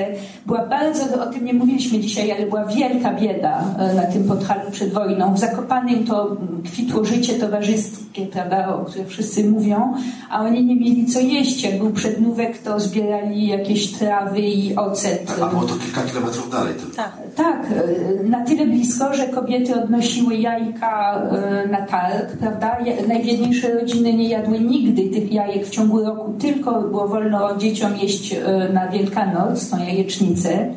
Była 0.46 0.66
bardzo, 0.66 1.24
o 1.24 1.26
tym 1.26 1.46
nie 1.46 1.54
mówiliśmy 1.54 2.00
dzisiaj, 2.00 2.32
ale 2.32 2.46
była 2.46 2.66
wielka 2.66 3.14
bieda 3.14 3.64
e, 3.80 3.94
na 3.94 4.04
tym 4.04 4.24
podchalu 4.24 4.72
przed 4.72 4.94
wojną. 4.94 5.34
W 5.34 5.40
Zakopanym 5.40 6.04
to 6.06 6.38
kwitło 6.66 7.06
życie 7.06 7.34
towarzyskie, 7.34 8.26
prawda, 8.32 8.76
o 8.76 8.86
którym 8.86 9.08
wszyscy 9.08 9.50
mówią, 9.50 9.94
a 10.30 10.42
oni 10.42 10.66
nie 10.66 10.76
mieli 10.76 11.05
co 11.06 11.20
jeść. 11.20 11.64
Jak 11.64 11.78
był 11.78 11.90
przednówek, 11.90 12.58
to 12.58 12.80
zbierali 12.80 13.48
jakieś 13.48 13.92
trawy 13.92 14.40
i 14.40 14.76
ocet. 14.76 15.38
A 15.42 15.46
było 15.46 15.64
to 15.64 15.76
kilka 15.76 16.02
kilometrów 16.02 16.52
dalej 16.52 16.74
tylko. 16.74 16.96
Tak. 16.96 17.26
Tak, 17.36 17.66
e, 17.72 18.24
na 18.24 18.46
tyle 18.46 18.66
blisko, 18.66 19.14
że 19.14 19.28
kobiety 19.28 19.76
odnosiły 19.76 20.36
jajka 20.36 21.22
e, 21.22 21.68
na 21.68 21.86
targ, 21.86 22.38
prawda? 22.40 22.78
Najbiedniejsze 23.08 23.74
rodziny 23.74 24.14
nie 24.14 24.30
jadły 24.30 24.60
nigdy 24.60 25.10
tych 25.10 25.32
jajek 25.32 25.66
w 25.66 25.70
ciągu 25.70 26.04
roku, 26.04 26.34
tylko 26.40 26.82
było 26.82 27.08
wolno 27.08 27.58
dzieciom 27.58 27.98
jeść 28.02 28.34
e, 28.34 28.70
na 28.74 28.88
Wielkanoc, 28.88 29.70
tą 29.70 29.80
jajecznicę. 29.80 30.68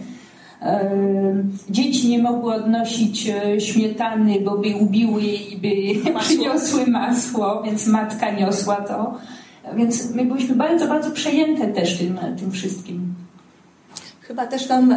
Dzieci 1.70 2.09
nie 2.09 2.22
mogły 2.22 2.55
odnosić 2.55 3.33
śmietany, 3.59 4.41
bo 4.41 4.59
by 4.59 4.68
ubiły 4.81 5.22
i 5.22 5.57
by 5.57 6.11
przyniosły 6.20 6.87
masło, 6.87 7.62
więc 7.62 7.87
matka 7.87 8.31
niosła 8.31 8.76
to. 8.76 9.14
Więc 9.77 10.11
my 10.14 10.25
byliśmy 10.25 10.55
bardzo, 10.55 10.87
bardzo 10.89 11.11
przejęte 11.11 11.69
też 11.69 11.99
tym, 11.99 12.19
tym 12.39 12.53
wszystkim. 12.53 13.14
Chyba 14.21 14.47
też 14.47 14.66
tam, 14.66 14.97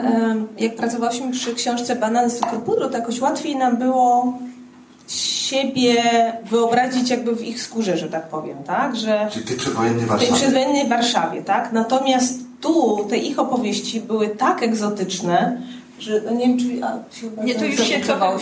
jak 0.57 0.75
pracowałyśmy 0.75 1.31
przy 1.31 1.55
książce 1.55 1.95
Banany 1.95 2.29
z 2.29 2.39
cukru 2.39 2.89
to 2.89 2.97
jakoś 2.97 3.21
łatwiej 3.21 3.55
nam 3.55 3.77
było 3.77 4.33
siebie 5.51 6.03
wyobrazić 6.49 7.09
jakby 7.09 7.35
w 7.35 7.41
ich 7.41 7.61
skórze, 7.61 7.97
że 7.97 8.09
tak 8.09 8.27
powiem, 8.27 8.57
tak? 8.63 8.95
Że 8.95 9.27
Czyli 9.31 9.45
tej 9.45 9.57
przedwojennej 9.57 10.05
w 10.05 10.07
tej 10.07 10.09
Warszawie. 10.09 10.35
przedwojennej 10.35 10.87
Warszawie, 10.87 11.41
tak? 11.41 11.71
Natomiast 11.73 12.39
tu 12.61 13.05
te 13.09 13.17
ich 13.17 13.39
opowieści 13.39 14.01
były 14.01 14.27
tak 14.29 14.63
egzotyczne, 14.63 15.61
że 15.99 16.21
no 16.25 16.31
nie 16.31 16.47
wiem, 16.47 16.57
czy 16.57 16.85
a, 16.85 17.15
się 17.15 17.27
Nie, 17.43 17.55
to 17.55 17.65
już 17.65 17.75
się 17.75 18.01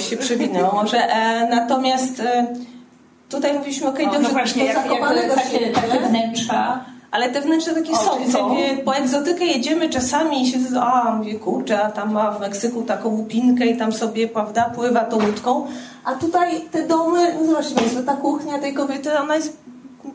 się 0.09 0.17
przewinęło 0.17 0.73
może. 0.73 0.97
E, 0.97 1.49
natomiast 1.49 2.19
e, 2.19 2.47
tutaj 3.29 3.53
mówiliśmy, 3.53 3.87
okej, 3.87 4.05
No, 4.05 4.11
dobrze, 4.13 4.27
no 4.27 4.33
właśnie, 4.33 4.67
do 4.67 4.73
Zakopanego 4.73 5.35
takie, 5.35 5.59
się 5.59 5.71
takie 5.71 5.99
wnętrza. 5.99 6.85
ale 7.11 7.29
te 7.29 7.41
wnętrza 7.41 7.73
takie 7.73 7.91
O, 7.91 7.95
są. 8.31 8.49
Mówię, 8.49 8.77
po 8.85 8.95
egzotykę 8.95 9.45
jedziemy 9.45 9.89
czasami 9.89 10.41
i 10.43 10.51
siedzę, 10.51 10.81
a 10.81 11.15
mówię, 11.15 11.35
kurczę, 11.35 11.83
a 11.83 11.91
tam 11.91 12.13
ma 12.13 12.31
w 12.31 12.39
Meksyku 12.41 12.81
taką 12.83 13.09
łupinkę 13.09 13.65
i 13.65 13.77
tam 13.77 13.91
sobie, 13.93 14.27
prawda, 14.27 14.71
pływa 14.75 14.99
tą 14.99 15.15
łódką. 15.15 15.67
A 16.05 16.15
tutaj 16.15 16.61
te 16.71 16.87
domy, 16.87 17.33
no 17.39 17.45
zobaczcie 17.47 17.75
Państwo, 17.75 18.03
ta 18.03 18.13
kuchnia 18.13 18.59
tej 18.59 18.73
kobiety, 18.73 19.19
ona 19.19 19.35
jest, 19.35 19.57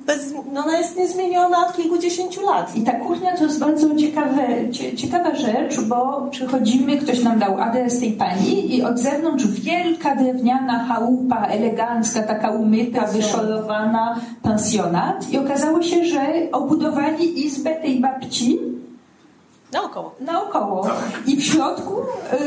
bez, 0.06 0.34
no 0.52 0.64
ona 0.64 0.78
jest 0.78 0.96
niezmieniona 0.96 1.66
od 1.66 1.76
kilkudziesięciu 1.76 2.46
lat. 2.46 2.76
I 2.76 2.82
ta 2.82 2.92
kuchnia 2.92 3.36
to 3.36 3.44
jest 3.44 3.60
bardzo 3.60 3.94
ciekawe, 3.96 4.46
cie, 4.72 4.96
ciekawa 4.96 5.34
rzecz, 5.34 5.80
bo 5.80 6.28
przychodzimy, 6.30 6.96
ktoś 6.96 7.22
nam 7.22 7.38
dał 7.38 7.60
adres 7.60 8.00
tej 8.00 8.12
pani 8.12 8.76
i 8.76 8.82
od 8.82 8.98
zewnątrz 8.98 9.46
wielka 9.46 10.16
drewniana 10.16 10.84
chałupa, 10.84 11.46
elegancka, 11.46 12.22
taka 12.22 12.50
umyta, 12.50 13.00
Pensjonat. 13.00 13.16
wyszorowana, 13.16 14.20
pensjonat. 14.42 15.32
I 15.32 15.38
okazało 15.38 15.82
się, 15.82 16.04
że 16.04 16.20
obudowali 16.52 17.46
izbę 17.46 17.70
tej 17.70 18.00
babci 18.00 18.58
Naokoło. 19.74 20.14
naokoło. 20.20 20.86
I 21.26 21.36
w 21.36 21.44
środku 21.44 21.92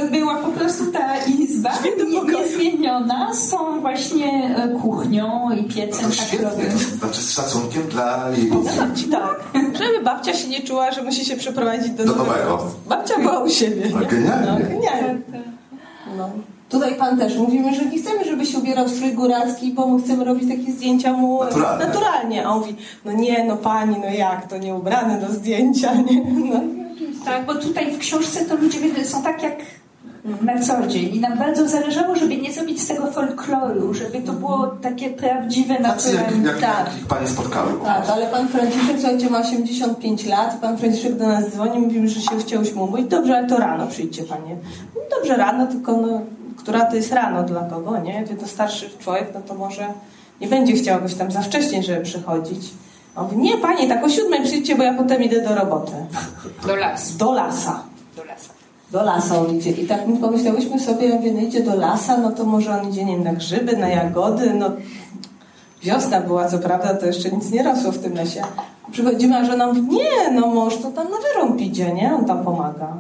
y, 0.05 0.11
była 0.11 0.35
po 0.35 0.47
prostu 0.47 0.91
ta 0.91 1.17
izba 1.17 1.69
nie- 2.07 2.33
niezmieniona 2.39 3.33
z 3.33 3.49
tą 3.49 3.81
właśnie 3.81 4.57
y, 4.75 4.79
kuchnią 4.81 5.49
i 5.51 5.61
No 5.61 5.73
piecem 5.75 6.11
to 6.11 6.17
takrowym. 6.31 6.71
to 6.71 6.77
znaczy 7.05 7.21
z 7.21 7.31
szacunkiem 7.33 7.83
dla 7.83 8.29
jej 8.37 8.51
tak. 9.11 9.43
Żeby 9.77 10.03
babcia 10.03 10.33
się 10.33 10.47
nie 10.47 10.61
czuła, 10.61 10.91
że 10.91 11.03
musi 11.03 11.25
się 11.25 11.35
przeprowadzić 11.35 11.89
do, 11.89 12.05
Do 12.05 12.15
nowego. 12.15 12.63
Babcia 12.89 13.19
była 13.19 13.39
u 13.39 13.49
siebie. 13.49 13.89
No, 13.93 13.99
nie? 13.99 14.05
genialnie. 14.05 14.47
No, 14.51 14.57
genialnie. 14.69 15.21
No. 16.17 16.29
Tutaj 16.69 16.95
pan 16.95 17.17
też 17.17 17.37
mówimy, 17.37 17.75
że 17.75 17.85
nie 17.85 17.97
chcemy, 17.97 18.25
żeby 18.25 18.45
się 18.45 18.57
ubierał 18.57 18.85
w 18.85 18.91
strój 18.91 19.13
góralski, 19.13 19.71
bo 19.73 19.87
my 19.87 20.03
chcemy 20.03 20.23
robić 20.25 20.49
takie 20.49 20.71
zdjęcia 20.71 21.13
mu 21.13 21.43
Naturalne. 21.43 21.85
naturalnie. 21.87 22.45
A 22.47 22.49
on 22.49 22.59
mówi, 22.59 22.75
no 23.05 23.11
nie, 23.11 23.43
no 23.43 23.57
pani, 23.57 23.95
no 23.99 24.05
jak, 24.09 24.47
to 24.47 24.57
nie 24.57 24.75
ubrany 24.75 25.21
do 25.27 25.33
zdjęcia, 25.33 25.93
nie? 25.95 26.21
No. 26.49 26.59
Tak, 27.25 27.45
bo 27.45 27.55
tutaj 27.55 27.91
w 27.95 27.97
książce 27.97 28.45
to 28.45 28.55
ludzie 28.55 29.05
są 29.05 29.23
tak 29.23 29.43
jak 29.43 29.55
na 30.41 30.59
co 30.61 30.87
dzień. 30.87 31.15
I 31.15 31.19
nam 31.19 31.37
bardzo 31.37 31.67
zależało, 31.67 32.15
żeby 32.15 32.37
nie 32.37 32.53
zrobić 32.53 32.81
z 32.81 32.87
tego 32.87 33.11
folkloru, 33.11 33.93
żeby 33.93 34.21
to 34.21 34.33
było 34.33 34.67
takie 34.81 35.09
prawdziwe, 35.09 35.75
Tacy 35.75 36.15
jak, 36.15 36.23
naturalne. 36.25 36.49
jak, 36.49 36.59
Tak. 36.59 37.19
jak 37.19 37.29
spotkały. 37.29 37.73
po 37.73 37.85
Tak, 37.85 38.09
ale 38.09 38.27
pan 38.27 38.47
Franciszek, 38.47 38.95
słuchajcie, 38.99 39.29
ma 39.29 39.39
85 39.39 40.25
lat 40.25 40.55
i 40.55 40.61
pan 40.61 40.77
Franciszek 40.77 41.15
do 41.15 41.27
nas 41.27 41.49
dzwoni, 41.49 41.79
mówimy, 41.79 42.07
że 42.09 42.21
się 42.21 42.37
chciałyśmy 42.39 42.81
umówić. 42.81 43.07
Dobrze, 43.07 43.37
ale 43.37 43.47
to 43.47 43.57
rano 43.57 43.87
przyjdźcie, 43.87 44.23
panie. 44.23 44.55
No 44.95 45.01
Dobrze, 45.17 45.37
rano, 45.37 45.67
tylko 45.67 45.97
no, 45.97 46.21
która 46.57 46.85
to 46.85 46.95
jest 46.95 47.11
rano 47.11 47.43
dla 47.43 47.61
kogo, 47.61 47.99
nie? 47.99 48.25
Wie 48.25 48.35
to 48.35 48.47
starszy 48.47 48.89
człowiek, 48.99 49.31
no 49.33 49.41
to 49.41 49.53
może 49.55 49.87
nie 50.41 50.47
będzie 50.47 50.73
chciał 50.73 50.95
jakoś 50.95 51.13
tam 51.13 51.31
za 51.31 51.41
wcześnie, 51.41 51.83
żeby 51.83 52.01
przychodzić. 52.01 52.69
On 53.17 53.23
mówi, 53.23 53.37
nie, 53.37 53.57
panie, 53.57 53.87
tak 53.87 54.03
o 54.03 54.09
siódmej 54.09 54.43
przyjdźcie, 54.43 54.75
bo 54.75 54.83
ja 54.83 54.93
potem 54.93 55.23
idę 55.23 55.41
do 55.41 55.55
roboty. 55.55 55.91
Do 56.67 56.75
lasu. 56.75 57.17
Do 57.17 57.31
lasa. 57.31 57.83
Do 58.15 58.23
lasa. 58.23 58.53
Do 58.91 59.03
lasa 59.03 59.39
on 59.39 59.55
idzie. 59.55 59.71
I 59.71 59.87
tak 59.87 60.07
my 60.07 60.17
pomyślałyśmy 60.17 60.79
sobie, 60.79 61.07
ja 61.07 61.15
mówię, 61.15 61.31
no 61.31 61.41
idzie 61.41 61.63
do 61.63 61.75
lasa, 61.75 62.17
no 62.17 62.31
to 62.31 62.43
może 62.45 62.81
on 62.81 62.89
idzie, 62.89 63.05
nie 63.05 63.13
wiem, 63.13 63.23
na 63.23 63.33
grzyby, 63.33 63.77
na 63.77 63.87
jagody, 63.87 64.53
no 64.53 64.71
wiosna 65.83 66.21
była, 66.21 66.49
co 66.49 66.59
prawda, 66.59 66.93
to 66.93 67.05
jeszcze 67.05 67.31
nic 67.31 67.51
nie 67.51 67.63
rosło 67.63 67.91
w 67.91 67.97
tym 67.97 68.13
lesie. 68.13 68.41
Przychodzimy, 68.91 69.37
a 69.37 69.45
żona 69.45 69.67
mówi, 69.67 69.81
nie, 69.81 70.31
no 70.31 70.47
mąż 70.47 70.77
to 70.77 70.91
tam 70.91 71.07
na 71.11 71.17
wyrąb 71.17 71.61
idzie, 71.61 71.93
nie? 71.93 72.15
On 72.15 72.25
tam 72.25 72.43
pomaga. 72.43 72.93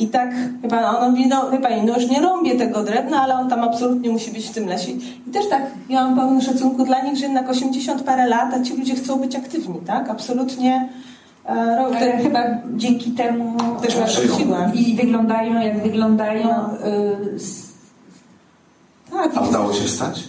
I 0.00 0.08
tak, 0.08 0.30
chyba 0.62 0.98
ona 0.98 1.08
mówi, 1.10 1.26
no 1.26 1.50
wie 1.50 1.58
pani, 1.58 1.82
no 1.82 1.94
już 2.00 2.08
nie 2.10 2.20
rąbię 2.20 2.54
tego 2.56 2.82
drewna, 2.82 3.22
ale 3.22 3.34
on 3.34 3.50
tam 3.50 3.60
absolutnie 3.64 4.10
musi 4.10 4.30
być 4.30 4.46
w 4.46 4.50
tym 4.50 4.66
lesie. 4.68 4.92
I 5.26 5.30
też 5.32 5.48
tak, 5.48 5.62
ja 5.88 6.04
mam 6.04 6.16
pełny 6.16 6.42
szacunku 6.42 6.84
dla 6.84 7.02
nich, 7.02 7.16
że 7.16 7.24
jednak 7.24 7.48
80 7.50 8.02
parę 8.02 8.26
lat, 8.28 8.54
a 8.54 8.62
ci 8.62 8.76
ludzie 8.76 8.94
chcą 8.94 9.16
być 9.18 9.36
aktywni, 9.36 9.80
tak? 9.86 10.10
Absolutnie. 10.10 10.88
E, 11.46 11.54
ro- 11.76 11.86
Ale 11.86 12.00
te- 12.00 12.18
chyba 12.18 12.40
dzięki 12.76 13.10
temu 13.10 13.56
Też 13.82 13.96
masz 13.96 14.14
siłę. 14.38 14.70
i 14.74 14.94
wyglądają 14.96 15.60
jak 15.60 15.82
wyglądają. 15.82 16.44
No. 16.48 16.88
y, 16.88 17.34
s- 17.36 17.70
Tak, 19.12 19.30
A 19.36 19.40
udało 19.40 19.72
się 19.72 19.84
wstać? 19.84 20.24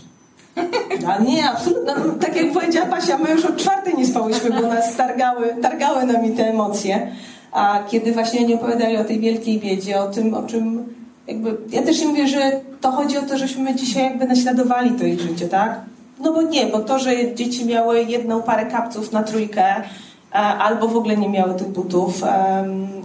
A 1.07 1.17
nie, 1.23 1.49
absolutnie. 1.49 1.93
No, 2.07 2.13
tak 2.13 2.35
jak 2.35 2.51
powiedziała 2.53 2.85
Basia, 2.87 3.17
my 3.17 3.29
już 3.31 3.45
od 3.45 3.57
czwartej 3.57 3.93
nie 3.97 4.05
spałyśmy, 4.05 4.49
bo 4.49 4.61
nas 4.67 4.95
targały, 4.95 5.55
targały 5.61 6.05
nami 6.05 6.31
te 6.31 6.49
emocje. 6.49 7.11
A 7.51 7.83
kiedy 7.89 8.11
właśnie 8.11 8.39
oni 8.39 8.53
opowiadali 8.53 8.97
o 8.97 9.03
tej 9.03 9.19
wielkiej 9.19 9.59
biedzie, 9.59 10.01
o 10.01 10.07
tym, 10.07 10.33
o 10.33 10.43
czym 10.43 10.83
jakby... 11.27 11.57
Ja 11.69 11.81
też 11.81 12.01
im 12.01 12.09
mówię, 12.09 12.27
że 12.27 12.51
to 12.81 12.91
chodzi 12.91 13.17
o 13.17 13.21
to, 13.21 13.37
żeśmy 13.37 13.75
dzisiaj 13.75 14.03
jakby 14.03 14.25
naśladowali 14.25 14.91
to 14.91 15.05
ich 15.05 15.19
życie, 15.19 15.47
tak? 15.47 15.81
No 16.23 16.33
bo 16.33 16.41
nie, 16.41 16.65
bo 16.65 16.79
to, 16.79 16.99
że 16.99 17.35
dzieci 17.35 17.65
miały 17.65 18.03
jedną 18.03 18.41
parę 18.41 18.65
kapców 18.65 19.11
na 19.11 19.23
trójkę, 19.23 19.75
e, 19.75 20.35
albo 20.35 20.87
w 20.87 20.97
ogóle 20.97 21.17
nie 21.17 21.29
miały 21.29 21.53
tych 21.53 21.67
butów 21.67 22.21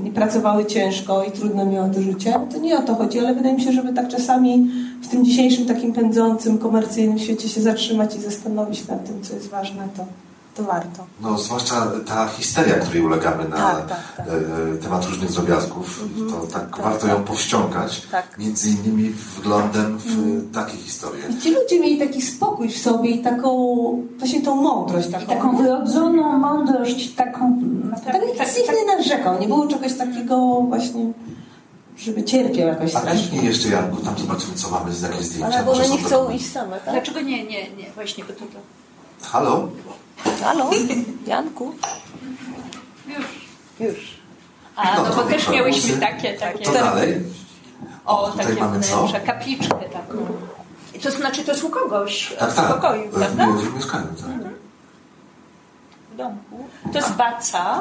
i 0.04 0.10
pracowały 0.10 0.66
ciężko 0.66 1.24
i 1.24 1.30
trudno 1.30 1.66
miały 1.66 1.90
to 1.90 2.00
życie, 2.00 2.34
to 2.52 2.58
nie 2.58 2.78
o 2.78 2.82
to 2.82 2.94
chodzi, 2.94 3.18
ale 3.18 3.34
wydaje 3.34 3.54
mi 3.54 3.62
się, 3.62 3.72
żeby 3.72 3.92
tak 3.92 4.08
czasami 4.08 4.70
w 5.02 5.08
tym 5.08 5.24
dzisiejszym 5.24 5.66
takim 5.66 5.92
pędzącym, 5.92 6.58
komercyjnym 6.58 7.18
świecie 7.18 7.48
się 7.48 7.60
zatrzymać 7.60 8.16
i 8.16 8.20
zastanowić 8.20 8.88
nad 8.88 9.06
tym, 9.06 9.22
co 9.22 9.34
jest 9.34 9.48
ważne, 9.48 9.88
to, 9.96 10.04
to 10.56 10.62
warto. 10.62 11.06
No, 11.20 11.38
zwłaszcza 11.38 11.86
ta 12.06 12.28
histeria, 12.28 12.74
której 12.74 13.02
ulegamy 13.02 13.48
na 13.48 13.56
Tak, 13.56 13.86
tak, 13.88 13.98
tak. 14.16 14.26
e, 14.28 14.76
temat 14.82 15.04
różnych 15.04 15.30
drobiazgów, 15.32 16.04
to 16.30 16.46
tak, 16.46 16.70
tak, 16.76 16.80
warto 16.84 17.06
ją 17.06 17.24
powściągać, 17.24 18.02
Tak. 18.10 18.38
między 18.38 18.68
innymi 18.68 19.10
wglądem 19.10 19.98
w 19.98 20.06
takie 20.54 20.76
historie. 20.76 21.22
I 21.38 21.40
ci 21.42 21.54
ludzie 21.54 21.80
mieli 21.80 21.98
taki 21.98 22.22
spokój 22.22 22.68
w 22.68 22.78
sobie 22.78 23.10
i 23.10 23.22
taką, 23.22 23.50
właśnie 24.18 24.42
tą 24.42 24.54
mądrość 24.56 25.08
taką. 25.10 25.24
I 25.24 25.28
taką 25.28 25.56
wyrodzoną 25.56 26.38
mądrość, 26.38 27.14
taką 27.14 27.58
tak, 28.04 28.14
nic 28.26 28.52
z 28.52 28.56
nich 28.56 28.68
nie 28.86 28.96
narzekał, 28.96 29.40
nie 29.40 29.46
było 29.48 29.66
czegoś 29.66 29.94
takiego 29.94 30.36
właśnie, 30.68 31.12
żeby 31.98 32.24
cierpiał 32.24 32.68
jakoś 32.68 32.94
A 32.94 33.00
strasznie. 33.00 33.42
jeszcze, 33.42 33.68
Janku, 33.68 33.96
tam 33.96 34.18
zobaczymy, 34.18 34.54
co 34.54 34.70
mamy, 34.70 34.92
z 34.94 35.02
jakie 35.02 35.22
zdjęcia. 35.22 35.58
Ale 35.58 35.70
one 35.70 35.88
nie 35.88 35.98
chcą 35.98 36.30
iść 36.30 36.52
same, 36.52 36.76
tak? 36.80 36.94
Dlaczego 36.94 37.20
nie, 37.20 37.44
nie, 37.44 37.70
nie, 37.70 37.90
właśnie, 37.94 38.24
bo 38.24 38.32
to, 38.32 38.40
to 38.40 38.58
Halo? 39.22 39.68
Halo? 40.42 40.70
Janku? 41.26 41.74
już. 43.08 43.26
Już. 43.80 44.16
A, 44.76 44.96
No 44.96 45.02
no, 45.08 45.14
bo 45.16 45.22
też 45.22 45.48
miałyśmy 45.48 45.96
takie, 45.96 46.34
takie. 46.34 46.64
To 46.64 46.72
dalej? 46.72 47.22
O, 48.04 48.30
tutaj 48.30 48.46
takie 48.46 48.60
mamy 48.60 48.80
co? 48.80 49.08
kapliczkę 49.26 49.74
taką. 49.74 50.26
I 50.94 50.98
to 50.98 51.10
znaczy, 51.10 51.44
to 51.44 51.52
jest 51.52 51.64
u 51.64 51.70
kogoś 51.70 52.34
Tak, 52.38 52.50
w 52.50 52.54
tak. 52.56 52.74
pokoju, 52.74 53.10
prawda? 53.10 53.46
w 53.46 53.74
mieszkaniu, 53.74 54.06
tak. 54.06 54.50
W 56.12 56.16
domku. 56.16 56.68
To 56.92 56.98
jest 56.98 57.12
baca. 57.12 57.80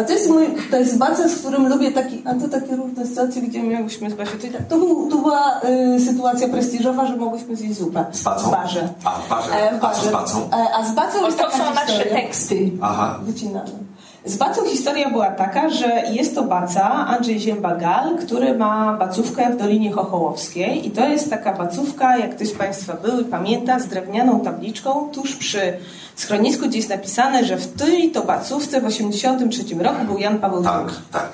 A 0.00 0.04
to 0.04 0.12
jest 0.12 0.28
mój, 0.30 0.46
to 0.70 0.76
jest 0.76 0.98
baca, 0.98 1.28
z 1.28 1.34
którym 1.38 1.68
lubię 1.68 1.92
taki, 1.92 2.22
a 2.24 2.34
to 2.34 2.48
takie 2.48 2.76
różne 2.76 3.06
sytuacje, 3.06 3.42
gdzie 3.42 3.62
miałyśmy 3.62 4.10
z 4.10 4.14
Basią. 4.14 4.32
To, 4.38 4.46
to, 4.68 4.78
był, 4.78 5.10
to 5.10 5.16
była 5.16 5.60
y, 5.96 6.00
sytuacja 6.00 6.48
prestiżowa, 6.48 7.06
że 7.06 7.16
mogłyśmy 7.16 7.56
zjeść 7.56 7.78
zupę. 7.78 8.04
Z 8.12 8.22
bacą? 8.22 8.48
W 8.48 8.50
barze. 8.50 8.88
A, 9.04 9.10
w 9.10 9.28
barze. 9.28 9.70
E, 9.70 9.78
w 9.80 9.84
A 9.84 9.90
co 9.90 10.00
z 10.00 10.04
barze. 10.04 10.12
bacą? 10.12 10.38
E, 10.52 10.74
a 10.74 10.84
z 10.84 10.92
bacą 10.94 11.24
jest 11.26 11.38
to 11.38 11.44
taka 11.44 11.56
są 11.58 11.74
nasze 11.74 11.86
historia. 11.86 12.14
teksty. 12.14 12.70
Aha. 12.80 13.18
Wycinane. 13.22 13.89
Z 14.24 14.36
bacą 14.36 14.64
historia 14.64 15.10
była 15.10 15.30
taka, 15.30 15.70
że 15.70 16.02
jest 16.12 16.34
to 16.34 16.42
baca 16.42 16.82
Andrzej 17.06 17.40
Ziemba-Gal, 17.40 18.18
który 18.26 18.54
ma 18.58 18.96
bacówkę 18.98 19.50
w 19.50 19.56
Dolinie 19.56 19.92
Chochołowskiej 19.92 20.86
i 20.86 20.90
to 20.90 21.08
jest 21.08 21.30
taka 21.30 21.52
bacówka, 21.52 22.18
jak 22.18 22.34
ktoś 22.36 22.48
z 22.48 22.52
Państwa 22.52 22.94
był 22.94 23.20
i 23.20 23.24
pamięta, 23.24 23.78
z 23.78 23.86
drewnianą 23.88 24.40
tabliczką 24.40 25.08
tuż 25.12 25.36
przy 25.36 25.72
schronisku, 26.16 26.68
gdzie 26.68 26.78
jest 26.78 26.90
napisane, 26.90 27.44
że 27.44 27.56
w 27.56 27.72
tej 27.72 28.10
to 28.10 28.22
bacówce 28.22 28.80
w 28.80 28.84
1983 28.84 29.74
roku 29.84 30.04
był 30.04 30.18
Jan 30.18 30.38
Paweł 30.38 30.62
Tak, 30.62 30.86
II. 30.88 30.96
tak. 31.12 31.32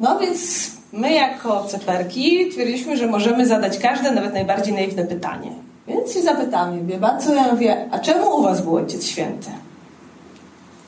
No 0.00 0.18
więc 0.18 0.70
my 0.92 1.12
jako 1.12 1.64
ceperki 1.64 2.48
twierdziliśmy, 2.52 2.96
że 2.96 3.06
możemy 3.06 3.46
zadać 3.46 3.78
każde, 3.78 4.10
nawet 4.10 4.34
najbardziej 4.34 4.74
naiwne 4.74 5.04
pytanie. 5.04 5.50
Więc 5.88 6.14
się 6.14 6.22
zapytamy, 6.22 6.84
wie 6.84 6.98
pan 6.98 7.20
co? 7.20 7.34
Ja 7.34 7.52
mówię, 7.52 7.88
a 7.90 7.98
czemu 7.98 8.36
u 8.36 8.42
was 8.42 8.60
był 8.62 8.76
Ojciec 8.76 9.06
Święty? 9.06 9.50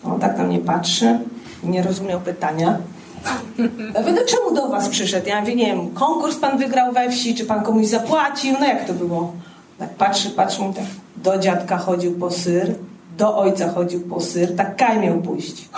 On 0.06 0.20
tak 0.20 0.38
na 0.38 0.44
mnie 0.44 0.58
patrzy, 0.58 1.18
nie 1.64 1.82
rozumiał 1.82 2.20
pytania. 2.20 2.78
Ja 3.94 4.00
mówię, 4.00 4.12
no 4.12 4.20
czemu 4.28 4.54
do 4.54 4.68
was 4.68 4.88
przyszedł? 4.88 5.28
Ja 5.28 5.40
mówię, 5.40 5.54
nie 5.54 5.66
wiem, 5.66 5.90
konkurs 5.90 6.36
pan 6.36 6.58
wygrał 6.58 6.92
we 6.92 7.10
wsi, 7.10 7.34
czy 7.34 7.44
pan 7.44 7.62
komuś 7.62 7.86
zapłacił? 7.86 8.56
No 8.60 8.66
jak 8.66 8.86
to 8.86 8.92
było? 8.92 9.32
Tak 9.78 9.90
patrzy, 9.94 10.30
patrzy, 10.30 10.62
mówi 10.62 10.74
tak, 10.74 10.84
do 11.16 11.38
dziadka 11.38 11.76
chodził 11.78 12.18
po 12.18 12.30
syr, 12.30 12.74
do 13.18 13.36
ojca 13.38 13.72
chodził 13.72 14.00
po 14.00 14.20
syr, 14.20 14.56
tak 14.56 14.76
Kaj 14.76 14.98
miał 14.98 15.18
pójść. 15.20 15.68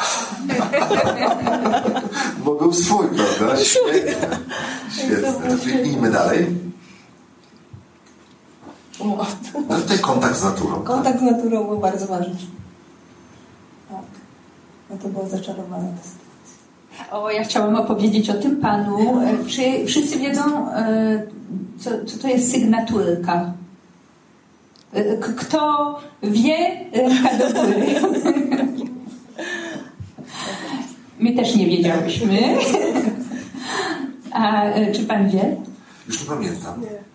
Bo 2.44 2.54
był 2.54 2.72
swój, 2.72 3.06
prawda? 3.38 3.56
Świetnie. 3.64 4.14
Świetnie. 4.92 5.32
To 5.32 5.58
Kliknijmy 5.62 6.10
dalej. 6.10 6.46
No. 9.04 9.26
Tutaj 9.82 9.98
kontakt 9.98 10.36
z 10.36 10.44
naturą. 10.44 10.74
tak? 10.74 10.84
Kontakt 10.84 11.18
z 11.18 11.22
naturą 11.22 11.64
był 11.64 11.78
bardzo 11.78 12.06
ważny. 12.06 12.34
No 14.90 14.96
to 15.02 15.08
było 15.08 15.28
zaczarowane. 15.28 15.88
O, 17.10 17.30
ja 17.30 17.44
chciałam 17.44 17.76
opowiedzieć 17.76 18.30
o 18.30 18.34
tym 18.34 18.56
panu. 18.56 19.20
E, 19.20 19.44
Czy 19.48 19.86
wszyscy 19.86 20.18
wiedzą, 20.18 20.70
e, 20.72 21.22
co, 21.78 21.90
co 22.06 22.18
to 22.18 22.28
jest 22.28 22.50
sygnaturka? 22.52 23.52
E, 24.92 25.16
k- 25.16 25.32
Kto 25.36 25.98
wie, 26.22 26.56
do 27.38 27.62
góry. 27.62 27.86
My 31.18 31.32
też 31.32 31.54
nie 31.56 31.66
wiedziałyśmy. 31.66 32.38
A 34.32 34.62
czy 34.94 35.04
pan 35.04 35.28
wie? 35.30 35.56
Już 36.08 36.20
nie 36.22 36.26
pamiętam. 36.28 36.82
E, 36.84 37.07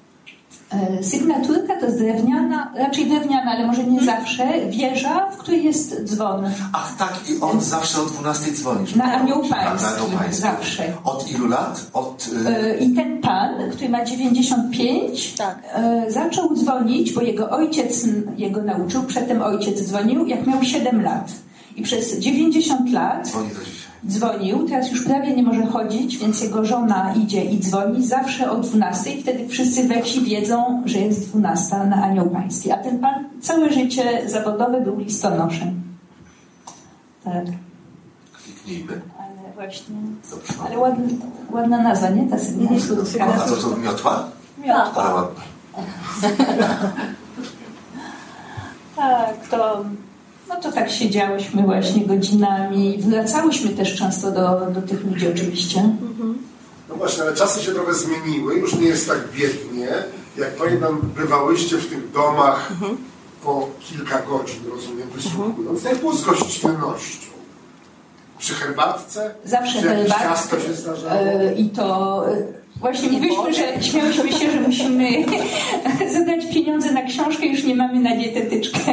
Sygnaturka 1.01 1.79
to 1.79 1.85
jest 1.85 1.97
drewniana, 1.97 2.71
raczej 2.75 3.05
drewniana, 3.05 3.51
ale 3.51 3.67
może 3.67 3.83
nie 3.83 4.01
zawsze, 4.01 4.47
wieża, 4.69 5.31
w 5.31 5.37
której 5.37 5.63
jest 5.63 6.03
dzwon. 6.03 6.45
Ach 6.73 6.95
tak, 6.97 7.19
i 7.29 7.41
on 7.41 7.61
zawsze 7.61 8.01
o 8.01 8.05
12 8.05 8.51
dzwoni. 8.51 8.87
żeby 8.87 8.99
Na 8.99 9.13
Anioł 9.13 9.43
Pański, 9.49 9.87
zawsze. 10.31 10.83
Od 11.03 11.31
ilu 11.31 11.47
lat? 11.47 11.85
Od... 11.93 12.29
Y... 12.47 12.49
E, 12.49 12.77
I 12.77 12.93
ten 12.93 13.21
pan, 13.21 13.71
który 13.71 13.89
ma 13.89 14.05
95, 14.05 15.33
Tak. 15.33 15.59
e, 15.73 16.11
zaczął 16.11 16.55
dzwonić, 16.55 17.13
bo 17.13 17.21
jego 17.21 17.49
ojciec 17.49 18.05
jego 18.37 18.61
nauczył, 18.61 19.03
przedtem 19.03 19.41
ojciec 19.41 19.81
dzwonił, 19.81 20.27
jak 20.27 20.47
miał 20.47 20.63
7 20.63 21.03
lat. 21.03 21.31
I 21.75 21.81
przez 21.81 22.19
90 22.19 22.91
lat 22.91 23.27
Dzwoni 23.27 23.49
do. 23.49 23.82
Dzwonił, 24.07 24.67
teraz 24.69 24.91
już 24.91 25.05
prawie 25.05 25.35
nie 25.35 25.43
może 25.43 25.65
chodzić, 25.65 26.17
więc 26.17 26.41
jego 26.41 26.65
żona 26.65 27.13
idzie 27.13 27.45
i 27.45 27.59
dzwoni 27.59 28.07
zawsze 28.07 28.51
o 28.51 28.55
12. 28.59 29.21
Wtedy 29.21 29.47
wszyscy 29.47 29.87
we 29.87 30.01
wsi 30.03 30.21
wiedzą, 30.21 30.83
że 30.85 30.99
jest 30.99 31.29
12 31.29 31.75
na 31.75 32.03
Anioł 32.03 32.29
Pański. 32.29 32.71
A 32.71 32.77
ten 32.77 32.99
pan 32.99 33.13
całe 33.41 33.73
życie 33.73 34.29
zawodowe 34.29 34.81
był 34.81 34.97
listonoszem. 34.99 35.83
Tak, 37.23 37.45
Kliknijmy. 38.43 39.01
ale 39.19 39.53
właśnie... 39.55 39.95
Dobrze. 40.31 40.53
Ale 40.67 40.77
ładna, 40.79 41.05
ładna 41.51 41.77
nazwa, 41.83 42.09
nie? 42.09 42.27
Ta 42.29 42.39
sygnaturka. 42.39 43.25
A 43.25 43.39
co 43.39 43.55
to 43.55 43.77
miotła? 43.77 44.23
Miotła. 44.57 45.03
Ale 45.03 45.13
ładna. 45.13 45.41
Tak, 48.95 49.47
to, 49.51 49.85
no 50.55 50.61
to 50.61 50.71
tak 50.71 50.91
siedziałyśmy 50.91 51.61
właśnie 51.61 52.05
godzinami. 52.05 52.97
Wracałyśmy 52.99 53.69
też 53.69 53.95
często 53.95 54.31
do, 54.31 54.71
do 54.71 54.81
tych 54.81 55.05
ludzi 55.05 55.27
oczywiście. 55.27 55.89
No 56.89 56.95
właśnie, 56.95 57.23
ale 57.23 57.33
czasy 57.33 57.63
się 57.63 57.71
trochę 57.71 57.93
zmieniły, 57.93 58.55
już 58.55 58.75
nie 58.75 58.87
jest 58.87 59.07
tak 59.07 59.19
biednie. 59.35 59.87
Jak 60.37 60.55
pamiętam, 60.55 60.99
bywałyście 61.15 61.77
w 61.77 61.89
tych 61.89 62.11
domach 62.11 62.71
mhm. 62.71 62.97
po 63.43 63.69
kilka 63.79 64.21
godzin, 64.21 64.59
rozumiem, 64.71 65.09
wysłuchując. 65.09 65.83
Jak 65.83 65.97
było 65.97 66.13
z 66.13 66.25
gościnnością? 66.25 67.33
Przy 68.39 68.53
herbatce? 68.53 69.35
Zawsze 69.45 69.81
herbatkę. 69.81 70.23
ciasto 70.23 70.59
się 70.59 70.73
zdarzało? 70.73 71.21
Yy, 71.21 71.53
I 71.53 71.69
to... 71.69 72.25
Yy 72.29 72.63
Właśnie 72.79 73.09
mówiliśmy, 73.11 73.53
że 73.53 73.83
śmiałyśmy 73.83 74.31
się, 74.31 74.51
że 74.51 74.61
musimy 74.61 75.09
zadać 76.17 76.53
pieniądze 76.53 76.91
na 76.91 77.01
książkę, 77.01 77.45
już 77.45 77.63
nie 77.63 77.75
mamy 77.75 77.99
na 77.99 78.15
dietetyczkę. 78.15 78.92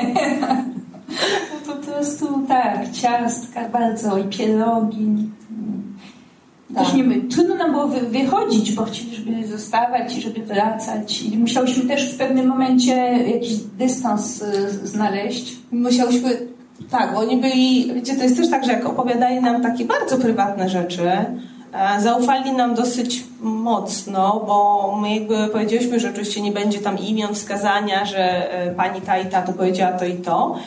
Po 2.00 2.06
prostu 2.06 2.46
tak, 2.48 2.92
ciastka 2.92 3.68
bardzo 3.68 4.18
i 4.18 4.24
pierogi. 4.24 5.30
Tak. 6.74 6.84
Też 6.84 6.94
nie, 6.94 7.04
trudno 7.20 7.54
nam 7.54 7.72
było 7.72 7.88
wychodzić, 7.88 8.72
bo 8.72 8.84
chcieliśmy 8.84 9.46
zostawać 9.46 10.16
i 10.16 10.20
żeby 10.20 10.42
wracać. 10.42 11.22
I 11.22 11.38
musiałyśmy 11.38 11.84
też 11.84 12.14
w 12.14 12.18
pewnym 12.18 12.46
momencie 12.46 12.94
jakiś 13.34 13.56
dystans 13.56 14.42
y, 14.42 14.86
znaleźć. 14.86 15.56
Musiałyśmy, 15.72 16.30
tak, 16.90 17.14
bo 17.14 17.20
oni 17.20 17.36
byli, 17.36 17.94
wiecie, 17.94 18.14
to 18.14 18.22
jest 18.22 18.36
też 18.36 18.50
tak, 18.50 18.64
że 18.64 18.72
jak 18.72 18.86
opowiadali 18.86 19.40
nam 19.40 19.62
takie 19.62 19.84
bardzo 19.84 20.18
prywatne 20.18 20.68
rzeczy, 20.68 21.10
E, 21.72 22.00
zaufali 22.00 22.52
nam 22.52 22.74
dosyć 22.74 23.24
mocno, 23.40 24.44
bo 24.46 24.98
my 25.02 25.14
jakby 25.14 25.48
powiedzieliśmy, 25.48 26.00
że 26.00 26.10
oczywiście 26.10 26.40
nie 26.40 26.52
będzie 26.52 26.78
tam 26.78 26.98
imion, 26.98 27.34
wskazania, 27.34 28.04
że 28.04 28.52
e, 28.52 28.74
pani 28.74 29.00
ta 29.00 29.18
i 29.18 29.26
ta 29.26 29.42
to 29.42 29.52
powiedziała 29.52 29.92
to 29.92 30.04
i 30.04 30.14
to, 30.14 30.58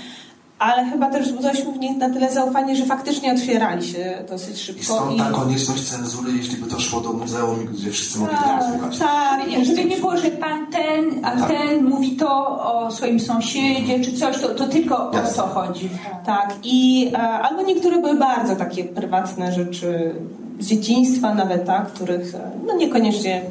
ale 0.63 0.85
chyba 0.85 1.09
też 1.09 1.27
wzbudzaliśmy 1.27 1.71
w 1.71 1.79
nich 1.79 1.97
na 1.97 2.09
tyle 2.09 2.31
zaufanie, 2.31 2.75
że 2.75 2.85
faktycznie 2.85 3.33
otwierali 3.33 3.87
się 3.87 4.23
dosyć 4.29 4.61
szybko. 4.61 4.81
I 4.81 4.85
stąd 4.85 5.17
ta 5.17 5.31
konieczność 5.31 5.83
cenzury, 5.83 6.31
jeśli 6.37 6.57
by 6.57 6.69
to 6.69 6.79
szło 6.79 7.01
do 7.01 7.13
muzeum, 7.13 7.65
gdzie 7.65 7.91
wszyscy 7.91 8.19
mogli 8.19 8.35
tak, 8.35 8.59
tego 8.59 8.71
słuchać. 8.71 8.97
Tak, 8.97 9.41
żeby 9.63 9.85
nie 9.85 9.97
było, 9.97 10.17
że 10.17 10.31
pan 10.31 10.67
ten, 10.71 11.25
a 11.25 11.31
tak. 11.31 11.47
ten 11.47 11.83
mówi 11.83 12.11
to 12.11 12.29
o 12.73 12.91
swoim 12.91 13.19
sąsiedzie, 13.19 13.99
czy 13.99 14.13
coś, 14.13 14.41
to, 14.41 14.49
to 14.49 14.67
tylko 14.67 15.11
Jasne. 15.13 15.43
o 15.43 15.47
to 15.47 15.53
chodzi. 15.53 15.89
Tak, 16.25 16.55
i 16.63 17.11
e, 17.13 17.17
albo 17.17 17.61
niektóre 17.61 18.01
były 18.01 18.17
bardzo 18.17 18.55
takie 18.55 18.83
prywatne 18.83 19.53
rzeczy, 19.53 20.15
z 20.59 20.67
dzieciństwa 20.67 21.33
nawet, 21.33 21.65
tak, 21.65 21.93
których 21.93 22.35
e, 22.35 22.51
no 22.67 22.75
niekoniecznie 22.75 23.41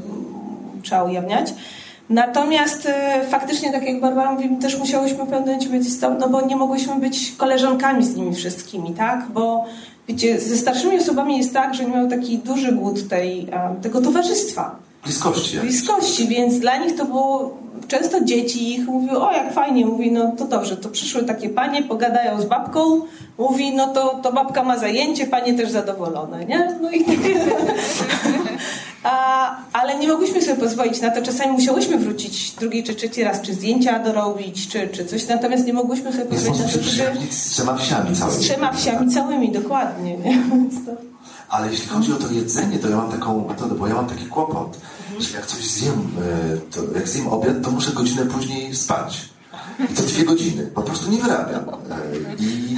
trzeba 0.83 1.03
ujawniać. 1.03 1.55
Natomiast 2.13 2.87
e, 2.87 3.25
faktycznie, 3.31 3.73
tak 3.73 3.83
jak 3.83 4.01
Barbara 4.01 4.33
mówi, 4.33 4.57
też 4.57 4.79
musiałyśmy 4.79 5.25
momencie 5.25 5.69
być 5.69 5.85
no 6.21 6.29
bo 6.29 6.47
nie 6.47 6.57
mogłyśmy 6.57 7.01
być 7.01 7.33
koleżankami 7.37 8.05
z 8.05 8.17
nimi 8.17 8.35
wszystkimi, 8.35 8.95
tak? 8.95 9.27
Bo 9.35 9.65
wiecie, 10.09 10.41
ze 10.41 10.57
starszymi 10.57 10.99
osobami 10.99 11.39
jest 11.39 11.55
tak, 11.55 11.75
że 11.75 11.85
nie 11.85 11.91
mają 11.91 12.09
taki 12.09 12.39
duży 12.39 12.73
głód 12.73 13.09
tej, 13.09 13.47
tego 13.83 14.01
towarzystwa. 14.01 14.77
Bliskości. 15.05 15.59
Bliskości, 15.59 16.29
więc 16.29 16.59
dla 16.59 16.77
nich 16.77 16.97
to 16.97 17.05
było 17.05 17.59
często 17.89 18.25
dzieci 18.25 18.75
ich 18.75 18.87
mówiły, 18.87 19.21
o 19.21 19.33
jak 19.33 19.53
fajnie, 19.53 19.87
mówi, 19.87 20.13
no 20.13 20.33
to 20.39 20.45
dobrze, 20.45 20.77
to 20.77 20.89
przyszły 20.89 21.23
takie 21.23 21.49
panie, 21.49 21.83
pogadają 21.83 22.41
z 22.41 22.45
babką, 22.45 23.01
mówi, 23.39 23.75
no 23.75 23.87
to, 23.87 24.21
to 24.23 24.33
babka 24.33 24.63
ma 24.63 24.79
zajęcie, 24.79 25.27
panie 25.27 25.55
też 25.55 25.71
zadowolone, 25.71 26.45
nie? 26.45 26.79
No 26.83 26.91
i 26.91 27.05
tak. 27.05 27.17
Ale 29.73 29.99
nie 29.99 30.09
mogłyśmy 30.09 30.43
sobie 30.43 30.57
pozwolić 30.57 31.01
na 31.01 31.11
to. 31.11 31.23
Czasami 31.23 31.53
musiałyśmy 31.53 31.99
wrócić 31.99 32.51
drugi 32.51 32.85
czy 32.85 32.95
trzeci 32.95 33.25
raz, 33.25 33.41
czy 33.41 33.55
zdjęcia 33.55 33.99
dorobić, 33.99 34.69
czy, 34.69 34.89
czy 34.89 35.05
coś. 35.05 35.29
Natomiast 35.29 35.67
nie 35.67 35.73
mogłyśmy 35.73 36.13
sobie 36.13 36.25
pozwolić 36.25 36.61
na 36.61 36.69
to, 36.69 36.83
żeby... 36.83 37.17
Z 37.31 37.51
trzema 37.51 37.77
wsiami 37.77 38.17
całymi. 38.17 38.39
Z 38.39 38.47
trzema 38.47 38.73
wsiami 38.73 39.11
całymi, 39.11 39.53
dokładnie. 39.53 40.17
Nie? 40.17 40.43
Ale 41.49 41.71
jeśli 41.71 41.89
chodzi 41.89 42.13
o 42.13 42.17
to 42.17 42.33
jedzenie, 42.33 42.79
to 42.79 42.89
ja 42.89 42.97
mam 42.97 43.11
taką 43.13 43.49
metodę, 43.49 43.75
bo 43.75 43.87
ja 43.87 43.95
mam 43.95 44.07
taki 44.07 44.27
kłopot, 44.27 44.79
że 45.19 45.37
jak 45.37 45.47
coś 45.47 45.65
zjem, 45.65 46.11
e, 46.55 46.57
to 46.57 46.99
jak 46.99 47.09
zjem 47.09 47.29
obiad, 47.29 47.63
to 47.63 47.71
muszę 47.71 47.93
godzinę 47.93 48.27
później 48.27 48.77
spać. 48.77 49.29
I 49.91 49.95
to 49.95 50.03
dwie 50.03 50.25
godziny. 50.25 50.71
Po 50.75 50.83
prostu 50.83 51.11
nie 51.11 51.19
wyrabiam. 51.19 51.65
I 52.39 52.77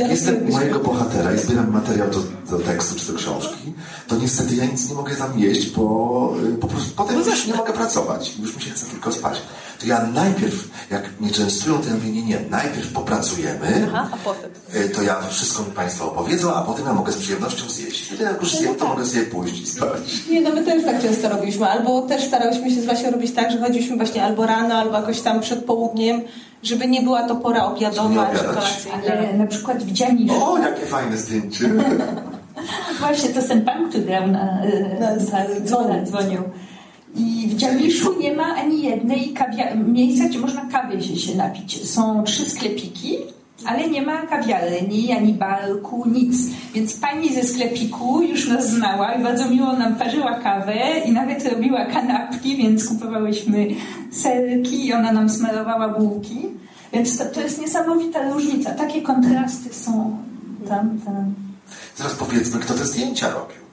jak 0.00 0.10
jestem 0.10 0.50
mojego 0.50 0.78
bohatera 0.78 1.34
i 1.34 1.38
zbieram 1.38 1.72
materiał 1.72 2.08
do, 2.10 2.22
do 2.50 2.64
tekstu 2.64 2.94
czy 2.94 3.12
do 3.12 3.18
książki, 3.18 3.72
to 4.08 4.16
niestety 4.16 4.56
ja 4.56 4.64
nic 4.64 4.88
nie 4.88 4.94
mogę 4.94 5.16
tam 5.16 5.38
jeść, 5.38 5.70
bo 5.70 6.34
e, 6.54 6.58
po 6.58 6.66
prostu 6.66 6.90
potem 6.96 7.18
już 7.18 7.46
nie 7.46 7.54
mogę 7.54 7.72
pracować. 7.72 8.36
Już 8.38 8.56
mi 8.56 8.62
się 8.62 8.70
chce 8.70 8.86
tylko 8.86 9.12
spać 9.12 9.42
to 9.80 9.86
ja 9.86 10.06
najpierw, 10.14 10.68
jak 10.90 11.20
mnie 11.20 11.30
częstują, 11.30 11.78
to 11.78 11.88
ja 11.88 11.94
mówię, 11.94 12.10
nie, 12.10 12.22
nie, 12.22 12.38
najpierw 12.50 12.92
popracujemy, 12.92 13.88
Aha, 13.88 14.08
a 14.12 14.16
potem. 14.16 14.50
E, 14.74 14.88
to 14.88 15.02
ja 15.02 15.20
wszystko 15.30 15.62
mi 15.62 15.70
Państwo 15.70 16.12
opowiedzą, 16.12 16.54
a 16.54 16.62
potem 16.62 16.86
ja 16.86 16.92
mogę 16.92 17.12
z 17.12 17.16
przyjemnością 17.16 17.68
zjeść. 17.68 18.12
I 18.12 18.22
jak 18.22 18.40
już 18.40 18.56
zjem, 18.56 18.74
to 18.74 18.86
mogę 18.88 19.06
sobie 19.06 19.22
pójść 19.22 19.60
i 19.60 19.66
spać. 19.66 20.28
Nie, 20.30 20.40
no 20.40 20.50
my 20.50 20.64
też 20.64 20.84
tak 20.84 21.02
często 21.02 21.28
robiliśmy, 21.28 21.66
albo 21.66 22.02
też 22.02 22.24
starałyśmy 22.24 22.70
się 22.70 22.82
z 22.82 22.84
Wasią 22.84 23.10
robić 23.10 23.32
tak, 23.32 23.52
że 23.52 23.58
chodziliśmy 23.58 23.96
właśnie 23.96 24.24
albo 24.24 24.46
rano, 24.46 24.74
albo 24.74 24.96
jakoś 24.96 25.20
tam 25.20 25.40
przed 25.40 25.64
południem, 25.64 26.22
żeby 26.62 26.86
nie 26.86 27.02
była 27.02 27.28
to 27.28 27.36
pora 27.36 27.64
obiadowa 27.64 28.30
czy 28.34 28.44
kolacyjna. 28.44 29.12
Ale 29.12 29.32
na 29.32 29.46
przykład 29.46 29.82
widziani... 29.82 30.30
O, 30.30 30.58
jakie 30.58 30.86
fajne 30.86 31.16
zdjęcie! 31.16 31.70
Właśnie, 33.00 33.28
to 33.28 33.34
jest 33.34 33.48
ten 33.48 33.64
pan, 33.64 33.88
który 33.88 34.04
grał 34.04 34.26
na, 34.26 34.44
na, 35.00 35.16
na, 35.80 35.96
na 35.96 36.04
dzwonił. 36.04 36.42
I 37.16 37.48
w 37.48 37.54
Dziamiszu 37.56 38.20
nie 38.20 38.34
ma 38.34 38.54
ani 38.54 38.82
jednej 38.82 39.34
kawia- 39.34 39.88
miejsca, 39.88 40.24
gdzie 40.28 40.38
można 40.38 40.64
kawy 40.66 41.02
się 41.02 41.34
napić. 41.36 41.90
Są 41.90 42.22
trzy 42.24 42.50
sklepiki, 42.50 43.16
ale 43.66 43.88
nie 43.88 44.02
ma 44.02 44.22
kawiarni, 44.26 45.12
ani 45.12 45.32
barku, 45.32 46.08
nic. 46.08 46.36
Więc 46.74 46.96
pani 46.96 47.34
ze 47.34 47.42
sklepiku 47.42 48.22
już 48.22 48.48
nas 48.48 48.70
znała 48.70 49.12
i 49.14 49.22
bardzo 49.22 49.50
miło 49.50 49.72
nam 49.72 49.94
parzyła 49.96 50.34
kawę 50.34 50.74
i 51.06 51.12
nawet 51.12 51.52
robiła 51.52 51.84
kanapki, 51.84 52.56
więc 52.56 52.88
kupowałyśmy 52.88 53.66
serki 54.10 54.86
i 54.86 54.92
ona 54.92 55.12
nam 55.12 55.28
smarowała 55.28 55.88
bułki. 55.88 56.38
Więc 56.92 57.18
to, 57.18 57.24
to 57.24 57.40
jest 57.40 57.60
niesamowita 57.60 58.32
różnica. 58.32 58.70
Takie 58.70 59.02
kontrasty 59.02 59.74
są 59.74 60.18
tam, 60.68 60.98
tam. 61.04 61.34
Zaraz 61.96 62.14
powiedzmy, 62.14 62.60
kto 62.60 62.74
te 62.74 62.84
zdjęcia 62.86 63.30
robił. 63.30 63.65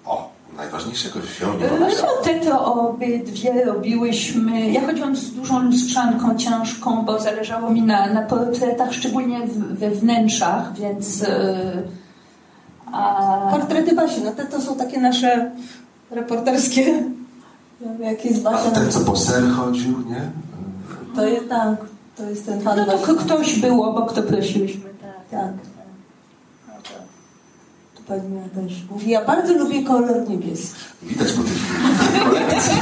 Najważniejszego 0.58 1.22
się 1.22 1.46
nie 1.46 1.80
No 1.80 1.88
te 2.24 2.40
to 2.40 2.76
obydwie 2.90 3.66
robiłyśmy. 3.66 4.72
Ja 4.72 4.86
chodziłam 4.86 5.16
z 5.16 5.32
dużą 5.32 5.64
lustrzanką 5.64 6.36
ciężką, 6.36 7.06
bo 7.06 7.20
zależało 7.20 7.70
mi 7.70 7.82
na, 7.82 8.14
na 8.14 8.22
portretach, 8.22 8.94
szczególnie 8.94 9.48
w, 9.48 9.80
we 9.80 9.90
wnętrzach, 9.90 10.74
więc... 10.74 11.24
E, 11.24 11.58
a... 12.92 13.48
Portrety 13.52 13.96
Basi, 13.96 14.22
no 14.22 14.32
te 14.32 14.46
to 14.46 14.62
są 14.62 14.76
takie 14.76 15.02
nasze 15.02 15.52
reporterskie. 16.12 17.04
Jak 18.00 18.26
jest 18.26 18.42
Basia... 18.42 18.68
A 18.68 18.72
ten, 18.72 18.92
co 18.92 19.00
po 19.00 19.16
ser 19.18 19.44
chodził, 19.50 20.04
nie? 20.10 20.22
To 21.16 21.28
jest 21.28 21.50
tak, 21.50 21.76
to 22.16 22.30
jest 22.30 22.46
ten 22.46 22.62
pan 22.62 22.78
No 22.88 22.98
to 22.98 23.16
ktoś 23.16 23.60
było, 23.60 23.94
bo 23.94 24.06
kto 24.06 24.24
prosiłyśmy. 24.24 24.90
Tak. 25.02 25.40
tak 25.42 25.73
pani 28.08 28.50
też 28.56 28.84
mówi, 28.92 29.10
ja 29.10 29.26
bardzo 29.26 29.54
lubię 29.54 29.84
kolor 29.84 30.30
niebieski. 30.30 30.80
Widać 31.04 31.32
po 31.32 31.44
tych 31.44 32.24
kolekcji. 32.24 32.74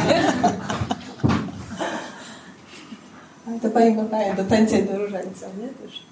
to 3.61 3.69
pani 3.69 3.95
kochaje 3.95 4.35
do 4.35 4.43
tańca 4.43 4.77
i 4.77 4.83
do 4.83 4.97
różańca, 4.97 5.45
nie? 5.61 5.67
Też. 5.67 6.11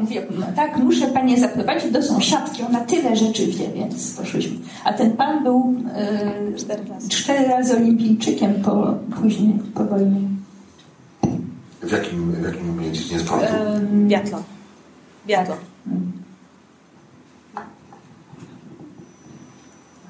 Mówię, 0.00 0.26
no 0.38 0.46
tak, 0.56 0.76
muszę 0.76 1.06
panie 1.06 1.38
zaprowadzić 1.38 1.92
do 1.92 2.02
sąsiadki, 2.02 2.62
ona 2.62 2.80
tyle 2.80 3.16
rzeczy 3.16 3.46
wie, 3.46 3.68
więc 3.68 4.14
poszłyśmy. 4.14 4.56
A 4.84 4.92
ten 4.92 5.16
pan 5.16 5.42
był 5.42 5.74
yy, 6.50 6.56
cztery, 6.56 6.82
razy. 6.88 7.08
cztery 7.08 7.48
razy 7.48 7.76
olimpijczykiem 7.76 8.54
po, 8.54 8.94
później, 9.20 9.58
po 9.74 9.84
wojnie. 9.84 10.20
W 11.82 11.92
jakim, 11.92 12.32
w 12.32 12.44
jakim 12.44 12.92
dziedzinie 12.92 13.20
sportu? 13.20 13.46
Biatlon. 14.06 14.42
Biatlon. 15.26 15.56
Hmm. 15.56 15.67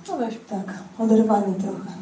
No 0.08 0.16
weź 0.18 0.34
tak, 0.48 0.74
oderwany 0.98 1.54
trochę. 1.54 1.98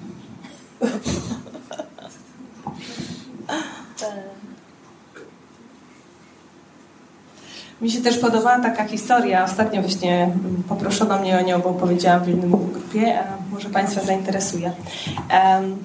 Mi 7.81 7.91
się 7.91 8.01
też 8.01 8.19
podobała 8.19 8.61
taka 8.61 8.85
historia. 8.85 9.45
Ostatnio 9.45 9.81
właśnie 9.83 10.31
poproszono 10.69 11.19
mnie 11.19 11.39
o 11.39 11.43
nią, 11.43 11.61
bo 11.61 11.75
powiedziałam 11.75 12.25
w 12.25 12.29
innym 12.29 12.51
grupie, 12.51 13.21
a 13.21 13.53
może 13.53 13.71
Państwa 13.71 14.01
zainteresuje. 14.01 14.73
Um, 15.33 15.77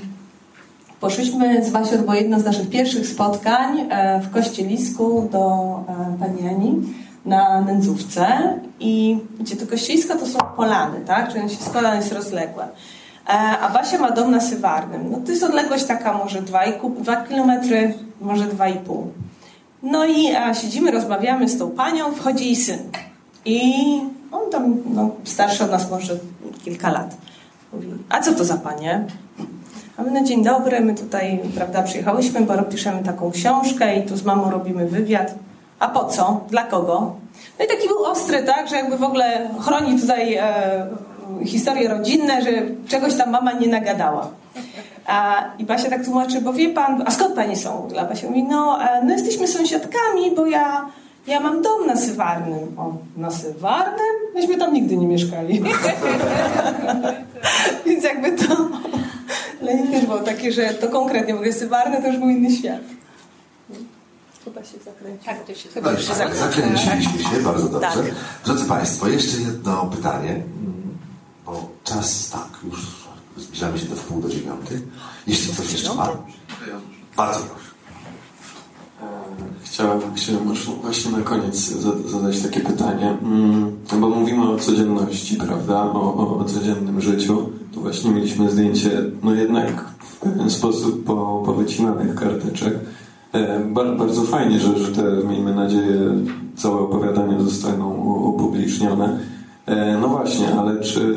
poszliśmy 0.99 1.65
z 1.65 1.69
Wasią, 1.69 1.97
to 1.97 1.97
było 1.97 2.13
jedno 2.13 2.39
z 2.39 2.45
naszych 2.45 2.69
pierwszych 2.69 3.07
spotkań 3.07 3.79
e, 3.79 4.19
w 4.19 4.31
Kościelisku 4.31 5.29
do 5.31 5.39
e, 5.87 6.17
pani 6.19 6.47
Ani 6.47 6.81
na 7.25 7.61
nędzówce 7.61 8.27
i 8.79 9.17
gdzie 9.39 9.55
to 9.55 9.67
kościelisko 9.67 10.15
to 10.15 10.25
są 10.25 10.39
polany, 10.39 11.01
tak? 11.05 11.33
Czyli 11.33 11.49
się 11.49 11.63
składa, 11.63 11.95
jest 11.95 12.11
rozległe. 12.11 12.67
A 13.61 13.69
Basia 13.73 13.97
ma 13.97 14.11
dom 14.11 14.31
na 14.31 14.41
Sywarnym. 14.41 15.11
No 15.11 15.17
to 15.25 15.31
jest 15.31 15.43
odległość 15.43 15.85
taka 15.85 16.13
może 16.13 16.41
2 16.41 16.59
km, 17.15 17.51
może 18.21 18.45
2,5. 18.45 19.05
No 19.83 20.05
i 20.05 20.35
a, 20.35 20.53
siedzimy, 20.53 20.91
rozmawiamy 20.91 21.49
z 21.49 21.57
tą 21.57 21.69
panią, 21.69 22.11
wchodzi 22.11 22.45
jej 22.45 22.55
syn. 22.55 22.79
I 23.45 23.61
on 24.31 24.51
tam 24.51 24.75
no, 24.93 25.09
starszy 25.23 25.63
od 25.63 25.71
nas 25.71 25.91
może 25.91 26.17
kilka 26.63 26.91
lat. 26.91 27.17
Mówi, 27.73 27.87
a 28.09 28.19
co 28.19 28.33
to 28.33 28.45
za 28.45 28.57
panie? 28.57 29.05
A 29.97 30.03
my 30.03 30.11
na 30.11 30.23
dzień 30.23 30.43
dobry, 30.43 30.79
my 30.79 30.95
tutaj, 30.95 31.39
prawda, 31.55 31.83
przyjechałyśmy, 31.83 32.41
bo 32.41 32.63
piszemy 32.63 33.03
taką 33.03 33.31
książkę 33.31 33.95
i 33.95 34.05
tu 34.07 34.17
z 34.17 34.23
mamą 34.23 34.51
robimy 34.51 34.87
wywiad. 34.87 35.35
A 35.81 35.87
po 35.87 36.05
co? 36.05 36.41
Dla 36.49 36.63
kogo? 36.63 37.15
No 37.59 37.65
i 37.65 37.67
taki 37.67 37.87
był 37.87 38.03
ostry, 38.05 38.43
tak, 38.43 38.69
że 38.69 38.75
jakby 38.75 38.97
w 38.97 39.03
ogóle 39.03 39.49
chroni 39.59 39.99
tutaj 39.99 40.35
e, 40.35 40.87
historie 41.45 41.89
rodzinne, 41.89 42.41
że 42.41 42.49
czegoś 42.87 43.15
tam 43.15 43.31
mama 43.31 43.51
nie 43.51 43.67
nagadała. 43.67 44.27
A, 45.05 45.43
I 45.59 45.65
Basia 45.65 45.89
tak 45.89 46.05
tłumaczy, 46.05 46.41
bo 46.41 46.53
wie 46.53 46.69
pan, 46.69 47.03
a 47.05 47.11
skąd 47.11 47.35
pani 47.35 47.55
są? 47.55 47.87
A 47.99 48.05
Basia 48.05 48.27
mówi, 48.27 48.43
no, 48.43 48.83
e, 48.83 49.05
no 49.05 49.13
jesteśmy 49.13 49.47
sąsiadkami, 49.47 50.31
bo 50.35 50.45
ja, 50.45 50.85
ja 51.27 51.39
mam 51.39 51.61
dom 51.61 51.87
na 51.87 51.95
Sywarnym. 51.95 52.79
O, 52.79 52.93
na 53.17 53.31
Sywarnym? 53.31 54.15
Myśmy 54.35 54.57
tam 54.57 54.73
nigdy 54.73 54.97
nie 54.97 55.07
mieszkali. 55.07 55.63
Więc 57.85 58.03
jakby 58.03 58.31
to 58.31 58.55
dla 59.61 59.73
nich 59.73 59.91
też 59.91 60.05
było 60.05 60.19
takie, 60.19 60.51
że 60.51 60.65
to 60.65 60.89
konkretnie, 60.89 61.33
bo 61.33 61.39
Sywarny 61.51 62.01
to 62.01 62.07
już 62.07 62.17
był 62.17 62.29
inny 62.29 62.51
świat. 62.51 62.81
Chyba 64.45 64.63
się 64.63 64.77
zakręciło. 64.85 65.25
Tak, 65.25 65.45
to 65.45 65.55
się 65.55 65.69
No 65.75 66.15
tak, 66.17 66.35
zakręciliśmy 66.35 67.19
się, 67.23 67.43
bardzo 67.43 67.67
dobrze. 67.69 67.87
Tak. 67.87 68.05
Drodzy 68.45 68.65
Państwo, 68.65 69.07
jeszcze 69.07 69.37
jedno 69.37 69.85
pytanie, 69.85 70.43
bo 71.45 71.69
czas 71.83 72.29
tak, 72.29 72.49
już 72.63 73.07
zbliżamy 73.37 73.79
się 73.79 73.85
do 73.85 73.95
wpół 73.95 74.21
do 74.21 74.29
dziewiątej. 74.29 74.81
Jeśli 75.27 75.53
ktoś 75.53 75.71
jeszcze 75.71 75.95
ma, 75.95 76.09
bardzo 77.17 77.39
proszę. 77.39 77.71
Chciałem, 79.63 79.99
chciałem 80.15 80.49
już 80.49 80.65
właśnie 80.65 81.11
na 81.11 81.21
koniec 81.21 81.55
za- 81.55 82.09
zadać 82.09 82.41
takie 82.41 82.59
pytanie, 82.59 83.17
mm, 83.21 83.77
bo 83.99 84.09
mówimy 84.09 84.49
o 84.51 84.57
codzienności, 84.57 85.35
prawda, 85.35 85.83
o, 85.83 86.15
o, 86.15 86.37
o 86.37 86.45
codziennym 86.45 87.01
życiu. 87.01 87.49
Tu 87.73 87.81
właśnie 87.81 88.11
mieliśmy 88.11 88.51
zdjęcie, 88.51 88.91
no 89.23 89.33
jednak 89.33 89.85
w 89.99 90.15
pewien 90.15 90.49
sposób 90.49 91.03
po, 91.03 91.43
powycinanych 91.45 92.15
karteczek. 92.15 92.73
E, 93.33 93.59
Bardzo, 93.97 94.21
fajnie, 94.21 94.59
że, 94.59 94.73
te, 94.73 95.27
miejmy 95.27 95.55
nadzieję, 95.55 95.99
całe 96.55 96.79
opowiadania 96.79 97.39
zostaną 97.39 97.93
upublicznione. 98.05 99.19
E, 99.65 99.97
No 99.97 100.07
właśnie, 100.07 100.53
ale 100.55 100.79
czy, 100.79 101.15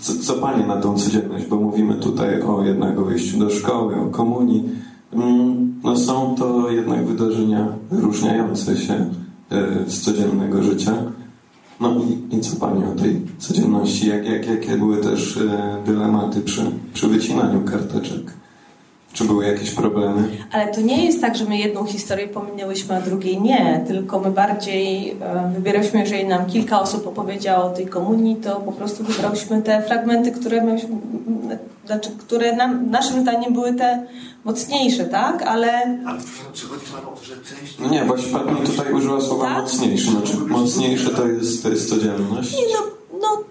co, 0.00 0.12
co 0.22 0.34
Panie 0.34 0.66
na 0.66 0.76
tą 0.80 0.94
codzienność, 0.98 1.46
bo 1.46 1.56
mówimy 1.56 1.94
tutaj 1.94 2.42
o 2.42 2.64
jednak 2.64 2.98
o 2.98 3.04
wyjściu 3.04 3.38
do 3.38 3.50
szkoły, 3.50 3.96
o 4.00 4.06
komunii, 4.06 4.68
Mm, 5.12 5.74
No 5.84 5.96
są 5.96 6.34
to 6.38 6.70
jednak 6.70 7.06
wydarzenia 7.06 7.68
wyróżniające 7.90 8.76
się 8.76 8.94
e, 8.94 9.10
z 9.86 10.00
codziennego 10.00 10.62
życia. 10.62 10.92
No 11.80 11.94
i, 12.30 12.36
i 12.36 12.40
co 12.40 12.56
Pani 12.56 12.84
o 12.84 13.00
tej 13.00 13.22
codzienności? 13.38 14.08
Jak, 14.08 14.28
jak, 14.28 14.46
jakie 14.46 14.78
były 14.78 14.96
też 14.96 15.38
dylematy 15.86 16.40
przy, 16.40 16.62
przy 16.94 17.08
wycinaniu 17.08 17.60
karteczek? 17.60 18.32
Czy 19.16 19.24
były 19.24 19.46
jakieś 19.46 19.70
problemy? 19.70 20.28
Ale 20.52 20.74
to 20.74 20.80
nie 20.80 21.04
jest 21.04 21.20
tak, 21.20 21.36
że 21.36 21.44
my 21.44 21.56
jedną 21.58 21.84
historię 21.84 22.28
pominęłyśmy, 22.28 22.96
a 22.96 23.00
drugiej 23.00 23.40
nie, 23.40 23.84
tylko 23.86 24.20
my 24.20 24.30
bardziej 24.30 25.10
e, 25.10 25.52
wybierałyśmy, 25.54 26.00
jeżeli 26.00 26.24
nam 26.26 26.46
kilka 26.46 26.80
osób 26.80 27.06
opowiedziało 27.06 27.64
o 27.64 27.70
tej 27.70 27.86
komunii, 27.86 28.36
to 28.36 28.56
po 28.56 28.72
prostu 28.72 29.04
wybrałyśmy 29.04 29.62
te 29.62 29.82
fragmenty, 29.82 30.32
które, 30.32 30.64
myśmy, 30.64 30.88
m, 30.88 31.58
znaczy, 31.86 32.10
które 32.18 32.56
nam, 32.56 32.90
naszym 32.90 33.20
zdaniem 33.22 33.52
były 33.52 33.74
te 33.74 34.06
mocniejsze, 34.44 35.04
tak? 35.04 35.42
Ale 35.42 35.98
Ale 36.06 36.18
czy 36.54 36.66
chodzi 36.66 36.86
Panu 36.94 37.10
o 37.12 37.16
to, 37.16 37.24
że 37.24 37.34
część... 37.36 37.78
No 37.78 37.88
nie, 37.88 38.04
właśnie 38.04 38.32
Pani 38.38 38.60
tutaj 38.66 38.92
użyła 38.92 39.20
słowa 39.20 39.44
Tak? 39.46 39.62
mocniejsze. 39.62 40.10
Znaczy 40.10 40.36
mocniejsze 40.36 41.10
to 41.10 41.26
jest, 41.26 41.62
to 41.62 41.68
jest 41.68 41.88
codzienność? 41.88 42.52
Nie, 42.52 42.62
no, 42.74 43.18
no 43.20 43.44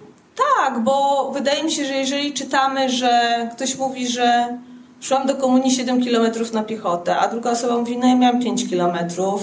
tak, 0.57 0.84
bo 0.84 1.32
wydaje 1.34 1.63
mi 1.63 1.72
się, 1.72 1.86
że 1.86 1.93
jeżeli 1.93 2.34
czytamy, 2.34 2.89
że 2.89 3.09
ktoś 3.55 3.78
mówi, 3.78 4.07
że 4.07 4.57
szłam 5.06 5.28
do 5.28 5.36
komunii 5.36 5.72
7 5.72 6.03
km 6.03 6.32
na 6.53 6.64
piechotę, 6.64 7.18
a 7.18 7.28
druga 7.28 7.51
osoba 7.51 7.78
mówi, 7.78 7.97
no 7.97 8.08
ja 8.08 8.16
miałam 8.16 8.41
5 8.41 8.70
km, 8.70 8.97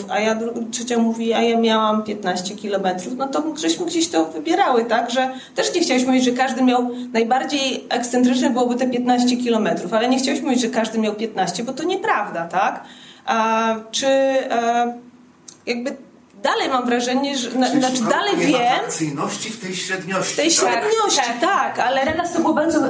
a 0.08 0.20
ja 0.20 0.38
trzecia 0.70 0.98
mówi, 0.98 1.32
a 1.32 1.42
ja 1.42 1.58
miałam 1.58 2.02
15 2.02 2.54
km, 2.56 2.86
no 3.16 3.28
to 3.28 3.42
żeśmy 3.56 3.86
gdzieś 3.86 4.08
to 4.08 4.24
wybierały, 4.24 4.84
tak, 4.84 5.10
że 5.10 5.32
też 5.54 5.74
nie 5.74 5.80
chciałyśmy 5.80 6.08
mówić, 6.08 6.24
że 6.24 6.30
każdy 6.30 6.62
miał, 6.62 6.90
najbardziej 7.12 7.84
ekscentryczne 7.88 8.50
byłoby 8.50 8.74
te 8.74 8.90
15 8.90 9.36
km, 9.36 9.68
ale 9.92 10.08
nie 10.08 10.18
chciałyśmy 10.18 10.46
mówić, 10.46 10.62
że 10.62 10.68
każdy 10.68 10.98
miał 10.98 11.14
15, 11.14 11.64
bo 11.64 11.72
to 11.72 11.84
nieprawda, 11.84 12.46
tak, 12.46 12.84
a, 13.24 13.74
czy 13.90 14.06
e, 14.06 14.98
jakby 15.66 15.96
dalej 16.42 16.68
mam 16.68 16.86
wrażenie, 16.86 17.38
że, 17.38 17.58
na, 17.58 17.68
znaczy 17.70 18.04
dalej 18.04 18.36
wiem, 18.36 18.54
atrakcyjności 18.54 19.50
w 19.50 19.60
tej 19.60 19.74
średniości. 19.74 20.32
w 20.32 20.36
tej 20.36 20.50
średniości, 20.50 21.32
tak, 21.40 21.78
ale 21.78 22.02
Dla 22.02 22.14
nas 22.14 22.32
to 22.32 22.40
było 22.40 22.54
bardzo 22.54 22.80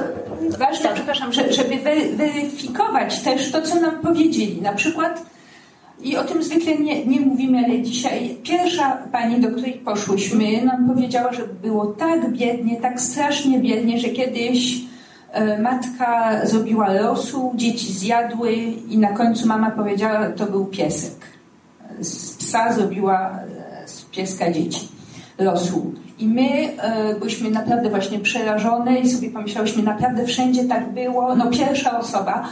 ważne, 0.59 0.89
przepraszam, 0.93 1.33
że, 1.33 1.53
żeby 1.53 1.75
weryfikować 2.17 3.19
też 3.19 3.51
to, 3.51 3.61
co 3.61 3.75
nam 3.75 4.01
powiedzieli. 4.01 4.61
Na 4.61 4.73
przykład, 4.73 5.25
i 6.01 6.17
o 6.17 6.23
tym 6.23 6.43
zwykle 6.43 6.75
nie, 6.75 7.05
nie 7.05 7.19
mówimy, 7.19 7.63
ale 7.65 7.81
dzisiaj 7.81 8.37
pierwsza 8.43 8.97
pani, 9.11 9.41
do 9.41 9.47
której 9.47 9.73
poszłyśmy, 9.73 10.65
nam 10.65 10.87
powiedziała, 10.87 11.33
że 11.33 11.47
było 11.47 11.85
tak 11.85 12.31
biednie, 12.31 12.81
tak 12.81 13.01
strasznie 13.01 13.59
biednie, 13.59 13.99
że 13.99 14.09
kiedyś 14.09 14.81
e, 15.31 15.61
matka 15.61 16.39
zrobiła 16.45 16.93
losu, 16.93 17.51
dzieci 17.55 17.93
zjadły 17.93 18.53
i 18.89 18.97
na 18.97 19.07
końcu 19.07 19.47
mama 19.47 19.71
powiedziała, 19.71 20.29
to 20.29 20.45
był 20.45 20.65
piesek. 20.65 21.13
Z 21.99 22.32
psa 22.53 22.73
zrobiła 22.73 23.39
e, 23.83 23.87
z 23.87 24.01
pieska 24.01 24.51
dzieci 24.51 24.87
losu. 25.37 25.93
I 26.19 26.27
my 26.27 26.77
e, 26.77 27.15
byliśmy 27.19 27.51
naprawdę 27.51 27.89
właśnie 27.89 28.19
przerażone 28.19 28.99
i 28.99 29.09
sobie 29.09 29.29
pomyślałyśmy, 29.29 29.83
naprawdę 29.83 30.25
wszędzie 30.25 30.63
tak 30.63 30.93
było. 30.93 31.35
No 31.35 31.51
pierwsza 31.51 31.99
osoba. 31.99 32.47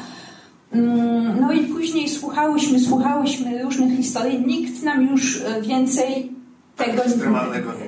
Mm, 0.73 1.41
No 1.41 1.51
i 1.53 1.59
później 1.59 2.09
słuchałyśmy, 2.09 2.79
słuchałyśmy 2.79 3.63
różnych 3.63 3.97
historii. 3.97 4.45
Nikt 4.47 4.83
nam 4.83 5.07
już 5.07 5.41
e, 5.41 5.61
więcej 5.61 6.31
tego 6.77 7.03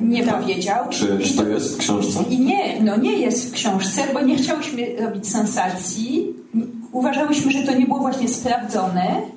nie. 0.02 0.20
nie 0.20 0.24
powiedział. 0.24 0.90
Czy, 0.90 1.20
czy 1.20 1.38
to 1.38 1.48
jest 1.48 1.76
w 1.76 1.78
książce? 1.78 2.24
I 2.30 2.40
nie, 2.40 2.82
no 2.82 2.98
nie 2.98 3.18
jest 3.18 3.50
w 3.50 3.52
książce, 3.52 4.02
bo 4.14 4.22
nie 4.22 4.36
chciałyśmy 4.36 4.96
robić 5.00 5.28
sensacji. 5.28 6.34
Uważałyśmy, 6.92 7.52
że 7.52 7.64
to 7.64 7.76
nie 7.76 7.86
było 7.86 8.00
właśnie 8.00 8.28
sprawdzone. 8.28 9.33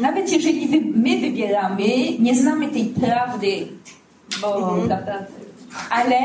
Nawet 0.00 0.32
jeżeli 0.32 0.68
wy, 0.68 0.80
my 0.94 1.20
wybieramy, 1.20 1.84
nie 2.18 2.34
znamy 2.34 2.68
tej 2.68 2.84
prawdy, 2.84 3.68
bo 4.40 4.78
prawda, 4.86 5.26
ale, 5.90 6.16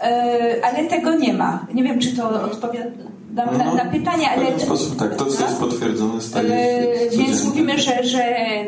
e, 0.00 0.60
ale 0.64 0.84
tego 0.84 1.14
nie 1.14 1.32
ma. 1.32 1.66
Nie 1.74 1.82
wiem, 1.82 1.98
czy 1.98 2.16
to 2.16 2.42
odpowiadam 2.42 3.08
na, 3.58 3.74
na 3.74 3.84
pytanie, 3.84 4.26
No, 4.26 4.34
w 4.34 4.38
ale 4.38 4.44
pewien 4.44 4.60
sposób 4.60 4.98
tak. 4.98 5.16
To, 5.16 5.24
co 5.24 5.44
jest 5.44 5.60
potwierdzone, 5.60 6.20
staje 6.20 6.54
E, 6.54 7.10
się 7.10 7.18
Więc 7.18 7.44
mówimy, 7.44 7.78
że, 7.78 8.04
że 8.04 8.24
e, 8.24 8.64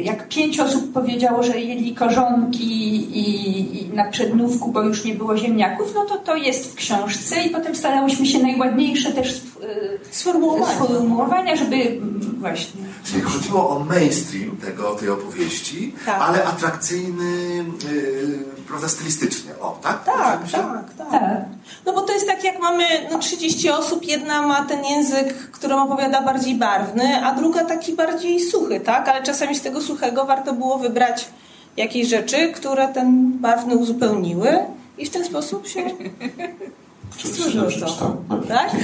jak 0.00 0.28
pięć 0.28 0.60
osób 0.60 0.92
powiedziało, 0.92 1.42
że 1.42 1.60
jedli 1.60 1.94
korzonki 1.94 2.94
i, 3.18 3.82
i 3.82 3.88
na 3.94 4.10
przednówku, 4.10 4.72
bo 4.72 4.82
już 4.82 5.04
nie 5.04 5.14
było 5.14 5.36
ziemniaków, 5.36 5.92
no 5.94 6.04
to 6.04 6.18
to 6.18 6.36
jest 6.36 6.72
w 6.72 6.74
książce 6.74 7.44
i 7.44 7.50
potem 7.50 7.74
starałyśmy 7.74 8.26
się 8.26 8.38
najładniejsze 8.38 9.12
też 9.12 9.40
Sformułowania. 10.10 10.74
sformułowania, 10.74 11.56
żeby 11.56 11.76
mm, 11.76 12.36
właśnie. 12.40 12.80
Czyli 13.04 13.22
chodziło 13.22 13.70
o 13.70 13.78
mainstream 13.78 14.56
tego, 14.56 14.94
tej 14.94 15.10
opowieści, 15.10 15.94
Tak. 16.06 16.20
ale 16.22 16.44
atrakcyjny, 16.44 17.56
yy, 17.92 18.38
prawda, 18.68 18.88
stylistycznie. 18.88 19.50
O, 19.60 19.78
tak? 19.82 20.04
tak, 20.04 20.50
tak, 20.50 20.94
tak. 20.94 21.10
Tak. 21.10 21.44
No 21.86 21.92
bo 21.92 22.00
to 22.02 22.12
jest 22.12 22.26
tak, 22.26 22.44
jak 22.44 22.60
mamy 22.60 22.84
no, 23.12 23.18
30 23.18 23.70
osób, 23.70 24.04
jedna 24.04 24.42
ma 24.46 24.64
ten 24.64 24.84
język, 24.84 25.34
którym 25.50 25.78
opowiada 25.78 26.22
bardziej 26.22 26.54
barwny, 26.54 27.26
a 27.26 27.34
druga 27.34 27.64
taki 27.64 27.92
bardziej 27.92 28.40
suchy, 28.40 28.80
tak? 28.80 29.08
Ale 29.08 29.22
czasami 29.22 29.54
z 29.54 29.62
tego 29.62 29.80
suchego 29.80 30.24
warto 30.24 30.52
było 30.52 30.78
wybrać 30.78 31.28
jakieś 31.76 32.08
rzeczy, 32.08 32.52
które 32.52 32.88
ten 32.88 33.32
barwny 33.38 33.76
uzupełniły 33.76 34.58
i 34.98 35.06
w 35.06 35.10
ten 35.10 35.24
sposób 35.24 35.68
się 35.68 35.80
stworzyło 37.18 37.64
to. 37.64 37.70
Przeczytał. 37.70 38.16
Tak? 38.48 38.76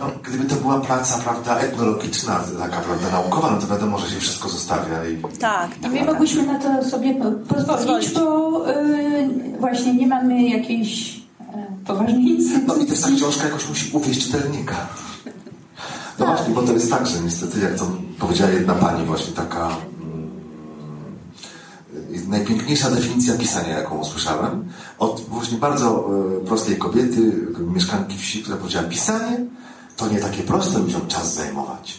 No, 0.00 0.06
gdyby 0.22 0.44
to 0.44 0.54
była 0.54 0.80
praca, 0.80 1.18
prawda, 1.18 1.58
etnologiczna, 1.58 2.40
taka, 2.58 2.80
prawda, 2.80 3.10
naukowa, 3.10 3.50
no 3.50 3.60
to 3.60 3.66
wiadomo, 3.66 3.98
że 3.98 4.10
się 4.10 4.20
wszystko 4.20 4.48
zostawia 4.48 5.04
i... 5.08 5.38
Tak. 5.38 5.70
I 5.84 5.88
my 5.88 6.04
mogłyśmy 6.04 6.42
na 6.46 6.58
to 6.58 6.84
sobie 6.90 7.14
po- 7.14 7.54
pozwolić, 7.54 7.66
Pozwolić. 7.86 8.14
bo 8.14 8.70
e, 8.70 9.28
właśnie 9.60 9.94
nie 9.94 10.06
mamy 10.06 10.42
jakiejś 10.48 11.20
poważnej 11.86 12.38
No 12.66 12.74
i 12.76 12.86
też 12.86 13.00
ta 13.00 13.08
książka 13.16 13.44
jakoś 13.44 13.68
musi 13.68 13.90
uwieść 13.96 14.26
czytelnika. 14.26 14.74
No 16.18 16.26
właśnie, 16.26 16.54
bo 16.54 16.62
to 16.62 16.72
jest 16.72 16.90
tak, 16.90 17.06
że 17.06 17.20
niestety, 17.20 17.60
jak 17.60 17.74
to 17.78 17.86
powiedziała 18.18 18.50
jedna 18.50 18.74
pani, 18.74 19.04
właśnie 19.04 19.32
taka 19.32 19.68
najpiękniejsza 22.26 22.90
definicja 22.90 23.34
pisania, 23.38 23.78
jaką 23.78 23.98
usłyszałem, 23.98 24.68
od 24.98 25.20
właśnie 25.20 25.58
bardzo 25.58 26.08
e, 26.42 26.46
prostej 26.46 26.76
kobiety, 26.76 27.32
mieszkanki 27.58 28.18
wsi, 28.18 28.42
która 28.42 28.56
powiedziała, 28.56 28.88
pisanie 28.88 29.46
to 29.96 30.08
nie 30.08 30.20
takie 30.20 30.42
proste 30.42 30.78
ludziom 30.78 31.06
czas 31.06 31.34
zajmować. 31.34 31.98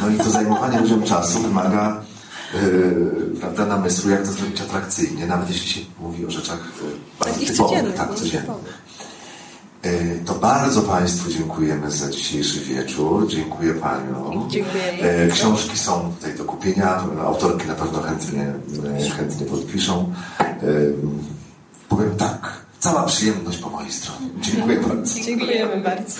No 0.00 0.10
i 0.10 0.16
to 0.16 0.30
zajmowanie 0.30 0.80
ludziom 0.82 1.02
czasu 1.02 1.40
wymaga 1.40 2.00
e, 2.54 2.58
prawda, 3.40 3.66
namysłu, 3.66 4.10
jak 4.10 4.22
to 4.24 4.32
zrobić 4.32 4.60
atrakcyjnie, 4.60 5.26
nawet 5.26 5.48
jeśli 5.48 5.68
się 5.68 5.80
mówi 6.00 6.26
o 6.26 6.30
rzeczach 6.30 6.58
e, 6.58 7.24
bardzo 7.24 7.46
typowych, 7.46 7.94
tak, 7.94 8.08
no, 8.08 8.14
codziennych. 8.14 8.50
E, 9.82 10.24
to 10.24 10.34
bardzo 10.34 10.82
Państwu 10.82 11.30
dziękujemy 11.30 11.90
za 11.90 12.10
dzisiejszy 12.10 12.60
wieczór. 12.60 13.28
Dziękuję 13.28 13.74
Paniom. 13.74 14.50
Dziękujemy. 14.50 15.02
E, 15.02 15.28
Książki 15.28 15.78
są 15.78 16.12
tutaj 16.14 16.34
do 16.38 16.44
kupienia. 16.44 17.04
Autorki 17.24 17.68
na 17.68 17.74
pewno 17.74 18.02
chętnie, 18.02 18.52
e, 19.06 19.10
chętnie 19.10 19.46
podpiszą. 19.46 20.12
Powiem 21.88 22.16
tak, 22.16 22.52
cała 22.78 23.02
przyjemność 23.02 23.58
po 23.58 23.70
mojej 23.70 23.92
stronie. 23.92 24.28
Dziękuję 24.40 24.80
bardzo. 24.80 25.20
Dziękujemy 25.20 25.80
bardzo. 25.80 26.14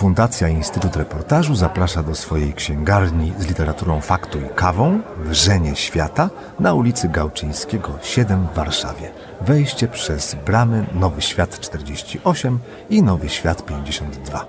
Fundacja 0.00 0.48
Instytut 0.48 0.96
Reportażu 0.96 1.54
zaprasza 1.54 2.02
do 2.02 2.14
swojej 2.14 2.52
księgarni 2.52 3.32
z 3.38 3.48
literaturą 3.48 4.00
faktu 4.00 4.38
i 4.38 4.54
kawą 4.54 5.00
Wrzenie 5.18 5.76
Świata 5.76 6.30
na 6.60 6.74
ulicy 6.74 7.08
Gałczyńskiego 7.08 7.98
7 8.02 8.46
w 8.46 8.54
Warszawie. 8.54 9.10
Wejście 9.40 9.88
przez 9.88 10.36
bramy 10.46 10.86
Nowy 10.94 11.22
Świat 11.22 11.60
48 11.60 12.58
i 12.90 13.02
Nowy 13.02 13.28
Świat 13.28 13.66
52. 13.66 14.46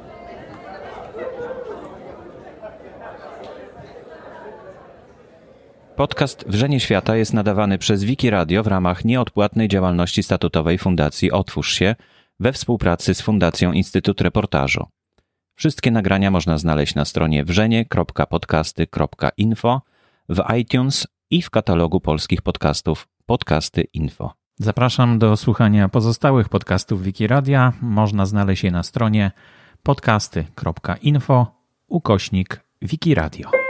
Podcast 5.96 6.46
Wrzenie 6.48 6.80
Świata 6.80 7.16
jest 7.16 7.34
nadawany 7.34 7.78
przez 7.78 8.04
Wiki 8.04 8.30
Radio 8.30 8.64
w 8.64 8.68
ramach 8.68 9.06
nieodpłatnej 9.06 9.68
działalności 9.68 10.24
statutowej 10.24 10.78
Fundacji 10.78 11.32
Otwórz 11.32 11.74
się 11.74 11.96
we 12.40 12.54
współpracy 12.54 13.14
z 13.14 13.22
Fundacją 13.22 13.72
Instytut 13.72 14.22
Reportażu. 14.22 15.01
Wszystkie 15.62 15.92
nagrania 15.92 16.32
można 16.32 16.58
znaleźć 16.58 16.96
na 16.96 17.06
stronie 17.06 17.44
wrzenie.podcasty.info, 17.44 19.82
w 20.30 20.44
iTunes 20.60 21.08
i 21.30 21.42
w 21.42 21.50
katalogu 21.50 22.00
polskich 22.00 22.42
podcastów 22.42 23.08
Podcasty 23.26 23.84
Info. 23.94 24.34
Zapraszam 24.60 25.20
do 25.20 25.38
słuchania 25.38 25.90
pozostałych 25.90 26.50
podcastów 26.50 27.04
Wikiradia. 27.04 27.74
Można 27.82 28.26
znaleźć 28.26 28.64
je 28.64 28.72
na 28.72 28.84
stronie 28.84 29.32
podcasty.info 29.84 31.48
ukośnik 31.88 32.62
Wikiradio. 32.82 33.61